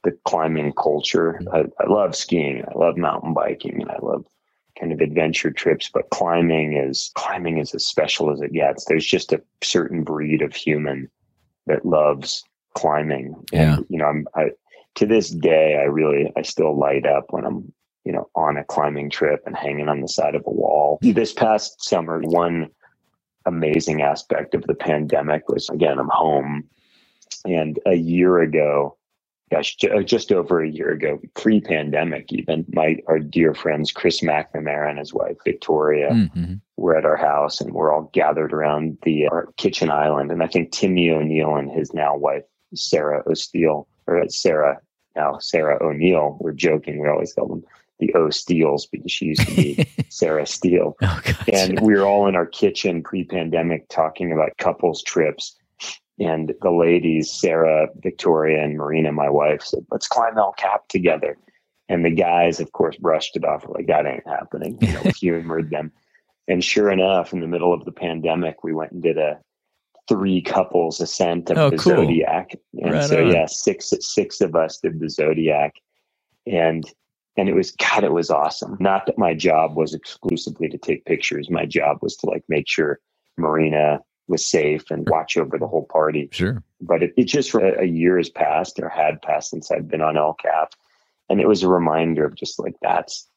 the 0.04 0.12
climbing 0.26 0.72
culture. 0.74 1.42
I, 1.52 1.64
I 1.80 1.88
love 1.88 2.16
skiing. 2.16 2.64
I 2.68 2.78
love 2.78 2.98
mountain 2.98 3.34
biking, 3.34 3.82
and 3.82 3.90
I 3.90 3.98
love 4.02 4.26
kind 4.80 4.92
of 4.92 5.00
adventure 5.02 5.52
trips. 5.52 5.90
But 5.92 6.10
climbing 6.10 6.74
is 6.74 7.12
climbing 7.16 7.58
is 7.58 7.74
as 7.74 7.86
special 7.86 8.32
as 8.32 8.42
it 8.42 8.52
gets. 8.54 8.86
There's 8.86 9.06
just 9.06 9.32
a 9.34 9.42
certain 9.62 10.04
breed 10.04 10.42
of 10.42 10.54
human 10.54 11.10
that 11.66 11.84
loves 11.86 12.44
climbing. 12.74 13.34
Yeah. 13.52 13.76
And, 13.76 13.86
you 13.88 13.98
know, 13.98 14.06
I'm 14.06 14.26
I 14.34 14.50
to 14.96 15.06
this 15.06 15.30
day 15.30 15.76
I 15.80 15.84
really 15.84 16.32
I 16.36 16.42
still 16.42 16.78
light 16.78 17.06
up 17.06 17.26
when 17.30 17.44
I'm 17.44 17.72
you 18.04 18.12
know 18.12 18.28
on 18.34 18.56
a 18.56 18.64
climbing 18.64 19.10
trip 19.10 19.42
and 19.46 19.56
hanging 19.56 19.88
on 19.88 20.00
the 20.00 20.08
side 20.08 20.34
of 20.34 20.42
a 20.46 20.50
wall. 20.50 20.98
This 21.02 21.32
past 21.32 21.82
summer, 21.84 22.20
one 22.20 22.70
amazing 23.46 24.02
aspect 24.02 24.54
of 24.54 24.62
the 24.64 24.74
pandemic 24.74 25.48
was 25.48 25.68
again 25.70 25.98
I'm 25.98 26.10
home, 26.10 26.64
and 27.44 27.78
a 27.86 27.94
year 27.94 28.40
ago, 28.40 28.96
gosh, 29.50 29.76
uh, 29.84 30.02
just 30.02 30.32
over 30.32 30.62
a 30.62 30.68
year 30.68 30.90
ago, 30.90 31.20
pre-pandemic 31.34 32.32
even, 32.32 32.64
my 32.72 32.98
our 33.06 33.18
dear 33.18 33.54
friends 33.54 33.90
Chris 33.92 34.20
McNamara 34.20 34.88
and 34.90 34.98
his 34.98 35.12
wife 35.14 35.36
Victoria 35.44 36.10
Mhm. 36.10 36.60
were 36.76 36.96
at 36.96 37.04
our 37.04 37.16
house 37.16 37.60
and 37.60 37.72
we're 37.72 37.92
all 37.92 38.10
gathered 38.12 38.52
around 38.52 38.98
the 39.02 39.26
our 39.28 39.48
kitchen 39.56 39.90
island. 39.90 40.30
And 40.32 40.42
I 40.42 40.46
think 40.46 40.72
Timmy 40.72 41.10
O'Neill 41.10 41.56
and 41.56 41.70
his 41.70 41.92
now 41.94 42.16
wife, 42.16 42.42
Sarah 42.74 43.22
O'Steele, 43.26 43.86
or 44.06 44.20
uh, 44.20 44.28
Sarah, 44.28 44.80
now 45.14 45.38
Sarah 45.38 45.78
O'Neill, 45.82 46.36
we're 46.40 46.52
joking. 46.52 47.00
We 47.00 47.08
always 47.08 47.32
call 47.32 47.48
them 47.48 47.64
the 48.00 48.12
O'Steels 48.16 48.86
because 48.86 49.12
she 49.12 49.26
used 49.26 49.46
to 49.46 49.54
be 49.54 49.86
Sarah 50.08 50.46
Steele. 50.46 50.96
Oh, 51.00 51.20
gotcha. 51.24 51.54
And 51.54 51.78
we 51.80 51.94
were 51.94 52.04
all 52.06 52.26
in 52.26 52.34
our 52.34 52.46
kitchen 52.46 53.02
pre 53.04 53.22
pandemic 53.24 53.88
talking 53.88 54.32
about 54.32 54.56
couples 54.58 55.02
trips. 55.02 55.56
And 56.18 56.54
the 56.62 56.70
ladies, 56.70 57.32
Sarah, 57.32 57.88
Victoria, 57.96 58.62
and 58.62 58.76
Marina, 58.76 59.10
my 59.12 59.28
wife, 59.28 59.62
said, 59.62 59.84
let's 59.90 60.06
climb 60.06 60.38
El 60.38 60.52
Cap 60.52 60.86
together. 60.88 61.36
And 61.88 62.04
the 62.04 62.10
guys, 62.10 62.60
of 62.60 62.72
course, 62.72 62.96
brushed 62.96 63.36
it 63.36 63.44
off 63.44 63.66
like 63.68 63.86
that 63.88 64.06
ain't 64.06 64.26
happening. 64.26 64.78
You 64.80 64.92
know, 64.92 65.02
humored 65.20 65.70
them. 65.70 65.92
And 66.46 66.62
sure 66.62 66.90
enough, 66.90 67.32
in 67.32 67.40
the 67.40 67.46
middle 67.48 67.72
of 67.72 67.84
the 67.84 67.92
pandemic, 67.92 68.62
we 68.62 68.72
went 68.72 68.92
and 68.92 69.02
did 69.02 69.18
a 69.18 69.38
three 70.08 70.40
couples 70.42 71.00
ascent 71.00 71.50
of 71.50 71.56
Oh, 71.58 71.70
the 71.70 71.78
cool. 71.78 71.96
Zodiac. 71.96 72.54
And 72.80 72.92
Right 72.92 73.04
so 73.08 73.24
on. 73.24 73.32
yeah, 73.32 73.46
six 73.46 73.92
six 74.00 74.40
of 74.40 74.54
us 74.54 74.78
did 74.78 75.00
the 75.00 75.08
Zodiac. 75.10 75.74
And 76.46 76.84
and 77.36 77.48
it 77.48 77.54
was 77.54 77.72
God, 77.72 78.04
it 78.04 78.12
was 78.12 78.30
awesome. 78.30 78.76
Not 78.80 79.06
that 79.06 79.18
my 79.18 79.34
job 79.34 79.76
was 79.76 79.94
exclusively 79.94 80.68
to 80.68 80.78
take 80.78 81.04
pictures. 81.06 81.50
My 81.50 81.66
job 81.66 81.98
was 82.02 82.16
to 82.18 82.26
like 82.26 82.44
make 82.48 82.68
sure 82.68 83.00
Marina 83.36 84.00
was 84.28 84.44
safe 84.46 84.90
and 84.90 85.08
watch 85.08 85.36
over 85.36 85.58
the 85.58 85.66
whole 85.66 85.86
party 85.86 86.28
sure. 86.32 86.62
but 86.80 87.02
it, 87.02 87.12
it 87.16 87.24
just 87.24 87.54
a, 87.54 87.80
a 87.80 87.84
year 87.84 88.16
has 88.16 88.30
passed 88.30 88.78
or 88.80 88.88
had 88.88 89.20
passed 89.22 89.50
since 89.50 89.70
I've 89.70 89.88
been 89.88 90.00
on 90.00 90.16
El 90.16 90.34
Cap. 90.34 90.72
And 91.28 91.40
it 91.40 91.48
was 91.48 91.62
a 91.62 91.68
reminder 91.68 92.24
of 92.24 92.34
just 92.34 92.58
like 92.58 92.74
that's 92.82 93.28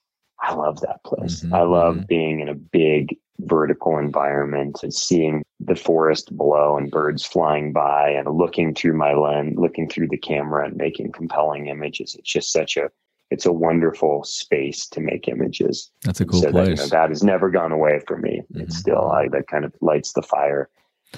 I 0.41 0.53
love 0.53 0.81
that 0.81 1.03
place. 1.03 1.43
Mhm, 1.43 1.53
I 1.53 1.63
love 1.63 1.95
mhm. 1.95 2.07
being 2.07 2.39
in 2.41 2.49
a 2.49 2.53
big 2.53 3.17
vertical 3.39 3.97
environment 3.97 4.79
and 4.83 4.93
seeing 4.93 5.43
the 5.59 5.75
forest 5.75 6.35
below 6.35 6.77
and 6.77 6.91
birds 6.91 7.25
flying 7.25 7.71
by 7.73 8.09
and 8.09 8.27
looking 8.29 8.73
through 8.73 8.93
my 8.93 9.13
lens, 9.13 9.57
looking 9.57 9.89
through 9.89 10.07
the 10.09 10.17
camera 10.17 10.65
and 10.67 10.75
making 10.77 11.11
compelling 11.11 11.67
images. 11.67 12.15
It's 12.15 12.31
just 12.31 12.51
such 12.51 12.77
a 12.77 12.89
it's 13.29 13.45
a 13.45 13.51
wonderful 13.51 14.23
space 14.23 14.87
to 14.87 15.01
make 15.01 15.27
images. 15.27 15.91
That's 16.03 16.21
a 16.21 16.25
cool 16.25 16.41
so 16.41 16.51
place. 16.51 16.65
That, 16.65 16.69
you 16.69 16.75
know, 16.75 16.87
that 16.87 17.09
has 17.09 17.23
never 17.23 17.49
gone 17.49 17.71
away 17.71 18.01
for 18.07 18.17
me. 18.17 18.41
Mhm. 18.53 18.61
It's 18.61 18.77
still 18.77 19.11
I, 19.11 19.27
that 19.29 19.47
kind 19.47 19.65
of 19.65 19.73
lights 19.81 20.13
the 20.13 20.21
fire 20.21 20.69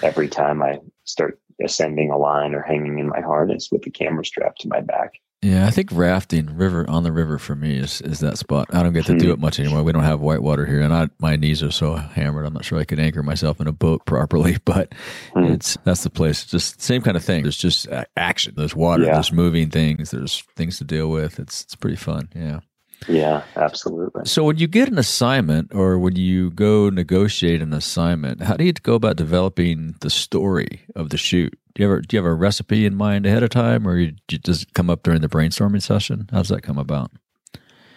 every 0.01 0.27
time 0.27 0.61
I 0.61 0.79
start 1.03 1.39
ascending 1.63 2.11
a 2.11 2.17
line 2.17 2.53
or 2.55 2.61
hanging 2.61 2.99
in 2.99 3.07
my 3.09 3.21
harness 3.21 3.69
with 3.71 3.81
the 3.83 3.91
camera 3.91 4.23
strapped 4.25 4.61
to 4.61 4.67
my 4.67 4.81
back. 4.81 5.13
Yeah, 5.41 5.65
I 5.65 5.69
think 5.71 5.87
rafting 5.93 6.57
river 6.57 6.85
on 6.89 7.03
the 7.03 7.13
river 7.13 7.37
for 7.39 7.55
me 7.55 7.77
is, 7.77 8.01
is 8.01 8.19
that 8.19 8.37
spot. 8.37 8.67
I 8.73 8.83
don't 8.83 8.91
get 8.91 9.05
to 9.05 9.13
Hmm. 9.13 9.19
do 9.19 9.31
it 9.31 9.39
much 9.39 9.57
anymore. 9.57 9.83
We 9.83 9.93
don't 9.93 10.03
have 10.03 10.19
whitewater 10.19 10.65
here, 10.65 10.81
and 10.81 10.93
I, 10.93 11.07
my 11.21 11.37
knees 11.37 11.63
are 11.63 11.71
so 11.71 11.95
hammered. 11.95 12.45
I'm 12.45 12.51
not 12.53 12.65
sure 12.65 12.77
I 12.77 12.83
could 12.83 12.99
anchor 12.99 13.23
myself 13.23 13.61
in 13.61 13.67
a 13.67 13.71
boat 13.71 14.05
properly. 14.05 14.57
But 14.65 14.93
Hmm. 15.33 15.45
it's 15.45 15.77
that's 15.85 16.03
the 16.03 16.09
place. 16.09 16.43
Just 16.45 16.81
same 16.81 17.01
kind 17.01 17.15
of 17.15 17.23
thing. 17.23 17.43
There's 17.43 17.57
just 17.57 17.87
action. 18.17 18.53
There's 18.57 18.75
water. 18.75 19.03
Yeah. 19.05 19.13
There's 19.13 19.31
moving 19.31 19.69
things. 19.69 20.11
There's 20.11 20.43
things 20.57 20.77
to 20.79 20.83
deal 20.83 21.09
with. 21.09 21.39
It's 21.39 21.61
it's 21.63 21.75
pretty 21.75 21.95
fun. 21.95 22.27
Yeah. 22.35 22.59
Yeah, 23.07 23.43
absolutely. 23.55 24.23
So 24.25 24.43
when 24.43 24.57
you 24.57 24.67
get 24.67 24.89
an 24.89 24.97
assignment 24.97 25.73
or 25.73 25.97
when 25.97 26.15
you 26.15 26.51
go 26.51 26.89
negotiate 26.89 27.61
an 27.61 27.73
assignment, 27.73 28.41
how 28.41 28.55
do 28.57 28.65
you 28.65 28.73
go 28.73 28.95
about 28.95 29.15
developing 29.15 29.95
the 30.01 30.09
story 30.09 30.81
of 30.95 31.09
the 31.09 31.17
shoot? 31.17 31.57
Do 31.75 31.83
you 31.83 31.89
ever 31.89 32.01
do 32.01 32.15
you 32.15 32.23
have 32.23 32.29
a 32.29 32.33
recipe 32.33 32.85
in 32.85 32.95
mind 32.95 33.25
ahead 33.25 33.43
of 33.43 33.49
time, 33.51 33.87
or 33.87 33.97
you, 33.97 34.13
you 34.29 34.37
just 34.37 34.73
come 34.73 34.89
up 34.89 35.03
during 35.03 35.21
the 35.21 35.29
brainstorming 35.29 35.81
session? 35.81 36.27
How 36.31 36.39
does 36.39 36.49
that 36.49 36.63
come 36.63 36.77
about? 36.77 37.11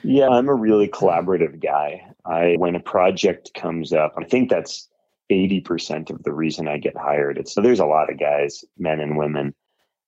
Yeah, 0.05 0.29
I'm 0.29 0.49
a 0.49 0.55
really 0.55 0.89
collaborative 0.89 1.63
guy. 1.63 2.05
I 2.25 2.57
when 2.59 2.75
a 2.75 2.81
project 2.81 3.55
comes 3.55 3.93
up, 3.93 4.15
I 4.17 4.25
think 4.25 4.51
that's 4.51 4.89
80% 5.31 6.11
of 6.11 6.23
the 6.25 6.33
reason 6.33 6.69
I 6.69 6.79
get 6.79 6.97
hired. 6.97 7.39
It's 7.39 7.53
so 7.53 7.61
there's 7.61 7.81
a 7.81 7.87
lot 7.87 8.11
of 8.11 8.19
guys, 8.19 8.65
men 8.79 9.01
and 9.01 9.17
women, 9.17 9.55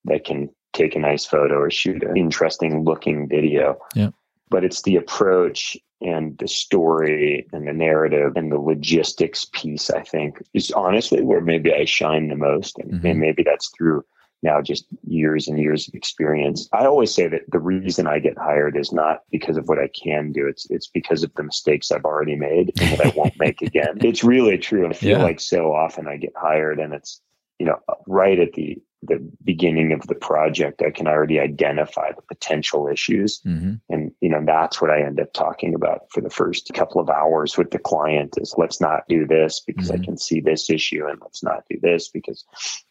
that 0.04 0.24
can 0.24 0.50
take 0.72 0.94
a 0.94 0.98
nice 0.98 1.24
photo 1.24 1.54
or 1.54 1.70
shoot 1.70 2.02
an 2.02 2.16
interesting 2.16 2.84
looking 2.84 3.28
video. 3.28 3.78
Yeah. 3.94 4.10
But 4.54 4.62
it's 4.62 4.82
the 4.82 4.94
approach 4.94 5.76
and 6.00 6.38
the 6.38 6.46
story 6.46 7.44
and 7.52 7.66
the 7.66 7.72
narrative 7.72 8.36
and 8.36 8.52
the 8.52 8.58
logistics 8.60 9.46
piece, 9.52 9.90
I 9.90 10.02
think, 10.02 10.40
is 10.54 10.70
honestly 10.70 11.22
where 11.22 11.40
maybe 11.40 11.72
I 11.74 11.84
shine 11.86 12.28
the 12.28 12.36
most. 12.36 12.78
And, 12.78 12.92
Mhm. 12.92 13.10
and 13.10 13.18
maybe 13.18 13.42
that's 13.42 13.68
through 13.76 14.04
now 14.44 14.62
just 14.62 14.86
years 15.08 15.48
and 15.48 15.58
years 15.58 15.88
of 15.88 15.94
experience. 15.94 16.68
I 16.72 16.84
always 16.86 17.12
say 17.12 17.26
that 17.26 17.50
the 17.50 17.58
reason 17.58 18.06
I 18.06 18.20
get 18.20 18.38
hired 18.38 18.76
is 18.76 18.92
not 18.92 19.22
because 19.32 19.56
of 19.56 19.66
what 19.68 19.80
I 19.80 19.88
can 19.88 20.30
do. 20.30 20.46
It's 20.46 20.70
it's 20.70 20.86
because 20.86 21.24
of 21.24 21.34
the 21.34 21.42
mistakes 21.42 21.90
I've 21.90 22.04
already 22.04 22.36
made 22.36 22.72
and 22.78 22.92
that 22.92 23.00
I 23.04 23.08
won't 23.16 23.36
make 23.36 23.60
again. 23.70 23.98
It's 24.02 24.22
really 24.22 24.56
true. 24.56 24.86
I 24.88 24.92
feel 24.92 25.18
Yeah. 25.18 25.24
like 25.24 25.40
so 25.40 25.74
often 25.74 26.06
I 26.06 26.16
get 26.16 26.32
hired 26.36 26.78
and 26.78 26.94
it's, 26.94 27.20
you 27.58 27.66
know, 27.66 27.80
right 28.06 28.38
at 28.38 28.52
the 28.52 28.80
the 29.06 29.18
beginning 29.44 29.92
of 29.92 30.06
the 30.06 30.14
project, 30.14 30.82
I 30.82 30.90
can 30.90 31.06
already 31.06 31.38
identify 31.40 32.12
the 32.12 32.22
potential 32.22 32.88
issues. 32.88 33.40
hmm 33.42 33.74
And, 33.88 34.12
you 34.20 34.28
know, 34.28 34.42
that's 34.44 34.80
what 34.80 34.90
I 34.90 35.02
end 35.02 35.20
up 35.20 35.32
talking 35.32 35.74
about 35.74 36.10
for 36.10 36.20
the 36.20 36.30
first 36.30 36.72
couple 36.74 37.00
of 37.00 37.10
hours 37.10 37.56
with 37.56 37.70
the 37.70 37.78
client 37.78 38.34
is 38.38 38.54
let's 38.56 38.80
not 38.80 39.02
do 39.08 39.26
this 39.26 39.60
because 39.60 39.90
Mhm. 39.90 40.00
I 40.00 40.04
can 40.04 40.16
see 40.16 40.40
this 40.40 40.70
issue 40.70 41.06
and 41.06 41.18
let's 41.20 41.42
not 41.42 41.64
do 41.70 41.78
this 41.80 42.08
because, 42.08 42.44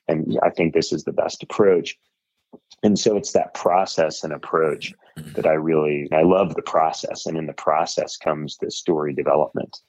and 0.08 0.40
I 0.44 0.50
think 0.50 0.74
this 0.74 0.92
is 0.92 1.04
the 1.04 1.14
best 1.14 1.44
approach. 1.44 1.98
And 2.84 3.00
so 3.00 3.16
it's 3.18 3.32
that 3.32 3.54
process 3.54 4.24
and 4.24 4.34
approach 4.34 4.94
that 5.36 5.46
I 5.46 5.54
really, 5.54 6.08
I 6.12 6.24
love 6.24 6.56
the 6.56 6.62
process. 6.62 7.26
And 7.26 7.38
in 7.38 7.48
the 7.48 7.54
process 7.54 8.18
comes 8.18 8.58
the 8.58 8.70
story 8.70 9.14
development. 9.14 9.80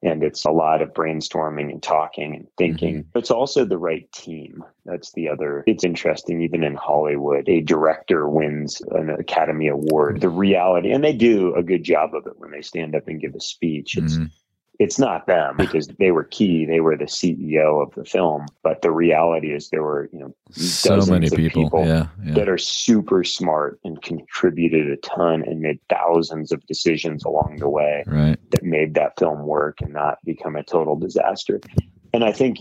And 0.00 0.22
it's 0.22 0.44
a 0.44 0.52
lot 0.52 0.80
of 0.80 0.92
brainstorming 0.92 1.72
and 1.72 1.82
talking 1.82 2.34
and 2.34 2.46
thinking. 2.56 3.06
It's 3.16 3.32
also 3.32 3.64
the 3.64 3.78
right 3.78 4.10
team. 4.12 4.62
That's 4.84 5.10
the 5.12 5.28
other. 5.28 5.64
It's 5.66 5.82
interesting, 5.82 6.40
even 6.42 6.62
in 6.62 6.76
Hollywood, 6.76 7.48
a 7.48 7.60
director 7.60 8.28
wins 8.28 8.80
an 8.92 9.10
Academy 9.10 9.66
Award. 9.66 10.20
The 10.20 10.28
reality, 10.28 10.92
and 10.92 11.02
they 11.02 11.14
do 11.14 11.54
a 11.56 11.64
good 11.64 11.82
job 11.82 12.14
of 12.14 12.26
it 12.26 12.38
when 12.38 12.52
they 12.52 12.62
stand 12.62 12.94
up 12.94 13.08
and 13.08 13.20
give 13.20 13.34
a 13.34 13.40
speech. 13.40 13.98
It's 13.98 14.18
Mhm. 14.18 14.30
It's 14.78 14.98
not 14.98 15.26
them 15.26 15.56
because 15.58 15.88
they 15.98 16.10
were 16.10 16.24
key. 16.24 16.64
They 16.64 16.80
were 16.80 16.96
the 16.96 17.04
CEO 17.06 17.82
of 17.82 17.94
the 17.94 18.04
film. 18.04 18.46
But 18.62 18.82
the 18.82 18.90
reality 18.90 19.52
is 19.52 19.70
there 19.70 19.82
were, 19.82 20.08
you 20.12 20.20
know, 20.20 20.34
So 20.50 20.90
dozens 20.96 21.10
many 21.10 21.26
of 21.26 21.32
people. 21.34 21.64
people 21.64 21.86
Yeah. 21.86 22.06
Yeah. 22.24 22.34
that 22.34 22.48
are 22.48 22.58
super 22.58 23.24
smart 23.24 23.80
and 23.84 24.00
contributed 24.02 24.88
a 24.90 24.96
ton 24.98 25.42
and 25.42 25.60
made 25.60 25.80
thousands 25.88 26.52
of 26.52 26.64
decisions 26.66 27.24
along 27.24 27.56
the 27.58 27.68
way 27.68 28.04
Right. 28.06 28.38
that 28.50 28.62
made 28.62 28.94
that 28.94 29.18
film 29.18 29.44
work 29.46 29.80
and 29.80 29.92
not 29.92 30.18
become 30.24 30.56
a 30.56 30.62
total 30.62 30.96
disaster. 30.96 31.60
And 32.14 32.24
I 32.24 32.32
think 32.32 32.58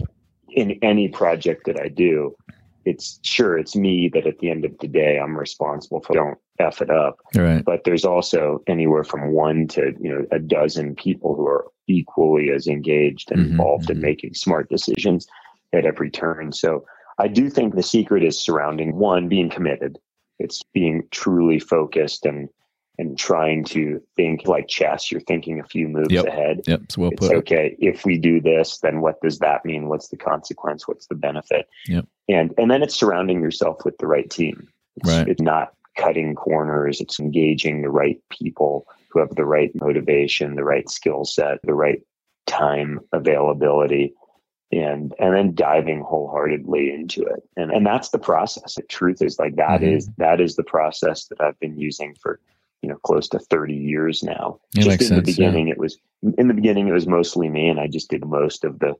in 0.50 0.72
any 0.82 1.08
project 1.08 1.66
that 1.68 1.80
I 1.80 1.88
do, 1.88 2.36
it's 2.88 3.20
sure 3.24 3.58
it's 3.58 3.76
me 3.76 4.10
that 4.14 4.26
at 4.26 4.40
the 4.40 4.50
end 4.50 4.64
of 4.64 4.78
the 4.80 4.88
day 4.88 5.20
I'm 5.20 5.38
responsible 5.38 6.00
for 6.02 6.14
don't 6.14 6.38
F 6.60 6.82
it 6.82 6.90
up. 6.90 7.20
Right. 7.36 7.64
But 7.64 7.84
there's 7.84 8.06
also 8.06 8.64
anywhere 8.66 9.04
from 9.04 9.32
one 9.34 9.68
to, 9.70 9.94
you 10.00 10.10
know, 10.10 10.26
a 10.32 10.40
dozen 10.40 10.96
people 10.96 11.36
who 11.36 11.46
are 11.46 11.66
equally 11.88 12.50
as 12.50 12.66
engaged 12.68 13.32
and 13.32 13.42
Mhm, 13.42 13.50
involved 13.52 13.88
mhm. 13.88 13.96
in 13.96 14.02
making 14.02 14.34
smart 14.36 14.70
decisions 14.70 15.28
at 15.74 15.86
every 15.86 16.10
turn. 16.10 16.54
So 16.54 16.86
I 17.20 17.28
do 17.28 17.50
think 17.50 17.76
the 17.76 17.84
secret 17.84 18.24
is 18.24 18.40
surrounding 18.40 18.96
one, 18.96 19.28
being 19.28 19.50
committed. 19.50 20.00
It's 20.40 20.64
being 20.74 21.04
truly 21.12 21.60
focused 21.60 22.26
and 22.26 22.48
and 22.98 23.18
trying 23.18 23.64
to 23.64 24.02
think 24.16 24.48
like 24.48 24.68
chess. 24.68 25.12
You're 25.12 25.22
thinking 25.22 25.60
a 25.60 25.64
few 25.64 25.88
moves 25.88 26.12
Yep. 26.12 26.26
ahead. 26.26 26.62
Yep. 26.68 26.82
It's 26.84 26.98
well 26.98 27.12
It's 27.12 27.30
okay 27.30 27.76
if 27.80 28.06
we 28.06 28.18
do 28.18 28.42
this, 28.42 28.80
then 28.80 29.02
what 29.02 29.22
does 29.22 29.40
that 29.40 29.64
mean? 29.66 29.88
What's 29.88 30.08
the 30.10 30.18
consequence? 30.18 30.88
What's 30.88 31.08
the 31.08 31.16
benefit? 31.16 31.68
Yep. 31.88 32.06
And 32.30 32.54
and 32.58 32.72
then 32.72 32.82
it's 32.84 32.96
surrounding 32.96 33.42
yourself 33.42 33.86
with 33.86 33.98
the 34.00 34.08
right 34.08 34.30
team. 34.30 34.68
It's, 34.98 35.10
Right. 35.10 35.28
it's 35.28 35.42
not 35.42 35.74
cutting 35.96 36.36
corners. 36.36 37.00
It's 37.02 37.20
engaging 37.20 37.82
the 37.82 37.90
right 37.90 38.20
people 38.30 38.88
who 39.10 39.20
have 39.20 39.36
the 39.36 39.46
right 39.46 39.72
motivation, 39.80 40.56
the 40.56 40.64
right 40.64 40.90
skill 40.90 41.24
set, 41.26 41.60
the 41.64 41.74
right 41.74 42.02
time 42.48 43.00
availability, 43.14 44.14
and 44.72 45.14
and 45.20 45.36
then 45.36 45.54
diving 45.54 46.02
wholeheartedly 46.02 46.92
into 46.92 47.22
it. 47.24 47.44
And 47.56 47.72
and 47.72 47.86
that's 47.86 48.10
the 48.10 48.20
process. 48.20 48.74
The 48.76 48.82
truth 48.84 49.22
is 49.22 49.38
like 49.38 49.56
that 49.58 49.82
Mhm. 49.82 49.96
is 49.96 50.10
that 50.18 50.42
is 50.42 50.56
the 50.56 50.64
process 50.64 51.28
that 51.28 51.40
I've 51.40 51.60
been 51.60 51.78
using 51.78 52.16
for 52.16 52.40
you 52.82 52.90
know 52.90 52.98
close 52.98 53.28
to 53.30 53.40
30 53.40 53.74
years 53.74 54.24
now. 54.24 54.60
It 54.76 54.82
just 54.82 54.88
makes 54.88 55.10
in 55.10 55.18
the 55.18 55.26
sense, 55.26 55.38
yeah. 55.38 55.48
beginning 55.48 55.68
it 55.70 55.78
was 55.78 55.98
in 56.38 56.48
the 56.48 56.54
beginning 56.54 56.88
it 56.88 56.94
was 56.94 57.08
mostly 57.08 57.50
me 57.50 57.68
and 57.68 57.80
I 57.80 57.88
just 57.88 58.10
did 58.10 58.26
most 58.26 58.64
of 58.64 58.80
the 58.80 58.96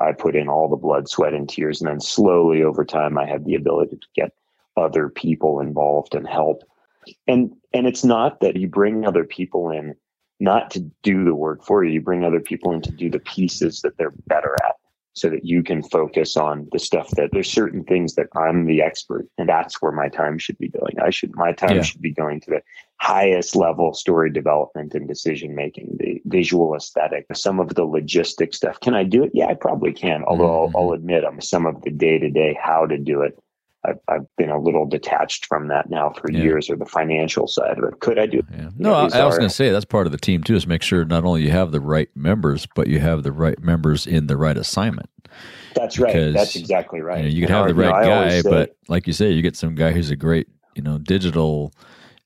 I 0.00 0.12
put 0.12 0.36
in 0.36 0.48
all 0.48 0.68
the 0.68 0.76
blood, 0.76 1.08
sweat, 1.08 1.34
and 1.34 1.48
tears. 1.48 1.80
And 1.80 1.90
then 1.90 2.00
slowly 2.00 2.62
over 2.62 2.84
time 2.84 3.18
I 3.18 3.26
had 3.26 3.44
the 3.44 3.54
ability 3.54 3.96
to 3.96 4.06
get 4.14 4.32
other 4.76 5.08
people 5.08 5.60
involved 5.60 6.14
and 6.14 6.26
help. 6.26 6.62
And 7.26 7.54
and 7.72 7.86
it's 7.86 8.04
not 8.04 8.40
that 8.40 8.56
you 8.56 8.68
bring 8.68 9.06
other 9.06 9.24
people 9.24 9.70
in 9.70 9.94
not 10.40 10.70
to 10.70 10.80
do 11.02 11.24
the 11.24 11.34
work 11.34 11.64
for 11.64 11.82
you. 11.82 11.92
You 11.92 12.00
bring 12.00 12.24
other 12.24 12.40
people 12.40 12.72
in 12.72 12.80
to 12.82 12.92
do 12.92 13.10
the 13.10 13.18
pieces 13.18 13.80
that 13.80 13.96
they're 13.96 14.14
better 14.26 14.56
at 14.64 14.76
so 15.18 15.28
that 15.30 15.44
you 15.44 15.62
can 15.62 15.82
focus 15.82 16.36
on 16.36 16.68
the 16.72 16.78
stuff 16.78 17.10
that 17.10 17.30
there's 17.32 17.50
certain 17.50 17.82
things 17.84 18.14
that 18.14 18.28
I'm 18.36 18.66
the 18.66 18.80
expert 18.82 19.26
and 19.36 19.48
that's 19.48 19.82
where 19.82 19.92
my 19.92 20.08
time 20.08 20.38
should 20.38 20.58
be 20.58 20.68
going. 20.68 20.94
I 21.02 21.10
should 21.10 21.34
my 21.34 21.52
time 21.52 21.76
Yeah. 21.76 21.82
should 21.82 22.02
be 22.02 22.12
going 22.12 22.40
to 22.42 22.50
the 22.50 22.62
highest 23.00 23.54
level 23.54 23.94
story 23.94 24.30
development 24.30 24.94
and 24.94 25.06
decision 25.06 25.54
making, 25.54 25.96
the 26.00 26.20
visual 26.26 26.74
aesthetic, 26.74 27.26
some 27.34 27.60
of 27.60 27.74
the 27.74 27.86
logistic 27.86 28.54
stuff. 28.54 28.80
Can 28.80 28.94
I 28.94 29.04
do 29.04 29.22
it? 29.22 29.30
Yeah, 29.34 29.46
I 29.46 29.54
probably 29.54 29.92
can. 29.92 30.24
Although 30.24 30.48
Mhm. 30.48 30.72
I'll, 30.74 30.82
I'll 30.88 30.92
admit 30.92 31.24
I'm 31.24 31.40
some 31.40 31.66
of 31.66 31.80
the 31.82 31.90
day 31.90 32.18
to 32.18 32.30
day 32.30 32.58
how 32.60 32.86
to 32.86 32.98
do 32.98 33.22
it. 33.22 33.38
I've, 33.84 33.98
I've 34.08 34.26
been 34.36 34.50
a 34.50 34.60
little 34.60 34.86
detached 34.86 35.46
from 35.46 35.68
that 35.68 35.88
now 35.88 36.10
for 36.10 36.30
Yeah. 36.30 36.40
years 36.42 36.68
or 36.68 36.76
the 36.76 36.84
financial 36.84 37.46
side 37.46 37.78
of 37.78 37.84
it. 37.84 38.00
Could 38.00 38.18
I 38.18 38.26
do? 38.26 38.42
Yeah. 38.52 38.70
No, 38.76 38.92
I, 38.94 39.08
I 39.08 39.24
was 39.24 39.36
going 39.38 39.48
to 39.48 39.54
say 39.54 39.70
that's 39.70 39.84
part 39.84 40.06
of 40.06 40.12
the 40.12 40.18
team 40.18 40.42
too. 40.42 40.56
Is 40.56 40.66
make 40.66 40.82
sure 40.82 41.04
not 41.04 41.24
only 41.24 41.42
you 41.42 41.50
have 41.50 41.70
the 41.72 41.80
right 41.80 42.08
members, 42.16 42.66
but 42.74 42.88
you 42.88 42.98
have 42.98 43.22
the 43.22 43.32
right 43.32 43.58
members 43.60 44.06
in 44.06 44.26
the 44.26 44.36
right 44.36 44.56
assignment. 44.56 45.08
That's 45.74 45.98
right. 45.98 46.12
Because, 46.12 46.34
That's 46.34 46.56
exactly 46.56 47.00
right. 47.02 47.18
You, 47.18 47.22
know, 47.24 47.28
you 47.28 47.40
could 47.42 47.50
have 47.50 47.66
I- 47.66 47.72
the 47.72 47.74
you 47.74 47.82
know, 47.82 47.90
right 47.92 48.04
guy, 48.04 48.40
say- 48.40 48.50
but 48.50 48.76
like 48.88 49.06
you 49.06 49.12
say, 49.12 49.30
you 49.30 49.42
get 49.42 49.54
some 49.56 49.74
guy 49.74 49.92
who's 49.92 50.10
a 50.10 50.16
great, 50.16 50.48
you 50.74 50.82
know, 50.82 50.98
digital 50.98 51.72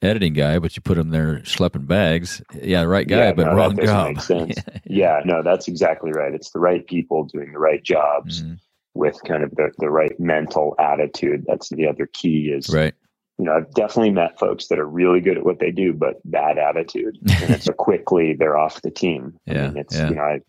editing 0.00 0.32
guy, 0.32 0.59
but 0.59 0.74
you 0.74 0.80
put 0.82 0.96
him 0.98 1.11
there 1.11 1.40
schlepping 1.44 1.86
bags. 1.86 2.42
Yeah, 2.61 2.82
right 2.82 3.07
guy, 3.07 3.16
Yeah, 3.26 3.32
but 3.32 3.46
no, 3.48 3.55
wrong 3.55 3.76
job. 3.76 4.16
yeah, 4.84 5.20
no, 5.24 5.42
that's 5.42 5.68
exactly 5.68 6.12
right. 6.12 6.32
It's 6.34 6.50
the 6.50 6.59
right 6.61 6.84
people 6.86 7.24
doing 7.24 7.53
the 7.53 7.59
right 7.59 7.82
jobs 7.84 8.42
Mhm. 8.42 8.59
With 8.95 9.18
kind 9.26 9.43
of 9.43 9.51
the, 9.53 9.70
the 9.78 9.90
right 9.90 10.18
mental 10.20 10.74
attitude. 10.78 11.45
That's 11.47 11.70
the 11.70 11.86
other 11.86 12.07
key 12.12 12.51
is 12.51 12.68
Right. 12.68 12.95
you 13.38 13.47
know, 13.47 13.55
I've 13.57 13.72
definitely 13.74 14.11
met 14.11 14.38
folks 14.38 14.66
that 14.68 14.78
are 14.78 14.86
really 14.86 15.20
good 15.20 15.38
at 15.38 15.45
what 15.45 15.61
they 15.61 15.70
do, 15.70 15.93
but 15.95 16.20
bad 16.30 16.59
attitude. 16.59 17.18
And 17.43 17.55
it's 17.55 17.64
so 17.64 17.72
quickly 17.72 18.34
they're 18.34 18.59
off 18.59 18.82
the 18.82 18.90
team. 18.90 19.34
Yeah, 19.47 19.64
I 19.64 19.68
mean, 19.68 19.76
it's, 19.78 19.97
yeah. 19.97 20.09
you 20.11 20.14
know, 20.16 20.22
I, 20.22 20.40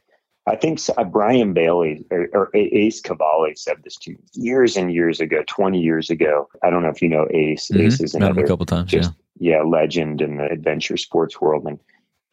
I 0.46 0.58
think 0.58 0.80
uh, 0.98 1.06
Brian 1.06 1.54
Bailey 1.54 2.06
or, 2.12 2.28
or 2.34 2.50
Ace 2.54 3.02
Kvale 3.02 3.58
said 3.58 3.78
this 3.86 3.96
to 4.00 4.12
me 4.12 4.18
years 4.34 4.76
and 4.76 4.94
years 4.94 5.22
ago, 5.22 5.42
20 5.48 5.80
years 5.80 6.10
ago. 6.10 6.50
I 6.64 6.70
don't 6.70 6.84
know 6.84 6.90
if 6.90 7.02
you 7.02 7.08
know 7.08 7.28
Ace. 7.32 7.70
Mhm. 7.72 7.86
Ace 7.88 8.02
is 8.02 8.14
another 8.14 8.44
a 8.44 8.48
couple 8.48 8.66
times. 8.66 8.92
just 8.92 9.12
yeah. 9.40 9.60
yeah 9.60 9.64
legend 9.64 10.22
in 10.22 10.36
the 10.36 10.52
adventure 10.52 10.98
sports 10.98 11.40
world 11.40 11.66
and 11.66 11.80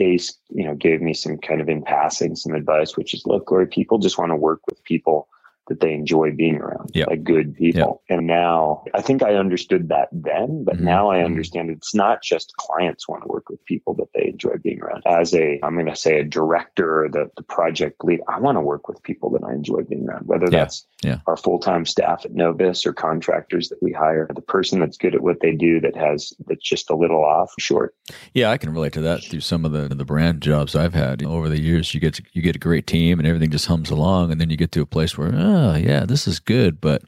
ace 0.00 0.38
you 0.48 0.64
know 0.64 0.74
gave 0.74 1.02
me 1.02 1.12
some 1.12 1.36
kind 1.38 1.60
of 1.60 1.68
in 1.68 1.82
passing 1.82 2.34
some 2.34 2.54
advice 2.54 2.96
which 2.96 3.12
is 3.12 3.22
look 3.26 3.44
Corey, 3.46 3.66
people 3.66 3.98
just 3.98 4.16
want 4.18 4.30
to 4.30 4.36
work 4.36 4.60
with 4.66 4.82
people 4.84 5.28
that 5.70 5.80
they 5.80 5.94
enjoy 5.94 6.32
being 6.32 6.56
around, 6.56 6.90
Yep. 6.94 7.08
like 7.08 7.24
good 7.24 7.54
people. 7.54 8.02
And 8.10 8.26
now 8.26 8.82
I 8.92 9.00
think 9.00 9.22
I 9.22 9.34
understood 9.36 9.88
that 9.88 10.08
then, 10.12 10.64
but 10.64 10.76
Mhm. 10.78 10.80
now 10.80 11.10
I 11.10 11.18
Mhm. 11.18 11.24
understand 11.26 11.70
it's 11.70 11.94
not 11.94 12.22
just 12.22 12.52
clients 12.56 13.08
want 13.08 13.22
to 13.22 13.28
work 13.28 13.48
with 13.48 13.64
people 13.64 13.94
that 13.94 14.08
they 14.14 14.26
enjoy 14.28 14.56
being 14.62 14.82
around. 14.82 15.02
As 15.06 15.32
a, 15.32 15.60
I'm 15.62 15.74
going 15.74 15.86
to 15.86 15.94
say 15.96 16.18
a 16.18 16.24
director 16.24 17.08
the, 17.12 17.30
the 17.36 17.44
project 17.44 18.04
lead, 18.04 18.20
I 18.28 18.40
want 18.40 18.56
to 18.56 18.60
work 18.60 18.88
with 18.88 19.00
people 19.04 19.30
that 19.30 19.44
I 19.44 19.52
enjoy 19.52 19.82
being 19.84 20.08
around, 20.08 20.26
whether 20.26 20.46
Yeah. 20.46 20.50
that's 20.58 20.86
Yeah. 21.02 21.18
our 21.28 21.36
full-time 21.36 21.86
staff 21.86 22.24
at 22.24 22.34
Novus 22.34 22.84
or 22.84 22.92
contractors 22.92 23.68
that 23.68 23.80
we 23.80 23.92
hire, 23.92 24.26
the 24.34 24.42
person 24.42 24.80
that's 24.80 24.98
good 24.98 25.14
at 25.14 25.22
what 25.22 25.38
they 25.40 25.52
do 25.52 25.80
that 25.80 25.94
has, 25.96 26.32
that's 26.48 26.68
just 26.68 26.90
a 26.90 26.96
little 26.96 27.24
off 27.24 27.52
short. 27.60 27.94
Yeah, 28.34 28.50
I 28.50 28.58
can 28.58 28.72
relate 28.72 28.92
to 28.94 29.00
that 29.02 29.22
through 29.22 29.40
some 29.40 29.64
of 29.64 29.70
the 29.72 29.88
the 30.00 30.04
brand 30.04 30.40
jobs 30.40 30.74
I've 30.74 30.94
had 30.94 31.22
over 31.24 31.48
the 31.48 31.60
years. 31.60 31.92
You 31.94 32.00
get 32.00 32.14
to, 32.14 32.22
you 32.32 32.42
get 32.42 32.56
a 32.56 32.58
great 32.58 32.86
team 32.86 33.18
and 33.18 33.26
everything 33.28 33.50
just 33.50 33.66
hums 33.66 33.90
along, 33.90 34.32
and 34.32 34.40
then 34.40 34.48
you 34.50 34.56
get 34.56 34.72
to 34.72 34.80
a 34.82 34.86
place 34.86 35.16
where 35.18 35.30
oh 35.60 35.74
yeah, 35.76 36.04
this 36.06 36.26
is 36.26 36.38
good. 36.40 36.80
But 36.80 37.02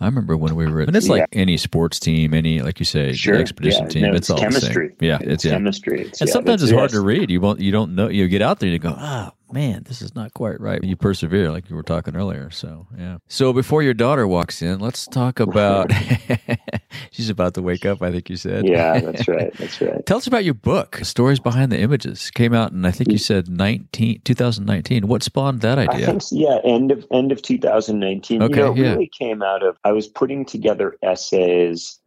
I 0.00 0.06
remember 0.06 0.36
when 0.36 0.54
we 0.54 0.66
were, 0.66 0.80
and 0.82 0.94
it's 0.94 1.08
like 1.08 1.26
any 1.32 1.56
sports 1.56 1.98
team, 1.98 2.34
any 2.34 2.60
like 2.60 2.78
you 2.78 2.84
say, 2.84 3.12
Sure. 3.12 3.36
expedition 3.36 3.82
Yeah. 3.84 3.88
team. 3.88 4.02
No, 4.02 4.08
it's, 4.10 4.18
it's 4.18 4.30
all 4.30 4.38
chemistry. 4.38 4.88
The 4.98 5.06
same. 5.06 5.08
Yeah, 5.08 5.18
It's, 5.20 5.32
it's, 5.32 5.44
yeah. 5.44 5.50
chemistry. 5.52 6.00
It's, 6.02 6.20
And 6.20 6.28
yeah, 6.28 6.32
sometimes 6.32 6.62
it's 6.62 6.72
hard 6.72 6.90
to 6.90 7.00
read. 7.00 7.30
You 7.30 7.40
won't, 7.40 7.60
you 7.60 7.72
don't 7.72 7.94
know. 7.94 8.08
You 8.08 8.28
get 8.28 8.42
out 8.42 8.60
there, 8.60 8.68
and 8.68 8.72
you 8.72 8.78
go, 8.78 8.94
ah, 8.96 9.32
man, 9.56 9.84
this 9.84 10.02
is 10.02 10.14
not 10.14 10.34
quite 10.34 10.60
right. 10.60 10.84
You 10.84 10.96
persevere, 10.96 11.50
like 11.50 11.70
you 11.70 11.76
were 11.76 11.82
talking 11.82 12.14
earlier. 12.14 12.50
So 12.50 12.86
yeah. 12.98 13.16
So 13.26 13.54
before 13.54 13.82
your 13.82 13.94
daughter 13.94 14.28
walks 14.28 14.60
in, 14.60 14.80
let's 14.80 15.06
talk 15.06 15.40
about. 15.40 15.90
she's 17.10 17.30
about 17.30 17.54
to 17.54 17.62
wake 17.62 17.86
up. 17.86 18.02
I 18.02 18.12
think 18.12 18.28
you 18.28 18.36
said. 18.36 18.68
Yeah, 18.68 19.00
that's 19.00 19.26
right. 19.28 19.50
That's 19.54 19.80
right. 19.80 20.04
Tell 20.04 20.18
us 20.18 20.26
about 20.26 20.44
your 20.44 20.52
book, 20.52 21.00
Stories 21.02 21.40
Behind 21.40 21.72
the 21.72 21.80
Images. 21.80 22.30
Came 22.32 22.52
out, 22.52 22.72
in, 22.72 22.84
I 22.84 22.90
think 22.90 23.10
you 23.10 23.18
mm. 23.18 23.20
said 23.20 23.48
19, 23.48 24.20
2019. 24.24 25.08
What 25.08 25.22
spawned 25.22 25.62
that 25.62 25.78
I 25.78 25.86
idea? 25.86 26.06
think 26.06 26.22
yeah, 26.32 26.58
end 26.62 26.90
of 26.90 27.06
end 27.10 27.32
of 27.32 27.40
2019. 27.40 28.42
Okay, 28.42 28.54
you 28.54 28.62
know, 28.62 28.72
it 28.72 28.76
yeah. 28.76 28.90
really 28.90 29.10
came 29.18 29.42
out 29.42 29.62
of 29.62 29.78
I 29.84 29.92
was 29.92 30.06
putting 30.06 30.44
together 30.44 30.98
essays 31.02 31.98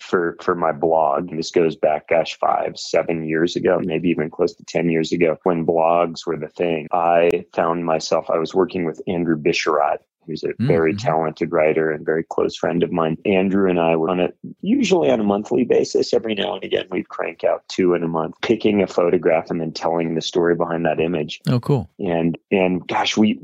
for 0.00 0.36
for 0.40 0.54
my 0.54 0.72
blog. 0.72 1.30
This 1.34 1.50
goes 1.50 1.76
back, 1.76 2.08
gosh, 2.08 2.38
five, 2.38 2.78
seven 2.78 3.24
years 3.26 3.56
ago, 3.56 3.80
maybe 3.82 4.08
even 4.08 4.30
close 4.30 4.54
to 4.54 4.64
ten 4.64 4.88
years 4.90 5.12
ago, 5.12 5.38
when 5.44 5.66
blogs 5.66 6.26
were 6.26 6.36
the 6.36 6.48
thing. 6.48 6.88
I 6.92 7.44
found 7.54 7.84
myself 7.84 8.30
I 8.30 8.38
was 8.38 8.54
working 8.54 8.84
with 8.84 9.00
Andrew 9.06 9.36
Bisharat, 9.36 9.98
who's 10.26 10.44
a 10.44 10.52
very 10.60 10.94
Mhm. 10.94 11.02
talented 11.02 11.52
writer 11.52 11.90
and 11.90 12.04
very 12.04 12.22
close 12.22 12.56
friend 12.56 12.82
of 12.82 12.92
mine. 12.92 13.16
Andrew 13.24 13.68
and 13.68 13.80
I 13.80 13.96
were 13.96 14.10
on 14.10 14.20
it 14.20 14.36
usually 14.60 15.10
on 15.10 15.20
a 15.20 15.24
monthly 15.24 15.64
basis. 15.64 16.12
Every 16.14 16.34
now 16.34 16.54
and 16.54 16.64
again, 16.64 16.86
we'd 16.90 17.08
crank 17.08 17.42
out 17.42 17.62
two 17.68 17.94
in 17.94 18.02
a 18.02 18.08
month, 18.08 18.34
picking 18.42 18.82
a 18.82 18.86
photograph 18.86 19.50
and 19.50 19.60
then 19.60 19.72
telling 19.72 20.14
the 20.14 20.20
story 20.20 20.54
behind 20.54 20.84
that 20.86 21.00
image 21.00 21.40
oh, 21.48 21.60
cool. 21.60 21.88
and 21.98 22.38
and 22.50 22.86
gosh 22.86 23.16
we 23.16 23.38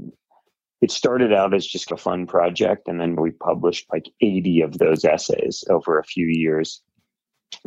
it 0.80 0.90
started 0.90 1.32
out 1.32 1.54
as 1.54 1.66
just 1.66 1.90
a 1.90 1.96
fun 1.96 2.26
project 2.26 2.88
and 2.88 3.00
then 3.00 3.16
we 3.16 3.30
published 3.30 3.86
like 3.92 4.08
80 4.20 4.60
of 4.62 4.78
those 4.78 5.04
essays 5.04 5.64
over 5.68 5.98
a 5.98 6.04
few 6.04 6.26
years 6.26 6.80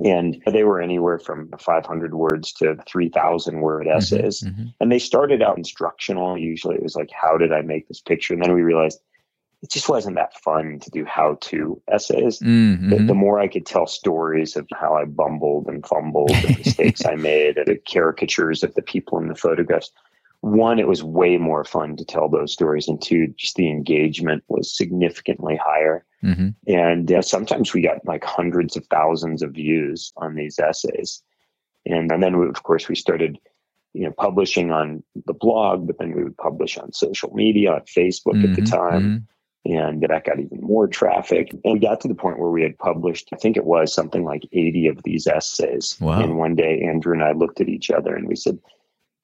and 0.03 0.41
they 0.45 0.64
were 0.64 0.80
anywhere 0.80 1.20
from 1.20 1.49
500 1.59 2.14
words 2.14 2.53
to 2.53 2.76
3000 2.88 3.62
word 3.62 3.88
essays 3.88 4.41
Mhm. 4.41 4.74
and 4.80 4.91
they 4.91 4.99
started 4.99 5.41
out 5.41 5.57
instructional 5.57 6.38
usually 6.38 6.76
it 6.76 6.84
was 6.84 6.95
like 6.95 7.09
how 7.12 7.38
did 7.38 7.51
i 7.51 7.62
make 7.62 7.88
this 7.88 7.99
picture 8.01 8.34
and 8.34 8.43
then 8.43 8.53
we 8.53 8.62
realized 8.62 8.99
it 9.64 9.70
just 9.70 9.89
wasn't 9.89 10.16
that 10.16 10.39
fun 10.39 10.80
to 10.80 10.89
do 10.89 11.03
how 11.05 11.38
to 11.41 11.82
essays 11.88 12.39
Mhm. 12.39 12.89
the, 12.89 13.03
the 13.03 13.14
more 13.14 13.39
I 13.39 13.47
could 13.47 13.66
tell 13.66 13.86
stories 13.86 14.55
of 14.55 14.68
how 14.74 14.95
I 14.95 15.05
bumbled 15.05 15.68
and 15.68 15.86
fumbled, 15.86 16.32
the 16.32 16.55
mistakes 16.57 17.05
I 17.05 17.14
made, 17.16 17.57
the 17.68 17.78
caricatures 17.88 18.64
of 18.64 18.74
the 18.74 18.82
people 18.82 19.20
in 19.20 19.28
the 19.28 19.36
photographs. 19.36 19.91
One, 20.42 20.80
it 20.80 20.88
was 20.88 21.04
way 21.04 21.38
more 21.38 21.64
fun 21.64 21.96
to 21.98 22.06
tell 22.06 22.28
those 22.28 22.52
stories, 22.52 22.88
and 22.88 23.00
two, 23.02 23.28
just 23.38 23.56
the 23.56 23.70
engagement 23.70 24.44
was 24.48 24.76
significantly 24.76 25.56
higher. 25.56 26.04
Mhm. 26.24 26.56
And 26.68 27.12
uh, 27.12 27.22
sometimes 27.22 27.74
we 27.74 27.82
got 27.82 28.06
like 28.06 28.24
hundreds 28.24 28.76
of 28.76 28.86
thousands 28.88 29.44
of 29.44 29.52
views 29.52 30.12
on 30.18 30.36
these 30.36 30.58
essays, 30.60 31.22
and, 31.86 32.12
and 32.12 32.24
then 32.24 32.39
we, 32.39 32.48
of 32.48 32.64
course 32.64 32.88
we 32.89 32.96
started, 32.96 33.38
you 33.94 34.04
know, 34.04 34.12
publishing 34.18 34.72
on 34.72 35.04
the 35.28 35.34
blog, 35.34 35.86
but 35.86 36.00
then 36.00 36.16
we 36.16 36.24
would 36.24 36.38
publish 36.38 36.78
on 36.78 36.92
social 36.92 37.32
media, 37.34 37.74
on 37.74 37.82
Facebook 37.82 38.44
at 38.44 38.56
the 38.56 38.62
Mhm. 38.64 38.70
time 38.72 39.04
Mhm. 39.04 39.24
and 39.64 40.02
that 40.02 40.24
got 40.26 40.39
even 40.39 40.60
more 40.62 40.88
traffic. 40.88 41.52
And 41.64 41.74
we 41.74 41.80
got 41.80 42.02
to 42.02 42.08
the 42.08 42.16
point 42.16 42.39
where 42.39 42.50
we 42.50 42.64
had 42.64 42.78
published, 42.80 43.30
I 43.32 43.36
think 43.36 43.58
it 43.58 43.66
was 43.66 43.94
something 43.94 44.24
like 44.24 44.44
80 44.54 44.88
of 44.88 45.04
these 45.04 45.28
essays. 45.28 46.00
Wow. 46.02 46.20
And 46.24 46.38
one 46.39 46.56
day, 46.56 46.82
Andrew 46.82 47.14
and 47.14 47.24
I 47.24 47.34
looked 47.34 47.62
at 47.62 47.70
each 47.70 47.92
other 47.92 48.16
and 48.16 48.28
we 48.28 48.36
said, 48.36 48.58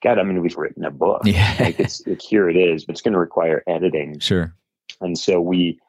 God, 0.03 0.19
I 0.19 0.23
mean, 0.23 0.41
we've 0.41 0.57
written 0.57 0.85
a 0.85 0.91
book. 0.91 1.21
Yeah. 1.25 1.55
Like 1.59 1.79
it's, 1.79 2.05
it's 2.07 2.27
here 2.27 2.49
it 2.49 2.55
is, 2.55 2.85
but 2.85 2.93
it's 2.93 3.01
going 3.01 3.13
to 3.13 3.19
require 3.19 3.63
editing. 3.67 4.19
Sure. 4.19 4.53
And 5.01 5.17
so 5.17 5.41
we, 5.41 5.79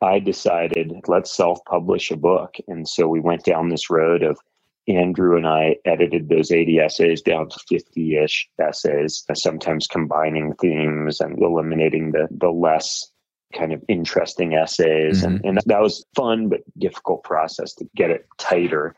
I 0.00 0.18
decided 0.18 0.92
let's 1.08 1.34
self-publish 1.34 2.10
a 2.10 2.16
book. 2.16 2.56
And 2.68 2.88
so 2.88 3.08
we 3.08 3.20
went 3.20 3.44
down 3.44 3.68
this 3.68 3.90
road 3.90 4.22
of 4.22 4.38
Andrew 4.88 5.36
and 5.36 5.46
I 5.46 5.76
edited 5.84 6.28
those 6.28 6.50
80 6.50 6.78
essays 6.80 7.22
down 7.22 7.48
to 7.48 7.58
50-ish 7.70 8.48
essays, 8.58 9.24
sometimes 9.34 9.86
combining 9.86 10.54
themes 10.54 11.20
and 11.20 11.40
eliminating 11.40 12.12
the 12.12 12.28
the 12.30 12.50
less 12.50 13.10
kind 13.52 13.72
of 13.72 13.82
interesting 13.88 14.54
essays. 14.54 15.22
And, 15.22 15.38
mm-hmm. 15.38 15.48
and 15.48 15.60
that 15.66 15.80
was 15.80 16.04
fun 16.14 16.48
but 16.48 16.60
difficult 16.78 17.24
process 17.24 17.74
to 17.74 17.88
get 17.96 18.10
it 18.10 18.26
tighter. 18.38 18.94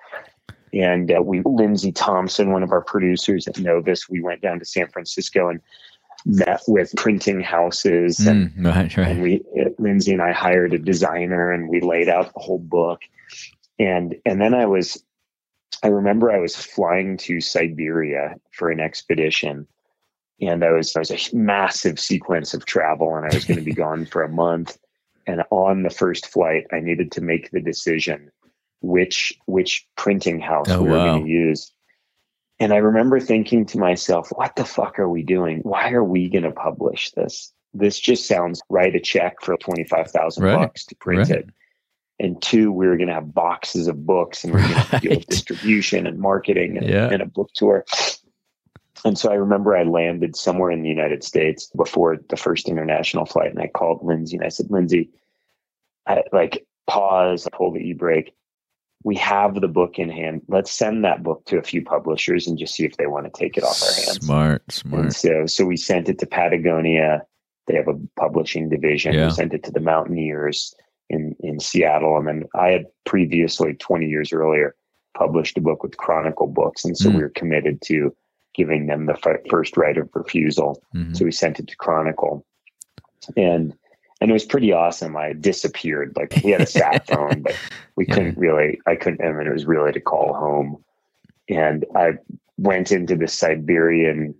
And 0.72 1.12
uh, 1.12 1.22
we, 1.22 1.42
Lindsay 1.44 1.92
Thompson, 1.92 2.52
one 2.52 2.62
of 2.62 2.72
our 2.72 2.80
producers 2.80 3.46
at 3.46 3.58
Novus, 3.58 4.08
we 4.08 4.22
went 4.22 4.40
down 4.40 4.58
to 4.58 4.64
San 4.64 4.88
Francisco 4.88 5.48
and 5.48 5.60
met 6.24 6.62
with 6.68 6.92
printing 6.96 7.40
houses 7.40 8.26
and 8.26 8.50
Mm, 8.54 8.66
right, 8.74 8.96
right. 8.96 9.08
and 9.08 9.22
we 9.22 9.42
Lindsay 9.78 10.12
and 10.12 10.22
I 10.22 10.32
hired 10.32 10.72
a 10.72 10.78
designer 10.78 11.50
and 11.50 11.68
we 11.68 11.80
laid 11.80 12.08
out 12.08 12.32
the 12.32 12.40
whole 12.40 12.60
book 12.60 13.00
and 13.80 14.14
and 14.24 14.40
then 14.40 14.54
I 14.54 14.66
was 14.66 15.02
I 15.82 15.88
remember 15.88 16.30
I 16.30 16.38
was 16.38 16.54
flying 16.54 17.16
to 17.18 17.40
Siberia 17.40 18.36
for 18.52 18.70
an 18.70 18.78
expedition 18.78 19.66
and 20.40 20.62
I 20.64 20.70
was 20.70 20.94
I 20.94 21.00
was 21.00 21.10
a 21.10 21.36
massive 21.36 21.98
sequence 21.98 22.54
of 22.54 22.66
travel 22.66 23.16
and 23.16 23.26
I 23.26 23.34
was 23.34 23.44
going 23.44 23.58
to 23.58 23.64
be 23.64 23.72
gone 23.86 24.06
for 24.06 24.22
a 24.22 24.28
month 24.28 24.78
and 25.26 25.42
on 25.50 25.82
the 25.82 25.90
first 25.90 26.26
flight 26.28 26.66
I 26.72 26.78
needed 26.78 27.10
to 27.12 27.20
make 27.20 27.50
the 27.50 27.60
decision 27.60 28.30
which 28.82 29.32
which 29.46 29.86
printing 29.96 30.40
house 30.40 30.68
Oh, 30.70 30.82
we 30.82 30.90
were 30.90 30.96
wow. 30.98 31.04
going 31.14 31.24
to 31.24 31.30
use 31.30 31.72
and 32.60 32.72
I 32.72 32.76
remember 32.76 33.18
thinking 33.18 33.66
to 33.66 33.78
myself, 33.78 34.28
what 34.36 34.54
the 34.54 34.64
fuck 34.64 35.00
are 35.00 35.08
we 35.08 35.24
doing? 35.24 35.60
Why 35.64 35.90
are 35.90 36.04
we 36.04 36.28
going 36.28 36.44
to 36.44 36.52
publish 36.52 37.10
this? 37.10 37.52
This 37.74 37.98
just 37.98 38.28
sounds 38.28 38.60
write 38.68 38.94
a 38.94 39.00
check 39.00 39.40
for 39.42 39.56
25,000 39.56 40.44
Right, 40.44 40.54
bucks 40.54 40.84
to 40.86 40.94
print 40.94 41.28
right. 41.30 41.38
it. 41.40 41.48
And 42.20 42.40
two, 42.40 42.70
we 42.70 42.86
were 42.86 42.96
going 42.96 43.08
to 43.08 43.14
have 43.14 43.34
boxes 43.34 43.88
of 43.88 44.06
books 44.06 44.44
and 44.44 44.54
we 44.54 44.60
are 44.60 44.68
going 44.68 44.84
to 44.84 44.98
deal 45.00 45.16
with 45.16 45.26
distribution 45.26 46.06
and 46.06 46.20
marketing 46.20 46.76
and, 46.76 46.88
Yeah. 46.88 47.08
and 47.10 47.20
a 47.20 47.26
book 47.26 47.50
tour. 47.54 47.84
And 49.04 49.18
so 49.18 49.32
I 49.32 49.34
remember 49.34 49.76
I 49.76 49.82
landed 49.82 50.36
somewhere 50.36 50.70
in 50.70 50.82
the 50.82 50.88
United 50.88 51.24
States 51.24 51.68
before 51.74 52.18
the 52.28 52.36
first 52.36 52.68
international 52.68 53.26
flight. 53.26 53.50
And 53.50 53.58
I 53.58 53.66
called 53.66 54.04
Lindsay 54.04 54.36
and 54.36 54.46
I 54.46 54.50
said, 54.50 54.70
Lindsay, 54.70 55.10
I 56.06 56.22
like 56.32 56.64
pause, 56.86 57.48
pull 57.52 57.72
the 57.72 57.80
e 57.80 57.92
brake. 57.92 58.34
We 59.04 59.16
have 59.16 59.60
the 59.60 59.68
book 59.68 59.98
in 59.98 60.08
hand. 60.08 60.42
Let's 60.48 60.70
send 60.70 61.04
that 61.04 61.22
book 61.22 61.44
to 61.46 61.58
a 61.58 61.62
few 61.62 61.82
publishers 61.82 62.46
and 62.46 62.56
just 62.58 62.74
see 62.74 62.84
if 62.84 62.96
they 62.96 63.06
want 63.06 63.24
to 63.26 63.32
take 63.38 63.56
it 63.56 63.64
off 63.64 63.82
our 63.82 63.92
hands. 63.94 64.24
Smart, 64.24 64.62
And 64.66 64.72
smart. 64.72 65.12
so, 65.12 65.46
so 65.46 65.64
we 65.64 65.76
sent 65.76 66.08
it 66.08 66.18
to 66.20 66.26
Patagonia. 66.26 67.22
They 67.66 67.74
have 67.76 67.88
a 67.88 67.98
publishing 68.16 68.68
division. 68.68 69.14
Yeah. 69.14 69.26
We 69.26 69.32
sent 69.32 69.54
it 69.54 69.62
to 69.64 69.70
the 69.72 69.80
Mountaineers 69.80 70.74
in 71.10 71.34
in 71.40 71.60
Seattle, 71.60 72.16
and 72.16 72.26
then 72.26 72.44
I 72.54 72.68
had 72.70 72.86
previously, 73.04 73.74
twenty 73.74 74.06
years 74.06 74.32
earlier, 74.32 74.74
published 75.16 75.58
a 75.58 75.60
book 75.60 75.82
with 75.82 75.96
Chronicle 75.96 76.46
Books, 76.46 76.84
and 76.84 76.96
so 76.96 77.10
Mm. 77.10 77.14
we 77.16 77.22
were 77.22 77.28
committed 77.30 77.82
to 77.82 78.14
giving 78.54 78.86
them 78.86 79.06
the 79.06 79.14
fir- 79.16 79.42
first 79.50 79.76
right 79.76 79.96
of 79.98 80.08
refusal. 80.14 80.82
Mhm. 80.94 81.16
So 81.16 81.24
we 81.24 81.32
sent 81.32 81.58
it 81.58 81.66
to 81.68 81.76
Chronicle, 81.76 82.44
and 83.36 83.74
and 84.22 84.30
it 84.30 84.34
was 84.34 84.44
pretty 84.44 84.72
awesome. 84.72 85.16
I 85.16 85.32
disappeared. 85.32 86.12
Like 86.16 86.40
we 86.44 86.52
had 86.52 86.60
a 86.60 86.66
sat 86.66 87.06
phone, 87.12 87.42
but 87.42 87.56
we 87.96 88.06
Yeah. 88.06 88.14
couldn't 88.14 88.38
really. 88.38 88.80
I 88.86 88.94
couldn't. 88.94 89.20
I 89.26 89.32
mean, 89.32 89.48
it 89.48 89.52
was 89.52 89.66
really 89.66 89.90
to 89.92 90.00
call 90.00 90.32
home, 90.32 90.82
and 91.48 91.84
I 91.96 92.12
went 92.56 92.92
into 92.92 93.16
the 93.16 93.26
Siberian 93.26 94.34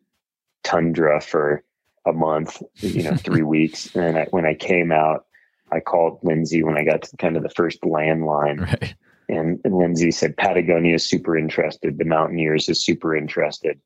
tundra 0.63 1.21
for 1.21 1.65
a 2.07 2.13
month. 2.13 2.63
You 2.77 3.03
know, 3.03 3.17
three 3.17 3.43
weeks, 3.43 3.95
and 3.97 4.19
I, 4.19 4.27
when 4.31 4.47
I 4.47 4.55
came 4.55 4.93
out, 4.93 5.27
I 5.73 5.81
called 5.81 6.21
Lindsay 6.23 6.63
when 6.63 6.79
I 6.79 6.85
got 6.85 7.03
to 7.03 7.17
kind 7.17 7.37
of 7.37 7.43
the 7.43 7.51
first 7.51 7.81
landline, 7.83 8.61
Right. 8.61 8.95
and, 9.29 9.59
and 9.65 9.75
Lindsay 9.75 10.13
said 10.13 10.37
Patagonia 10.37 10.95
is 10.95 11.05
super 11.09 11.37
interested. 11.37 11.99
The 11.99 12.05
Mountaineers 12.05 12.69
is 12.69 12.85
super 12.85 13.17
interested. 13.17 13.81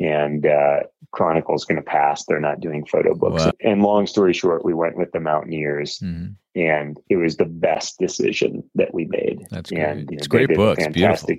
And 0.00 0.46
uh, 0.46 0.80
Chronicle's 1.12 1.64
going 1.66 1.76
to 1.76 1.82
pass. 1.82 2.24
They're 2.24 2.40
not 2.40 2.60
doing 2.60 2.86
photo 2.86 3.14
books. 3.14 3.44
Wow. 3.44 3.52
And 3.62 3.82
long 3.82 4.06
story 4.06 4.32
short, 4.32 4.64
we 4.64 4.72
went 4.72 4.96
with 4.96 5.12
the 5.12 5.20
Mountaineers, 5.20 5.98
Mhm. 5.98 6.34
and 6.56 6.98
it 7.10 7.16
was 7.16 7.36
the 7.36 7.44
best 7.44 7.98
decision 7.98 8.64
that 8.76 8.94
we 8.94 9.04
made. 9.04 9.46
That's 9.50 9.70
and, 9.70 10.06
great. 10.06 10.18
It's 10.18 10.26
a 10.26 10.30
they 10.30 10.46
great 10.46 10.56
book. 10.56 10.78
It's 10.78 10.88
beautiful. 10.88 11.36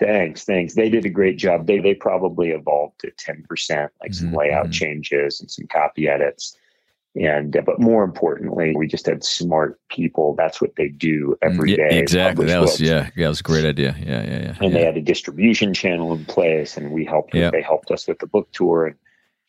Thanks, 0.00 0.44
thanks. 0.44 0.74
They 0.74 0.88
did 0.90 1.04
a 1.04 1.10
great 1.10 1.38
job. 1.38 1.68
They 1.68 1.78
they 1.78 1.94
probably 1.94 2.50
evolved 2.50 2.98
to 3.00 3.12
ten 3.18 3.44
percent, 3.48 3.92
like 4.02 4.14
some 4.14 4.32
Mhm, 4.32 4.36
layout 4.36 4.66
mhm. 4.66 4.72
changes 4.72 5.40
and 5.40 5.48
some 5.48 5.68
copy 5.68 6.08
edits. 6.08 6.56
And, 7.14 7.52
but 7.66 7.78
more 7.78 8.04
importantly, 8.04 8.74
we 8.74 8.86
just 8.86 9.04
had 9.04 9.22
smart 9.22 9.78
people. 9.90 10.34
That's 10.34 10.60
what 10.62 10.76
they 10.76 10.88
do 10.88 11.36
every 11.42 11.72
Yeah, 11.72 11.90
day. 11.90 11.98
exactly. 11.98 12.46
That 12.46 12.60
was 12.60 12.70
books. 12.70 12.80
yeah, 12.80 13.10
yeah, 13.16 13.24
that 13.24 13.28
was 13.28 13.40
a 13.40 13.42
great 13.42 13.64
idea. 13.66 13.94
Yeah, 13.98 14.22
yeah, 14.22 14.30
yeah. 14.30 14.54
And 14.60 14.72
yeah. 14.72 14.78
they 14.78 14.84
had 14.84 14.96
a 14.96 15.02
distribution 15.02 15.74
channel 15.74 16.14
in 16.14 16.24
place 16.24 16.76
and 16.78 16.90
we 16.90 17.04
helped, 17.04 17.34
Yeah. 17.34 17.50
they 17.50 17.60
helped 17.60 17.90
us 17.90 18.08
with 18.08 18.18
the 18.18 18.26
book 18.26 18.48
tour. 18.52 18.86
And, 18.86 18.96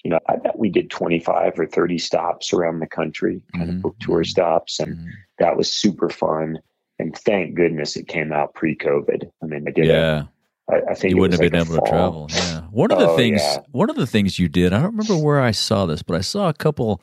you 0.04 0.12
know, 0.12 0.20
I 0.28 0.36
bet 0.36 0.60
we 0.60 0.68
did 0.70 0.90
25 0.90 1.58
or 1.58 1.66
30 1.66 1.98
stops 2.00 2.52
around 2.52 2.80
the 2.82 2.88
country, 2.88 3.42
kind 3.56 3.70
Mhm, 3.70 3.76
of 3.78 3.82
book 3.82 3.96
tour 4.02 4.24
mhm. 4.24 4.28
stops. 4.28 4.82
And 4.82 4.98
Mhm. 4.98 5.06
that 5.40 5.56
was 5.56 5.72
super 5.72 6.10
fun. 6.10 6.60
And 7.00 7.18
thank 7.18 7.56
goodness 7.56 7.96
it 7.96 8.10
came 8.10 8.34
out 8.34 8.54
pre 8.56 8.76
COVID. 8.76 9.30
I 9.42 9.46
mean, 9.46 9.64
I 9.66 9.72
did 9.72 9.86
yeah. 9.86 10.24
a, 10.70 10.74
I, 10.74 10.92
I 10.92 10.94
think 10.96 11.12
you 11.12 11.18
wouldn't 11.18 11.42
have 11.42 11.50
been 11.50 11.58
like 11.58 11.70
a 11.70 11.72
able 11.74 11.82
to 11.86 11.90
travel. 11.90 12.28
Yeah. 12.30 12.62
One 12.72 12.92
of 12.92 13.00
the 13.00 13.10
Oh, 13.10 13.16
things 13.16 13.42
yeah. 13.42 13.60
one 13.72 13.90
of 13.90 13.96
the 13.96 14.06
things 14.08 14.38
you 14.38 14.50
did, 14.50 14.74
I 14.74 14.78
don't 14.82 14.92
remember 14.98 15.16
where 15.18 15.40
I 15.40 15.52
saw 15.52 15.86
this, 15.86 16.04
but 16.04 16.18
I 16.18 16.22
saw 16.22 16.50
a 16.50 16.54
couple 16.54 17.02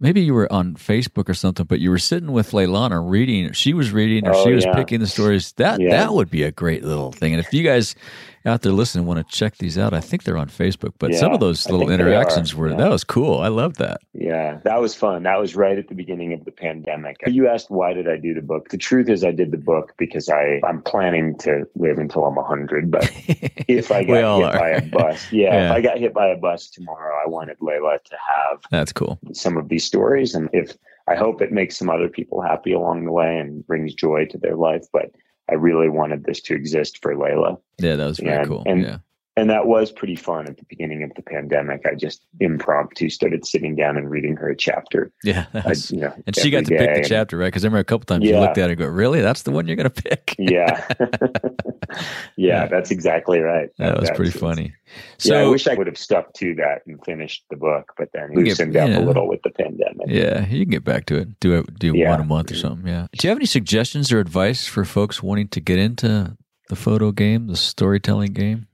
maybe 0.00 0.20
you 0.20 0.34
were 0.34 0.50
on 0.52 0.74
Facebook 0.74 1.28
or 1.28 1.34
something, 1.34 1.66
but 1.66 1.80
you 1.80 1.90
were 1.90 1.98
sitting 1.98 2.32
with 2.32 2.52
Leilana 2.52 3.02
reading 3.08 3.52
she 3.52 3.74
was 3.74 3.92
reading 3.92 4.26
or 4.26 4.34
Oh, 4.34 4.44
she 4.44 4.52
was 4.52 4.64
yeah. 4.64 4.74
picking 4.74 5.00
the 5.00 5.06
stories. 5.06 5.52
That 5.52 5.80
Yeah. 5.80 5.90
that 5.90 6.14
would 6.14 6.30
be 6.30 6.42
a 6.44 6.52
great 6.52 6.84
little 6.84 7.12
thing. 7.12 7.32
And 7.34 7.40
if 7.44 7.52
you 7.52 7.62
guys 7.62 7.94
out 8.44 8.62
there 8.62 8.72
listening 8.72 9.06
want 9.06 9.26
to 9.26 9.36
check 9.36 9.56
these 9.58 9.78
out, 9.78 9.92
I 9.92 10.00
think 10.00 10.24
they're 10.24 10.36
on 10.36 10.48
Facebook. 10.48 10.94
But 10.98 11.14
some 11.14 11.32
of 11.32 11.40
those 11.40 11.66
little 11.66 11.80
think 11.80 11.98
they 11.98 12.04
are, 12.04 12.08
interactions 12.08 12.54
were 12.54 12.70
yeah. 12.70 12.76
that 12.76 12.90
was 12.90 13.04
cool. 13.04 13.40
I 13.40 13.48
love 13.48 13.76
that. 13.78 14.00
Yeah, 14.12 14.60
that 14.64 14.80
was 14.80 14.94
fun. 14.94 15.24
That 15.24 15.38
was 15.38 15.56
right 15.56 15.78
at 15.78 15.88
the 15.88 15.94
beginning 15.94 16.32
of 16.32 16.44
the 16.44 16.50
pandemic. 16.50 17.16
You 17.26 17.48
asked 17.48 17.70
why 17.70 17.92
did 17.92 18.08
I 18.08 18.16
do 18.16 18.34
the 18.34 18.42
book? 18.42 18.68
The 18.70 18.78
truth 18.78 19.08
is 19.08 19.24
I 19.24 19.32
did 19.32 19.50
the 19.50 19.58
book 19.58 19.94
because 19.98 20.28
I 20.28 20.60
I'm 20.66 20.82
planning 20.82 21.36
to 21.38 21.66
live 21.74 21.98
until 21.98 22.24
I'm 22.24 22.36
100, 22.36 22.90
but 22.90 23.10
if 23.68 23.90
I 23.90 24.04
got 24.04 24.14
hit 24.14 24.24
are. 24.24 24.58
by 24.58 24.68
a 24.70 24.82
bus, 24.82 25.32
yeah, 25.32 25.52
Yeah. 25.52 25.66
if 25.66 25.72
I 25.72 25.80
got 25.80 25.98
hit 25.98 26.14
by 26.14 26.28
a 26.28 26.36
bus 26.36 26.68
tomorrow, 26.70 27.16
I 27.24 27.28
wanted 27.28 27.58
Layla 27.58 28.02
to 28.02 28.16
have 28.16 28.60
That's 28.70 28.92
cool. 28.92 29.18
some 29.32 29.56
of 29.56 29.68
these 29.68 29.84
stories 29.84 30.34
and 30.34 30.48
if 30.52 30.76
I 31.08 31.14
hope 31.14 31.40
it 31.40 31.52
makes 31.52 31.76
some 31.76 31.88
other 31.88 32.08
people 32.08 32.42
happy 32.42 32.72
along 32.72 33.06
the 33.06 33.12
way 33.12 33.38
and 33.38 33.66
brings 33.66 33.94
joy 33.94 34.26
to 34.26 34.38
their 34.38 34.56
life, 34.56 34.84
but 34.92 35.10
I 35.50 35.54
really 35.54 35.88
wanted 35.88 36.24
this 36.24 36.40
to 36.42 36.54
exist 36.54 37.00
for 37.02 37.14
Layla. 37.14 37.58
Yeah, 37.78 37.96
that 37.96 38.06
was 38.06 38.18
very 38.18 38.36
Yeah, 38.36 38.44
cool. 38.44 38.62
and- 38.66 38.82
yeah. 38.82 38.98
And 39.38 39.50
that 39.50 39.66
was 39.66 39.90
pretty 39.92 40.16
fun 40.16 40.46
at 40.46 40.56
the 40.56 40.64
beginning 40.68 41.02
of 41.02 41.12
the 41.14 41.22
pandemic. 41.22 41.82
I 41.86 41.94
just 41.94 42.22
impromptu 42.40 43.08
started 43.10 43.46
sitting 43.46 43.76
down 43.76 43.96
and 43.96 44.10
reading 44.10 44.36
her 44.36 44.48
a 44.48 44.56
chapter. 44.56 45.10
Yeah. 45.24 45.46
that 45.52 45.66
I, 45.66 45.74
you 45.94 46.00
know, 46.00 46.12
and 46.26 46.36
she 46.36 46.50
got 46.50 46.64
to 46.66 46.76
pick 46.76 47.02
the 47.02 47.08
chapter, 47.08 47.36
right? 47.38 47.46
Because 47.46 47.64
I 47.64 47.68
remember 47.68 47.80
a 47.80 47.84
couple 47.84 48.06
times 48.06 48.24
you 48.24 48.38
looked 48.38 48.58
at 48.58 48.68
it 48.70 48.72
and 48.72 48.78
go, 48.80 48.86
Really? 48.86 49.20
That's 49.20 49.42
the 49.42 49.50
one 49.50 49.66
you're 49.66 49.76
gonna 49.76 49.90
pick? 49.90 50.34
yeah. 50.38 50.86
yeah, 51.00 51.48
Yeah. 52.36 52.66
that's 52.66 52.90
exactly 52.90 53.40
right. 53.40 53.68
That 53.78 53.98
was 53.98 54.08
That's- 54.08 54.16
pretty 54.16 54.32
funny. 54.38 54.74
yeah, 55.22 55.36
I 55.40 55.46
wish 55.48 55.66
I 55.66 55.74
would 55.74 55.86
have 55.86 55.98
stuck 55.98 56.32
to 56.34 56.54
that 56.56 56.82
and 56.86 57.02
finished 57.04 57.44
the 57.50 57.56
book, 57.56 57.92
but 57.96 58.08
then 58.12 58.30
We 58.34 58.42
get- 58.42 58.50
loosened 58.50 58.76
up 58.76 58.88
yeah. 58.88 58.98
a 58.98 59.00
little 59.00 59.28
with 59.28 59.42
the 59.42 59.50
pandemic. 59.50 60.06
Yeah, 60.08 60.46
you 60.48 60.64
can 60.64 60.70
get 60.70 60.84
back 60.84 61.06
to 61.06 61.16
it. 61.16 61.40
Do 61.40 61.54
it. 61.58 61.78
Do 61.78 61.92
Yeah. 61.96 62.10
one 62.10 62.20
a 62.20 62.24
month 62.24 62.50
or 62.52 62.56
something. 62.56 62.86
Yeah. 62.86 63.06
Do 63.12 63.26
you 63.26 63.30
have 63.30 63.38
any 63.38 63.46
suggestions 63.46 64.12
or 64.12 64.18
advice 64.20 64.66
for 64.66 64.84
folks 64.84 65.22
wanting 65.22 65.48
to 65.48 65.60
get 65.60 65.78
into 65.78 66.36
the 66.68 66.76
photo 66.76 67.12
game, 67.12 67.46
the 67.46 67.56
storytelling 67.56 68.32
game? 68.32 68.66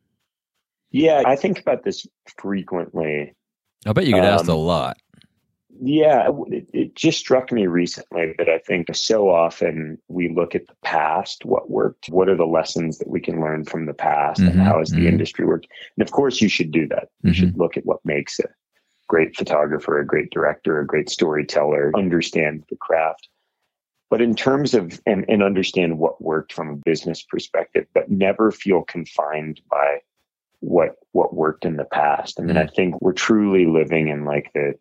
Yeah, 0.94 1.22
I 1.26 1.34
think 1.34 1.58
about 1.58 1.82
this 1.82 2.06
frequently. 2.38 3.34
I 3.84 3.92
bet 3.92 4.06
you 4.06 4.14
get 4.14 4.24
asked 4.24 4.48
a 4.48 4.52
Um, 4.52 4.58
lot. 4.58 4.96
Yeah, 5.80 6.30
it, 6.46 6.68
it 6.72 6.94
just 6.94 7.18
struck 7.18 7.50
me 7.50 7.66
recently 7.66 8.32
that 8.38 8.48
I 8.48 8.58
think 8.58 8.94
so 8.94 9.28
often 9.28 9.98
we 10.06 10.28
look 10.28 10.54
at 10.54 10.68
the 10.68 10.76
past, 10.84 11.44
what 11.44 11.68
worked, 11.68 12.06
what 12.10 12.28
are 12.28 12.36
the 12.36 12.46
lessons 12.46 12.98
that 12.98 13.08
we 13.08 13.20
can 13.20 13.40
learn 13.40 13.64
from 13.64 13.86
the 13.86 13.92
past, 13.92 14.40
Mhm, 14.40 14.50
and 14.50 14.60
how 14.62 14.78
has 14.78 14.92
mhm. 14.92 14.98
the 14.98 15.08
industry 15.08 15.44
worked. 15.44 15.66
And 15.96 16.06
of 16.06 16.12
course, 16.12 16.40
you 16.40 16.48
should 16.48 16.70
do 16.70 16.86
that. 16.86 17.08
You 17.22 17.32
Mhm. 17.32 17.34
should 17.34 17.58
look 17.58 17.76
at 17.76 17.84
what 17.84 17.98
makes 18.04 18.38
a 18.38 18.44
great 19.08 19.34
photographer, 19.34 19.98
a 19.98 20.06
great 20.06 20.30
director, 20.30 20.78
a 20.78 20.86
great 20.86 21.10
storyteller, 21.10 21.90
understand 21.96 22.62
the 22.70 22.76
craft. 22.76 23.28
But 24.10 24.20
in 24.20 24.36
terms 24.36 24.74
of, 24.74 25.00
and, 25.06 25.24
and 25.28 25.42
understand 25.42 25.98
what 25.98 26.22
worked 26.22 26.52
from 26.52 26.68
a 26.70 26.76
business 26.76 27.24
perspective, 27.24 27.88
but 27.94 28.08
never 28.08 28.52
feel 28.52 28.82
confined 28.84 29.60
by 29.68 29.98
what 30.64 30.96
what 31.12 31.34
worked 31.34 31.64
in 31.64 31.76
the 31.76 31.84
past. 31.84 32.40
I 32.40 32.42
mean, 32.42 32.56
I 32.56 32.66
think 32.66 33.00
we're 33.00 33.12
truly 33.12 33.66
living 33.66 34.08
in 34.08 34.24
like 34.24 34.50
the 34.54 34.74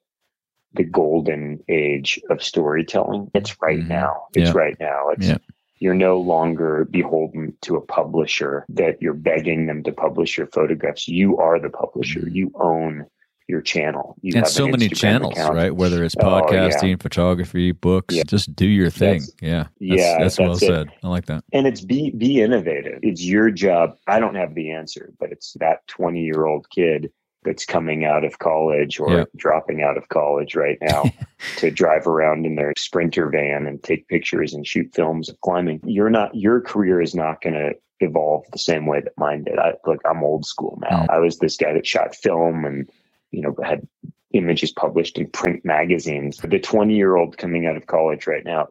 the 0.75 0.83
golden 0.83 1.59
age 1.69 2.19
of 2.31 2.41
storytelling. 2.41 3.29
It's 3.35 3.61
right 3.61 3.79
Mhm. 3.79 3.89
now. 3.89 4.23
It's 4.33 4.49
Yeah. 4.49 4.57
right 4.57 4.77
now. 4.79 5.09
It's 5.09 5.27
Yeah. 5.27 5.37
you're 5.79 5.93
no 5.93 6.19
longer 6.19 6.85
beholden 6.89 7.55
to 7.61 7.75
a 7.75 7.81
publisher 7.81 8.65
that 8.69 8.99
you're 9.01 9.13
begging 9.13 9.67
them 9.67 9.83
to 9.83 9.91
publish 9.91 10.37
your 10.37 10.47
photographs. 10.47 11.07
You 11.07 11.37
are 11.37 11.59
the 11.59 11.69
publisher. 11.69 12.21
Mhm. 12.21 12.33
You 12.33 12.51
own 12.55 13.05
your 13.53 13.61
channel. 13.61 14.15
You 14.21 14.33
and 14.35 14.47
so 14.47 14.65
an 14.65 14.71
many 14.71 14.89
Instagram 14.89 14.97
channels, 14.97 15.33
account. 15.33 15.55
right? 15.55 15.75
Whether 15.75 16.03
it's 16.03 16.15
Oh, 16.19 16.27
yeah. 16.27 16.41
podcasting, 16.41 17.01
photography, 17.01 17.71
books, 17.71 18.15
Yeah. 18.15 18.23
just 18.27 18.55
do 18.55 18.65
your 18.65 18.89
thing. 18.89 19.21
That's- 19.21 19.33
yeah. 19.41 19.63
That's, 19.63 19.71
yeah, 19.79 20.17
That's, 20.19 20.39
well 20.39 20.53
it. 20.53 20.59
said. 20.59 20.89
I 21.03 21.07
like 21.07 21.27
that. 21.27 21.43
and 21.53 21.67
it's 21.67 21.81
be 21.81 22.09
be 22.11 22.41
innovative 22.41 22.99
it's 23.03 23.23
your 23.23 23.51
job 23.51 23.95
i 24.07 24.19
don't 24.19 24.35
have 24.35 24.55
the 24.55 24.71
answer 24.71 25.13
but 25.19 25.31
it's 25.31 25.53
that 25.59 25.85
20 25.87 26.21
year 26.21 26.45
old 26.45 26.65
kid 26.69 27.11
that's 27.43 27.65
coming 27.65 28.05
out 28.05 28.23
of 28.23 28.39
college 28.39 28.99
or 28.99 29.11
Yeah. 29.11 29.23
dropping 29.35 29.81
out 29.83 29.97
of 29.97 30.07
college 30.09 30.55
right 30.55 30.77
now 30.81 31.03
to 31.57 31.69
drive 31.71 32.07
around 32.07 32.45
in 32.45 32.55
their 32.55 32.73
sprinter 32.77 33.29
van 33.29 33.67
and 33.67 33.81
take 33.83 34.07
pictures 34.07 34.53
and 34.53 34.65
shoot 34.65 34.89
films 34.95 35.29
of 35.29 35.39
climbing 35.41 35.79
you're 35.85 36.09
not 36.09 36.33
your 36.33 36.61
career 36.61 37.01
is 37.01 37.13
not 37.13 37.41
going 37.41 37.55
to 37.55 37.71
evolve 37.99 38.43
the 38.51 38.57
same 38.59 38.85
way 38.85 38.99
that 39.01 39.13
mine 39.17 39.43
did 39.43 39.59
i 39.59 39.73
look 39.85 39.99
i'm 40.09 40.23
old 40.23 40.45
school 40.45 40.77
now 40.89 41.03
Mm. 41.03 41.09
i 41.09 41.19
was 41.19 41.37
this 41.39 41.57
guy 41.57 41.73
that 41.73 41.85
shot 41.87 42.15
film 42.15 42.65
and 42.65 42.89
you 43.33 43.41
know 43.41 43.55
had 43.63 43.87
images 44.33 44.71
published 44.71 45.17
in 45.17 45.29
print 45.29 45.63
magazines 45.63 46.37
the 46.37 46.59
20 46.59 46.95
year 46.95 47.15
old 47.17 47.37
coming 47.37 47.65
out 47.67 47.75
of 47.75 47.85
college 47.87 48.25
right 48.25 48.45
now 48.45 48.67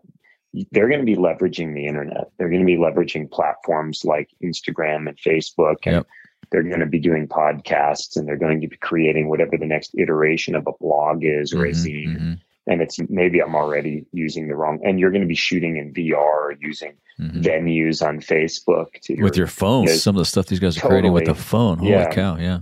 they're 0.70 0.88
going 0.88 1.00
to 1.00 1.06
be 1.06 1.16
leveraging 1.16 1.74
the 1.74 1.86
internet. 1.86 2.30
They're 2.36 2.50
going 2.50 2.60
to 2.60 2.66
be 2.66 2.76
leveraging 2.76 3.30
platforms 3.30 4.04
like 4.04 4.28
Instagram 4.44 5.08
and 5.08 5.16
Facebook, 5.16 5.76
and 5.86 5.94
Yep. 5.96 6.06
they're 6.50 6.62
going 6.62 6.80
to 6.80 6.86
be 6.86 6.98
doing 6.98 7.26
podcasts, 7.26 8.16
and 8.16 8.28
they're 8.28 8.36
going 8.36 8.60
to 8.60 8.68
be 8.68 8.76
creating 8.76 9.28
whatever 9.28 9.56
the 9.56 9.66
next 9.66 9.94
iteration 9.96 10.54
of 10.54 10.66
a 10.66 10.72
blog 10.80 11.24
is 11.24 11.54
or 11.54 11.64
a 11.64 11.70
zine. 11.70 12.18
mhm, 12.18 12.38
And 12.66 12.82
it's 12.82 12.98
maybe 13.08 13.40
I'm 13.42 13.54
already 13.54 14.04
using 14.12 14.48
the 14.48 14.54
wrong. 14.54 14.78
And 14.84 15.00
you're 15.00 15.10
going 15.10 15.22
to 15.22 15.26
be 15.28 15.34
shooting 15.34 15.78
in 15.78 15.92
VR 15.94 16.16
or 16.16 16.54
using 16.60 16.92
mhm. 17.18 17.42
venues 17.42 18.06
on 18.06 18.20
Facebook 18.20 19.00
to 19.04 19.22
With 19.22 19.36
your 19.38 19.46
phones, 19.46 19.90
Yeah, 19.90 19.96
some 19.96 20.16
of 20.16 20.20
the 20.20 20.26
stuff 20.26 20.46
these 20.46 20.60
guys 20.60 20.76
are 20.76 20.86
creating 20.86 21.12
with 21.12 21.24
the 21.24 21.34
phone. 21.34 21.78
Holy 21.78 21.92
Yeah. 21.92 22.10
cow! 22.10 22.36
Yeah. 22.36 22.60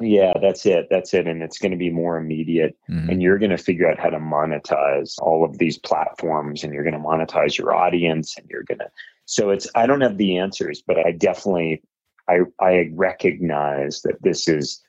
Yeah, 0.00 0.32
that's 0.40 0.64
it. 0.66 0.88
That's 0.90 1.12
it. 1.14 1.26
And 1.26 1.42
it's 1.42 1.58
going 1.58 1.72
to 1.72 1.78
be 1.78 1.90
more 1.90 2.16
immediate. 2.16 2.76
Mhm. 2.90 3.08
and 3.10 3.22
you're 3.22 3.38
going 3.38 3.50
to 3.50 3.58
figure 3.58 3.88
out 3.88 3.98
how 4.00 4.10
to 4.10 4.18
monetize 4.18 5.14
all 5.20 5.44
of 5.44 5.58
these 5.58 5.78
platforms 5.78 6.64
and 6.64 6.72
you're 6.72 6.82
going 6.82 6.94
to 6.94 6.98
monetize 6.98 7.56
your 7.56 7.74
audience 7.74 8.36
and 8.36 8.48
you're 8.50 8.64
going 8.64 8.78
to 8.78 8.90
so 9.26 9.50
it's 9.50 9.68
i 9.76 9.86
don't 9.86 10.00
have 10.00 10.16
the 10.16 10.36
answers 10.38 10.82
but 10.84 10.98
i 11.06 11.12
definitely 11.12 11.80
i 12.28 12.40
i 12.58 12.88
recognize 12.94 14.02
that 14.02 14.20
this 14.22 14.48
is 14.48 14.82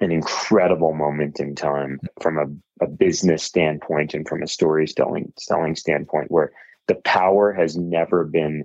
an 0.00 0.10
incredible 0.12 0.92
moment 0.92 1.40
in 1.40 1.54
time 1.54 1.98
from 2.20 2.36
a, 2.36 2.84
a 2.84 2.88
business 2.88 3.42
standpoint 3.42 4.12
and 4.12 4.28
from 4.28 4.42
a 4.42 4.46
storytelling 4.46 5.32
selling 5.38 5.74
standpoint 5.74 6.30
where 6.30 6.52
the 6.88 6.96
power 6.96 7.52
has 7.52 7.76
never 7.76 8.24
been 8.24 8.64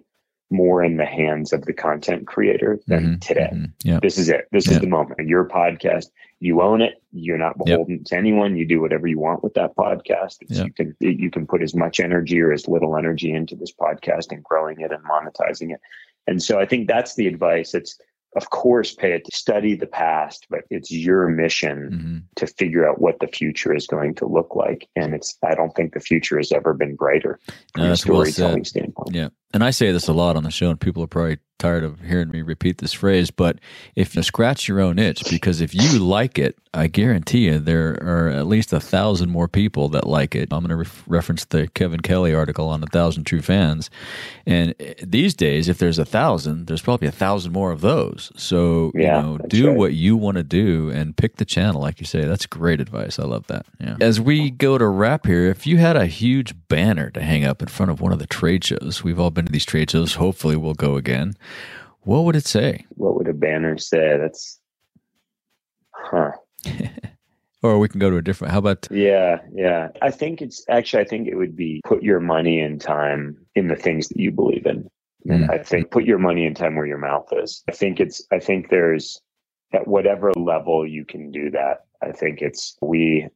more 0.51 0.83
in 0.83 0.97
the 0.97 1.05
hands 1.05 1.53
of 1.53 1.65
the 1.65 1.73
content 1.73 2.27
creator 2.27 2.79
than 2.87 3.15
Mhm, 3.15 3.21
today 3.21 3.49
mhm. 3.53 3.71
Yeah. 3.83 3.99
this 4.01 4.17
is 4.17 4.29
it 4.29 4.47
this 4.51 4.67
Yeah. 4.67 4.73
is 4.73 4.79
the 4.79 4.87
moment 4.87 5.27
your 5.27 5.45
podcast 5.45 6.11
you 6.39 6.61
own 6.61 6.81
it 6.81 7.01
you're 7.13 7.37
not 7.37 7.55
Yep. 7.57 7.65
beholden 7.65 8.03
to 8.05 8.15
anyone 8.17 8.55
you 8.55 8.65
do 8.65 8.81
whatever 8.81 9.07
you 9.07 9.19
want 9.19 9.43
with 9.43 9.53
that 9.55 9.75
podcast 9.75 10.41
It's, 10.41 10.57
Yep. 10.57 10.65
you 10.67 10.73
can 10.73 10.95
you 10.99 11.29
can 11.31 11.47
put 11.47 11.61
as 11.61 11.73
much 11.75 11.99
energy 11.99 12.41
or 12.41 12.51
as 12.51 12.67
little 12.67 12.97
energy 12.97 13.31
into 13.33 13.55
this 13.55 13.71
podcast 13.73 14.31
and 14.31 14.43
growing 14.43 14.81
it 14.81 14.91
and 14.91 15.03
monetizing 15.05 15.73
it 15.73 15.79
and 16.27 16.41
so 16.41 16.59
i 16.59 16.65
think 16.65 16.87
that's 16.87 17.15
the 17.15 17.27
advice 17.27 17.73
it's 17.73 17.99
of 18.35 18.49
course 18.49 18.93
pay 18.93 19.11
it 19.13 19.25
to 19.25 19.35
study 19.35 19.75
the 19.75 19.87
past 19.87 20.45
but 20.49 20.61
it's 20.69 20.91
your 20.91 21.27
mission 21.27 21.89
Mhm. 21.91 22.35
to 22.37 22.47
figure 22.47 22.87
out 22.87 23.01
what 23.01 23.19
the 23.19 23.27
future 23.27 23.73
is 23.75 23.87
going 23.87 24.15
to 24.15 24.25
look 24.25 24.55
like 24.55 24.87
and 24.95 25.13
it's 25.13 25.37
i 25.43 25.53
don't 25.53 25.75
think 25.75 25.93
the 25.93 25.99
future 25.99 26.37
has 26.37 26.51
ever 26.51 26.73
been 26.73 26.95
brighter 26.95 27.39
from 27.73 27.81
No, 27.81 27.85
a 27.85 27.89
that's 27.89 28.05
well 28.05 28.25
storytelling 28.25 28.63
standpoint 28.65 29.13
Yeah. 29.15 29.29
And 29.53 29.65
I 29.65 29.71
say 29.71 29.91
this 29.91 30.07
a 30.07 30.13
lot 30.13 30.37
on 30.37 30.43
the 30.43 30.49
show, 30.51 30.69
and 30.69 30.79
people 30.79 31.03
are 31.03 31.07
probably 31.07 31.37
tired 31.61 31.83
of 31.83 31.99
hearing 32.01 32.29
me 32.29 32.41
repeat 32.41 32.79
this 32.79 32.91
phrase, 32.93 33.29
but 33.29 33.59
if 33.95 34.15
you 34.15 34.23
scratch 34.23 34.67
your 34.67 34.81
own 34.81 34.97
itch, 34.97 35.29
because 35.29 35.61
if 35.61 35.75
you 35.75 35.99
like 35.99 36.39
it, 36.39 36.57
I 36.73 36.87
guarantee 36.87 37.45
you 37.47 37.59
there 37.59 37.97
are 38.01 38.29
at 38.29 38.47
least 38.47 38.71
a 38.71 38.79
thousand 38.79 39.29
more 39.29 39.47
people 39.49 39.89
that 39.89 40.07
like 40.07 40.35
it. 40.35 40.49
I'm 40.51 40.61
going 40.61 40.69
to 40.69 40.77
ref 40.77 41.03
reference 41.05 41.43
the 41.45 41.67
Kevin 41.67 41.99
Kelly 41.99 42.33
article 42.33 42.69
on 42.69 42.81
a 42.81 42.87
thousand 42.87 43.25
true 43.25 43.41
fans. 43.41 43.89
And 44.45 44.73
eh, 44.79 44.93
these 45.03 45.33
days, 45.33 45.67
if 45.67 45.77
there's 45.79 45.99
a 45.99 46.05
thousand, 46.05 46.67
there's 46.67 46.81
probably 46.81 47.09
a 47.09 47.11
thousand 47.11 47.51
more 47.51 47.71
of 47.71 47.81
those. 47.81 48.31
So, 48.37 48.91
Yeah, 48.95 49.17
you 49.17 49.21
know, 49.23 49.37
do 49.49 49.67
right. 49.67 49.77
what 49.77 49.93
you 49.93 50.15
want 50.15 50.37
to 50.37 50.43
do 50.43 50.89
and 50.89 51.15
pick 51.15 51.35
the 51.35 51.45
channel, 51.45 51.81
like 51.81 51.99
you 51.99 52.05
say. 52.05 52.21
That's 52.21 52.45
great 52.45 52.79
advice. 52.79 53.19
I 53.19 53.23
love 53.23 53.47
that. 53.47 53.65
Yeah. 53.79 53.97
As 53.99 54.21
we 54.21 54.49
go 54.49 54.77
to 54.77 54.87
wrap 54.87 55.25
here, 55.27 55.45
if 55.49 55.67
you 55.67 55.77
had 55.77 55.97
a 55.97 56.05
huge 56.05 56.55
banner 56.69 57.09
to 57.11 57.21
hang 57.21 57.43
up 57.43 57.61
in 57.61 57.67
front 57.67 57.91
of 57.91 57.99
one 57.99 58.13
of 58.13 58.19
the 58.19 58.27
trade 58.27 58.63
shows, 58.63 59.03
we've 59.03 59.19
all 59.19 59.29
been 59.29 59.45
to 59.45 59.51
these 59.51 59.65
trade 59.65 59.91
shows. 59.91 60.13
Hopefully, 60.15 60.55
we'll 60.55 60.73
go 60.73 60.95
again. 60.95 61.33
What 62.01 62.23
would 62.25 62.35
it 62.35 62.47
say? 62.47 62.85
what 62.95 63.15
would 63.15 63.27
a 63.27 63.33
banner 63.33 63.77
say 63.77 64.17
that's 64.17 64.59
huh 65.93 66.31
Or 67.63 67.77
we 67.77 67.87
can 67.87 67.99
go 67.99 68.09
to 68.09 68.17
a 68.17 68.21
different. 68.23 68.51
How 68.53 68.59
about? 68.59 68.87
Yeah, 68.89 69.37
yeah. 69.53 69.89
I 70.01 70.09
think 70.09 70.41
it's 70.41 70.65
actually. 70.67 71.03
I 71.03 71.05
think 71.05 71.27
it 71.27 71.35
would 71.35 71.55
be 71.55 71.81
put 71.85 72.01
your 72.01 72.19
money 72.19 72.59
and 72.59 72.81
time 72.81 73.37
in 73.53 73.67
the 73.67 73.75
things 73.75 74.07
that 74.09 74.17
you 74.17 74.31
believe 74.31 74.65
in. 74.65 74.89
Mm. 75.27 75.47
I 75.51 75.59
think 75.59 75.91
put 75.91 76.03
your 76.03 76.17
money 76.17 76.47
and 76.47 76.57
time 76.57 76.75
where 76.75 76.87
your 76.87 76.97
mouth 76.97 77.27
is. 77.33 77.63
I 77.69 77.73
think 77.73 77.99
it's. 77.99 78.25
I 78.31 78.39
think 78.39 78.69
there's 78.69 79.21
at 79.73 79.87
whatever 79.87 80.33
level 80.33 80.87
you 80.87 81.05
can 81.05 81.31
do 81.31 81.51
that. 81.51 81.85
I 82.01 82.11
think 82.11 82.41
it's 82.41 82.77
we. 82.81 83.27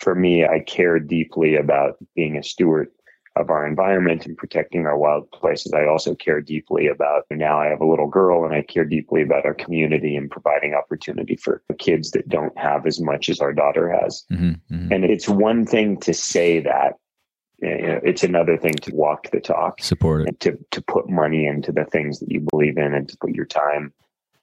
For 0.00 0.16
me, 0.16 0.44
I 0.44 0.58
care 0.58 0.98
deeply 0.98 1.54
about 1.54 1.96
being 2.16 2.36
a 2.36 2.42
steward 2.42 2.88
of 3.36 3.48
our 3.48 3.66
environment 3.66 4.26
and 4.26 4.36
protecting 4.36 4.86
our 4.86 4.96
wild 4.96 5.30
places. 5.30 5.72
I 5.72 5.86
also 5.86 6.14
care 6.14 6.40
deeply 6.40 6.86
about 6.86 7.24
now 7.30 7.58
I 7.58 7.66
have 7.66 7.80
a 7.80 7.86
little 7.86 8.06
girl 8.08 8.44
and 8.44 8.54
I 8.54 8.62
care 8.62 8.84
deeply 8.84 9.22
about 9.22 9.46
our 9.46 9.54
community 9.54 10.16
and 10.16 10.30
providing 10.30 10.74
opportunity 10.74 11.36
for 11.36 11.62
kids 11.78 12.10
that 12.10 12.28
don't 12.28 12.56
have 12.58 12.86
as 12.86 13.00
much 13.00 13.28
as 13.30 13.40
our 13.40 13.52
daughter 13.54 13.90
has. 13.90 14.24
Mhm, 14.30 14.60
mhm. 14.70 14.90
And 14.94 15.04
it's 15.04 15.28
one 15.28 15.64
thing 15.64 15.98
to 16.00 16.12
say 16.12 16.60
that. 16.60 16.96
It's 17.64 18.24
another 18.24 18.56
thing 18.58 18.74
to 18.74 18.92
walk 18.92 19.30
the 19.30 19.38
talk 19.40 19.80
Support 19.80 20.28
it. 20.28 20.40
to, 20.40 20.58
to 20.72 20.82
put 20.82 21.08
money 21.08 21.46
into 21.46 21.70
the 21.70 21.84
things 21.84 22.18
that 22.18 22.28
you 22.28 22.44
believe 22.50 22.76
in 22.76 22.92
and 22.92 23.08
to 23.08 23.16
put 23.18 23.36
your 23.36 23.46
time 23.46 23.92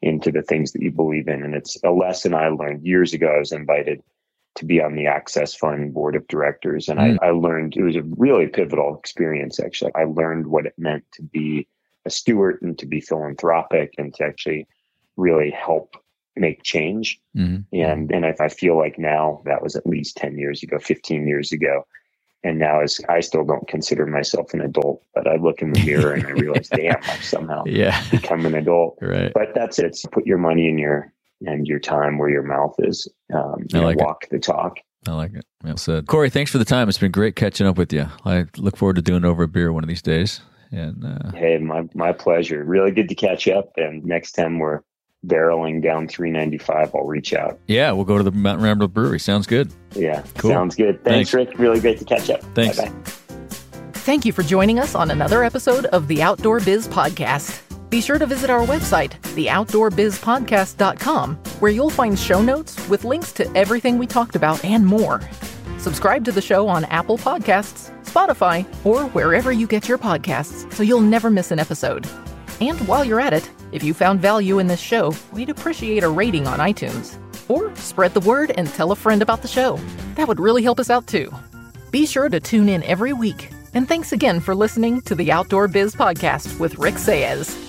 into 0.02 0.32
the 0.32 0.42
things 0.42 0.72
that 0.72 0.82
you 0.82 0.90
believe 0.90 1.28
in. 1.28 1.44
And 1.44 1.54
it's 1.54 1.78
a 1.84 1.92
lesson 1.92 2.34
I 2.34 2.48
learned 2.48 2.86
years 2.88 3.14
ago. 3.14 3.28
I 3.28 3.40
was 3.40 3.52
invited 3.52 4.02
to 4.56 4.66
be 4.66 4.82
on 4.82 4.96
the 4.96 5.06
Access 5.08 5.56
Fund 5.56 5.94
board 5.94 6.16
of 6.16 6.28
directors. 6.28 6.90
And 6.90 7.00
I, 7.00 7.18
I 7.22 7.32
learned 7.32 7.76
it 7.78 7.84
was 7.84 7.96
a 7.96 8.04
really 8.18 8.48
pivotal 8.48 8.98
experience, 8.98 9.60
actually. 9.60 9.92
I 9.96 10.04
learned 10.04 10.48
what 10.48 10.66
it 10.66 10.74
meant 10.78 11.06
to 11.14 11.24
be 11.24 11.68
a 12.06 12.10
steward 12.10 12.60
and 12.62 12.78
to 12.80 12.86
be 12.86 13.00
philanthropic 13.00 13.94
and 13.98 14.14
to 14.16 14.24
actually 14.24 14.68
really 15.18 15.52
help 15.52 15.96
make 16.36 16.64
change. 16.64 17.20
Mhm. 17.36 17.66
And 17.74 18.12
and 18.12 18.26
I, 18.26 18.36
I 18.40 18.48
feel 18.50 18.78
like 18.78 18.98
now 18.98 19.42
that 19.46 19.62
was 19.62 19.76
at 19.76 19.86
least 19.86 20.18
10 20.18 20.38
years 20.38 20.64
ago, 20.64 20.80
15 20.80 21.28
years 21.28 21.52
ago. 21.52 21.86
And 22.44 22.58
now 22.58 22.80
as 22.80 23.02
I 23.10 23.20
still 23.20 23.44
don't 23.44 23.68
consider 23.68 24.06
myself 24.06 24.54
an 24.54 24.62
adult, 24.62 25.04
but 25.14 25.28
I 25.28 25.36
look 25.36 25.62
in 25.62 25.74
the 25.74 25.84
mirror 25.86 26.14
and 26.14 26.26
I 26.26 26.32
realize, 26.32 26.70
damn, 26.74 26.96
I've 27.04 27.24
somehow 27.24 27.64
Yeah. 27.66 28.02
become 28.12 28.46
an 28.46 28.56
adult. 28.56 28.98
Right. 29.02 29.32
But 29.34 29.54
that's 29.54 29.78
it. 29.80 29.86
It's 29.86 30.06
put 30.06 30.26
your 30.26 30.38
money 30.38 30.70
in 30.70 30.78
your 30.78 31.12
and 31.46 31.68
your 31.68 31.80
time 31.80 32.18
where 32.18 32.30
your 32.30 32.44
mouth 32.44 32.76
is. 32.80 33.08
Um, 33.34 33.42
I 33.42 33.78
you 33.78 33.80
know, 33.80 33.84
like 33.86 33.98
it. 33.98 34.04
walk 34.04 34.30
the 34.30 34.40
talk. 34.40 34.78
I 35.08 35.12
like 35.14 35.34
it. 35.34 35.46
Well 35.64 35.78
said. 35.78 36.08
Corey, 36.08 36.30
thanks 36.30 36.52
for 36.52 36.58
the 36.58 36.66
time. 36.66 36.90
It's 36.90 36.98
been 36.98 37.12
great 37.12 37.36
catching 37.36 37.66
up 37.68 37.78
with 37.78 37.94
you. 37.94 38.08
I 38.26 38.46
look 38.58 38.76
forward 38.78 38.98
to 38.98 39.02
doing 39.02 39.24
it 39.24 39.28
over 39.28 39.44
a 39.44 39.48
beer 39.48 39.72
one 39.72 39.84
of 39.84 39.88
these 39.90 40.02
days. 40.02 40.42
And 40.72 41.04
uh, 41.04 41.32
Hey, 41.32 41.58
my 41.58 41.88
my 41.96 42.12
pleasure. 42.12 42.64
Really 42.64 42.92
good 42.92 43.10
to 43.10 43.16
catch 43.16 43.48
up. 43.48 43.72
And 43.78 44.04
next 44.06 44.34
time 44.34 44.60
we're 44.60 44.82
barreling 45.26 45.82
down 45.82 46.08
395, 46.08 46.92
I'll 46.94 47.06
reach 47.06 47.34
out. 47.34 47.60
yeah, 47.68 47.92
we'll 47.92 48.06
go 48.06 48.18
to 48.18 48.24
the 48.24 48.32
Mountain 48.32 48.64
Ramblers 48.64 48.92
Brewery. 48.92 49.20
Sounds 49.20 49.48
good. 49.48 49.72
Yeah, 49.96 50.24
Cool. 50.38 50.52
sounds 50.52 50.76
good. 50.76 51.04
Thanks, 51.04 51.32
Thanks. 51.32 51.34
Rick. 51.34 51.60
Really 51.60 51.80
great 51.80 51.98
to 52.00 52.06
catch 52.06 52.30
up. 52.30 52.42
Thanks. 52.56 52.78
Bye-bye. 52.78 52.92
Thank 53.94 54.26
you 54.26 54.32
for 54.32 54.44
joining 54.44 54.80
us 54.80 54.96
on 54.96 55.12
another 55.12 55.44
episode 55.44 55.86
of 55.88 56.08
the 56.08 56.22
Outdoor 56.22 56.60
Biz 56.62 56.88
Podcast. 56.88 57.62
Be 57.90 58.02
sure 58.02 58.20
to 58.20 58.28
visit 58.28 58.52
our 58.52 58.66
website, 58.66 59.20
theoutdoorbizpodcast.com, 59.22 61.36
where 61.60 61.72
you'll 61.72 61.90
find 61.90 62.20
show 62.20 62.42
notes 62.42 62.88
with 62.88 63.04
links 63.04 63.32
to 63.34 63.50
everything 63.58 63.98
we 63.98 64.06
talked 64.06 64.36
about 64.36 64.64
and 64.64 64.86
more. 64.86 65.22
Subscribe 65.80 66.24
to 66.26 66.32
the 66.32 66.42
show 66.42 66.68
on 66.68 66.86
Apple 66.86 67.18
Podcasts, 67.18 67.90
Spotify, 68.04 68.64
or 68.86 69.06
wherever 69.08 69.52
you 69.52 69.66
get 69.66 69.88
your 69.88 69.98
podcasts 69.98 70.72
so 70.74 70.84
you'll 70.84 71.02
never 71.02 71.32
miss 71.32 71.52
an 71.52 71.58
episode. 71.58 72.08
And 72.62 72.80
while 72.88 73.04
you're 73.04 73.22
at 73.22 73.34
it, 73.34 73.50
if 73.72 73.84
you 73.84 73.94
found 73.94 74.20
value 74.20 74.60
in 74.60 74.68
this 74.68 74.80
show, 74.80 75.16
we'd 75.32 75.50
appreciate 75.50 76.04
a 76.04 76.10
rating 76.10 76.46
on 76.46 76.60
iTunes. 76.60 77.18
Or 77.48 77.74
spread 77.76 78.14
the 78.14 78.20
word 78.20 78.52
and 78.52 78.68
tell 78.68 78.92
a 78.92 78.96
friend 78.96 79.24
about 79.24 79.42
the 79.42 79.48
show. 79.48 79.80
That 80.16 80.28
would 80.28 80.40
really 80.40 80.62
help 80.62 80.80
us 80.80 80.90
out 80.90 81.08
too. 81.08 81.32
Be 81.90 82.06
sure 82.06 82.30
to 82.30 82.40
tune 82.40 82.70
in 82.70 82.84
every 82.84 83.14
week. 83.14 83.50
And 83.74 83.88
thanks 83.88 84.12
again 84.12 84.40
for 84.40 84.54
listening 84.54 85.02
to 85.04 85.16
the 85.16 85.32
Outdoor 85.32 85.68
Biz 85.68 85.96
Podcast 85.96 86.60
with 86.60 86.78
Rick 86.78 86.96
Saez. 86.96 87.69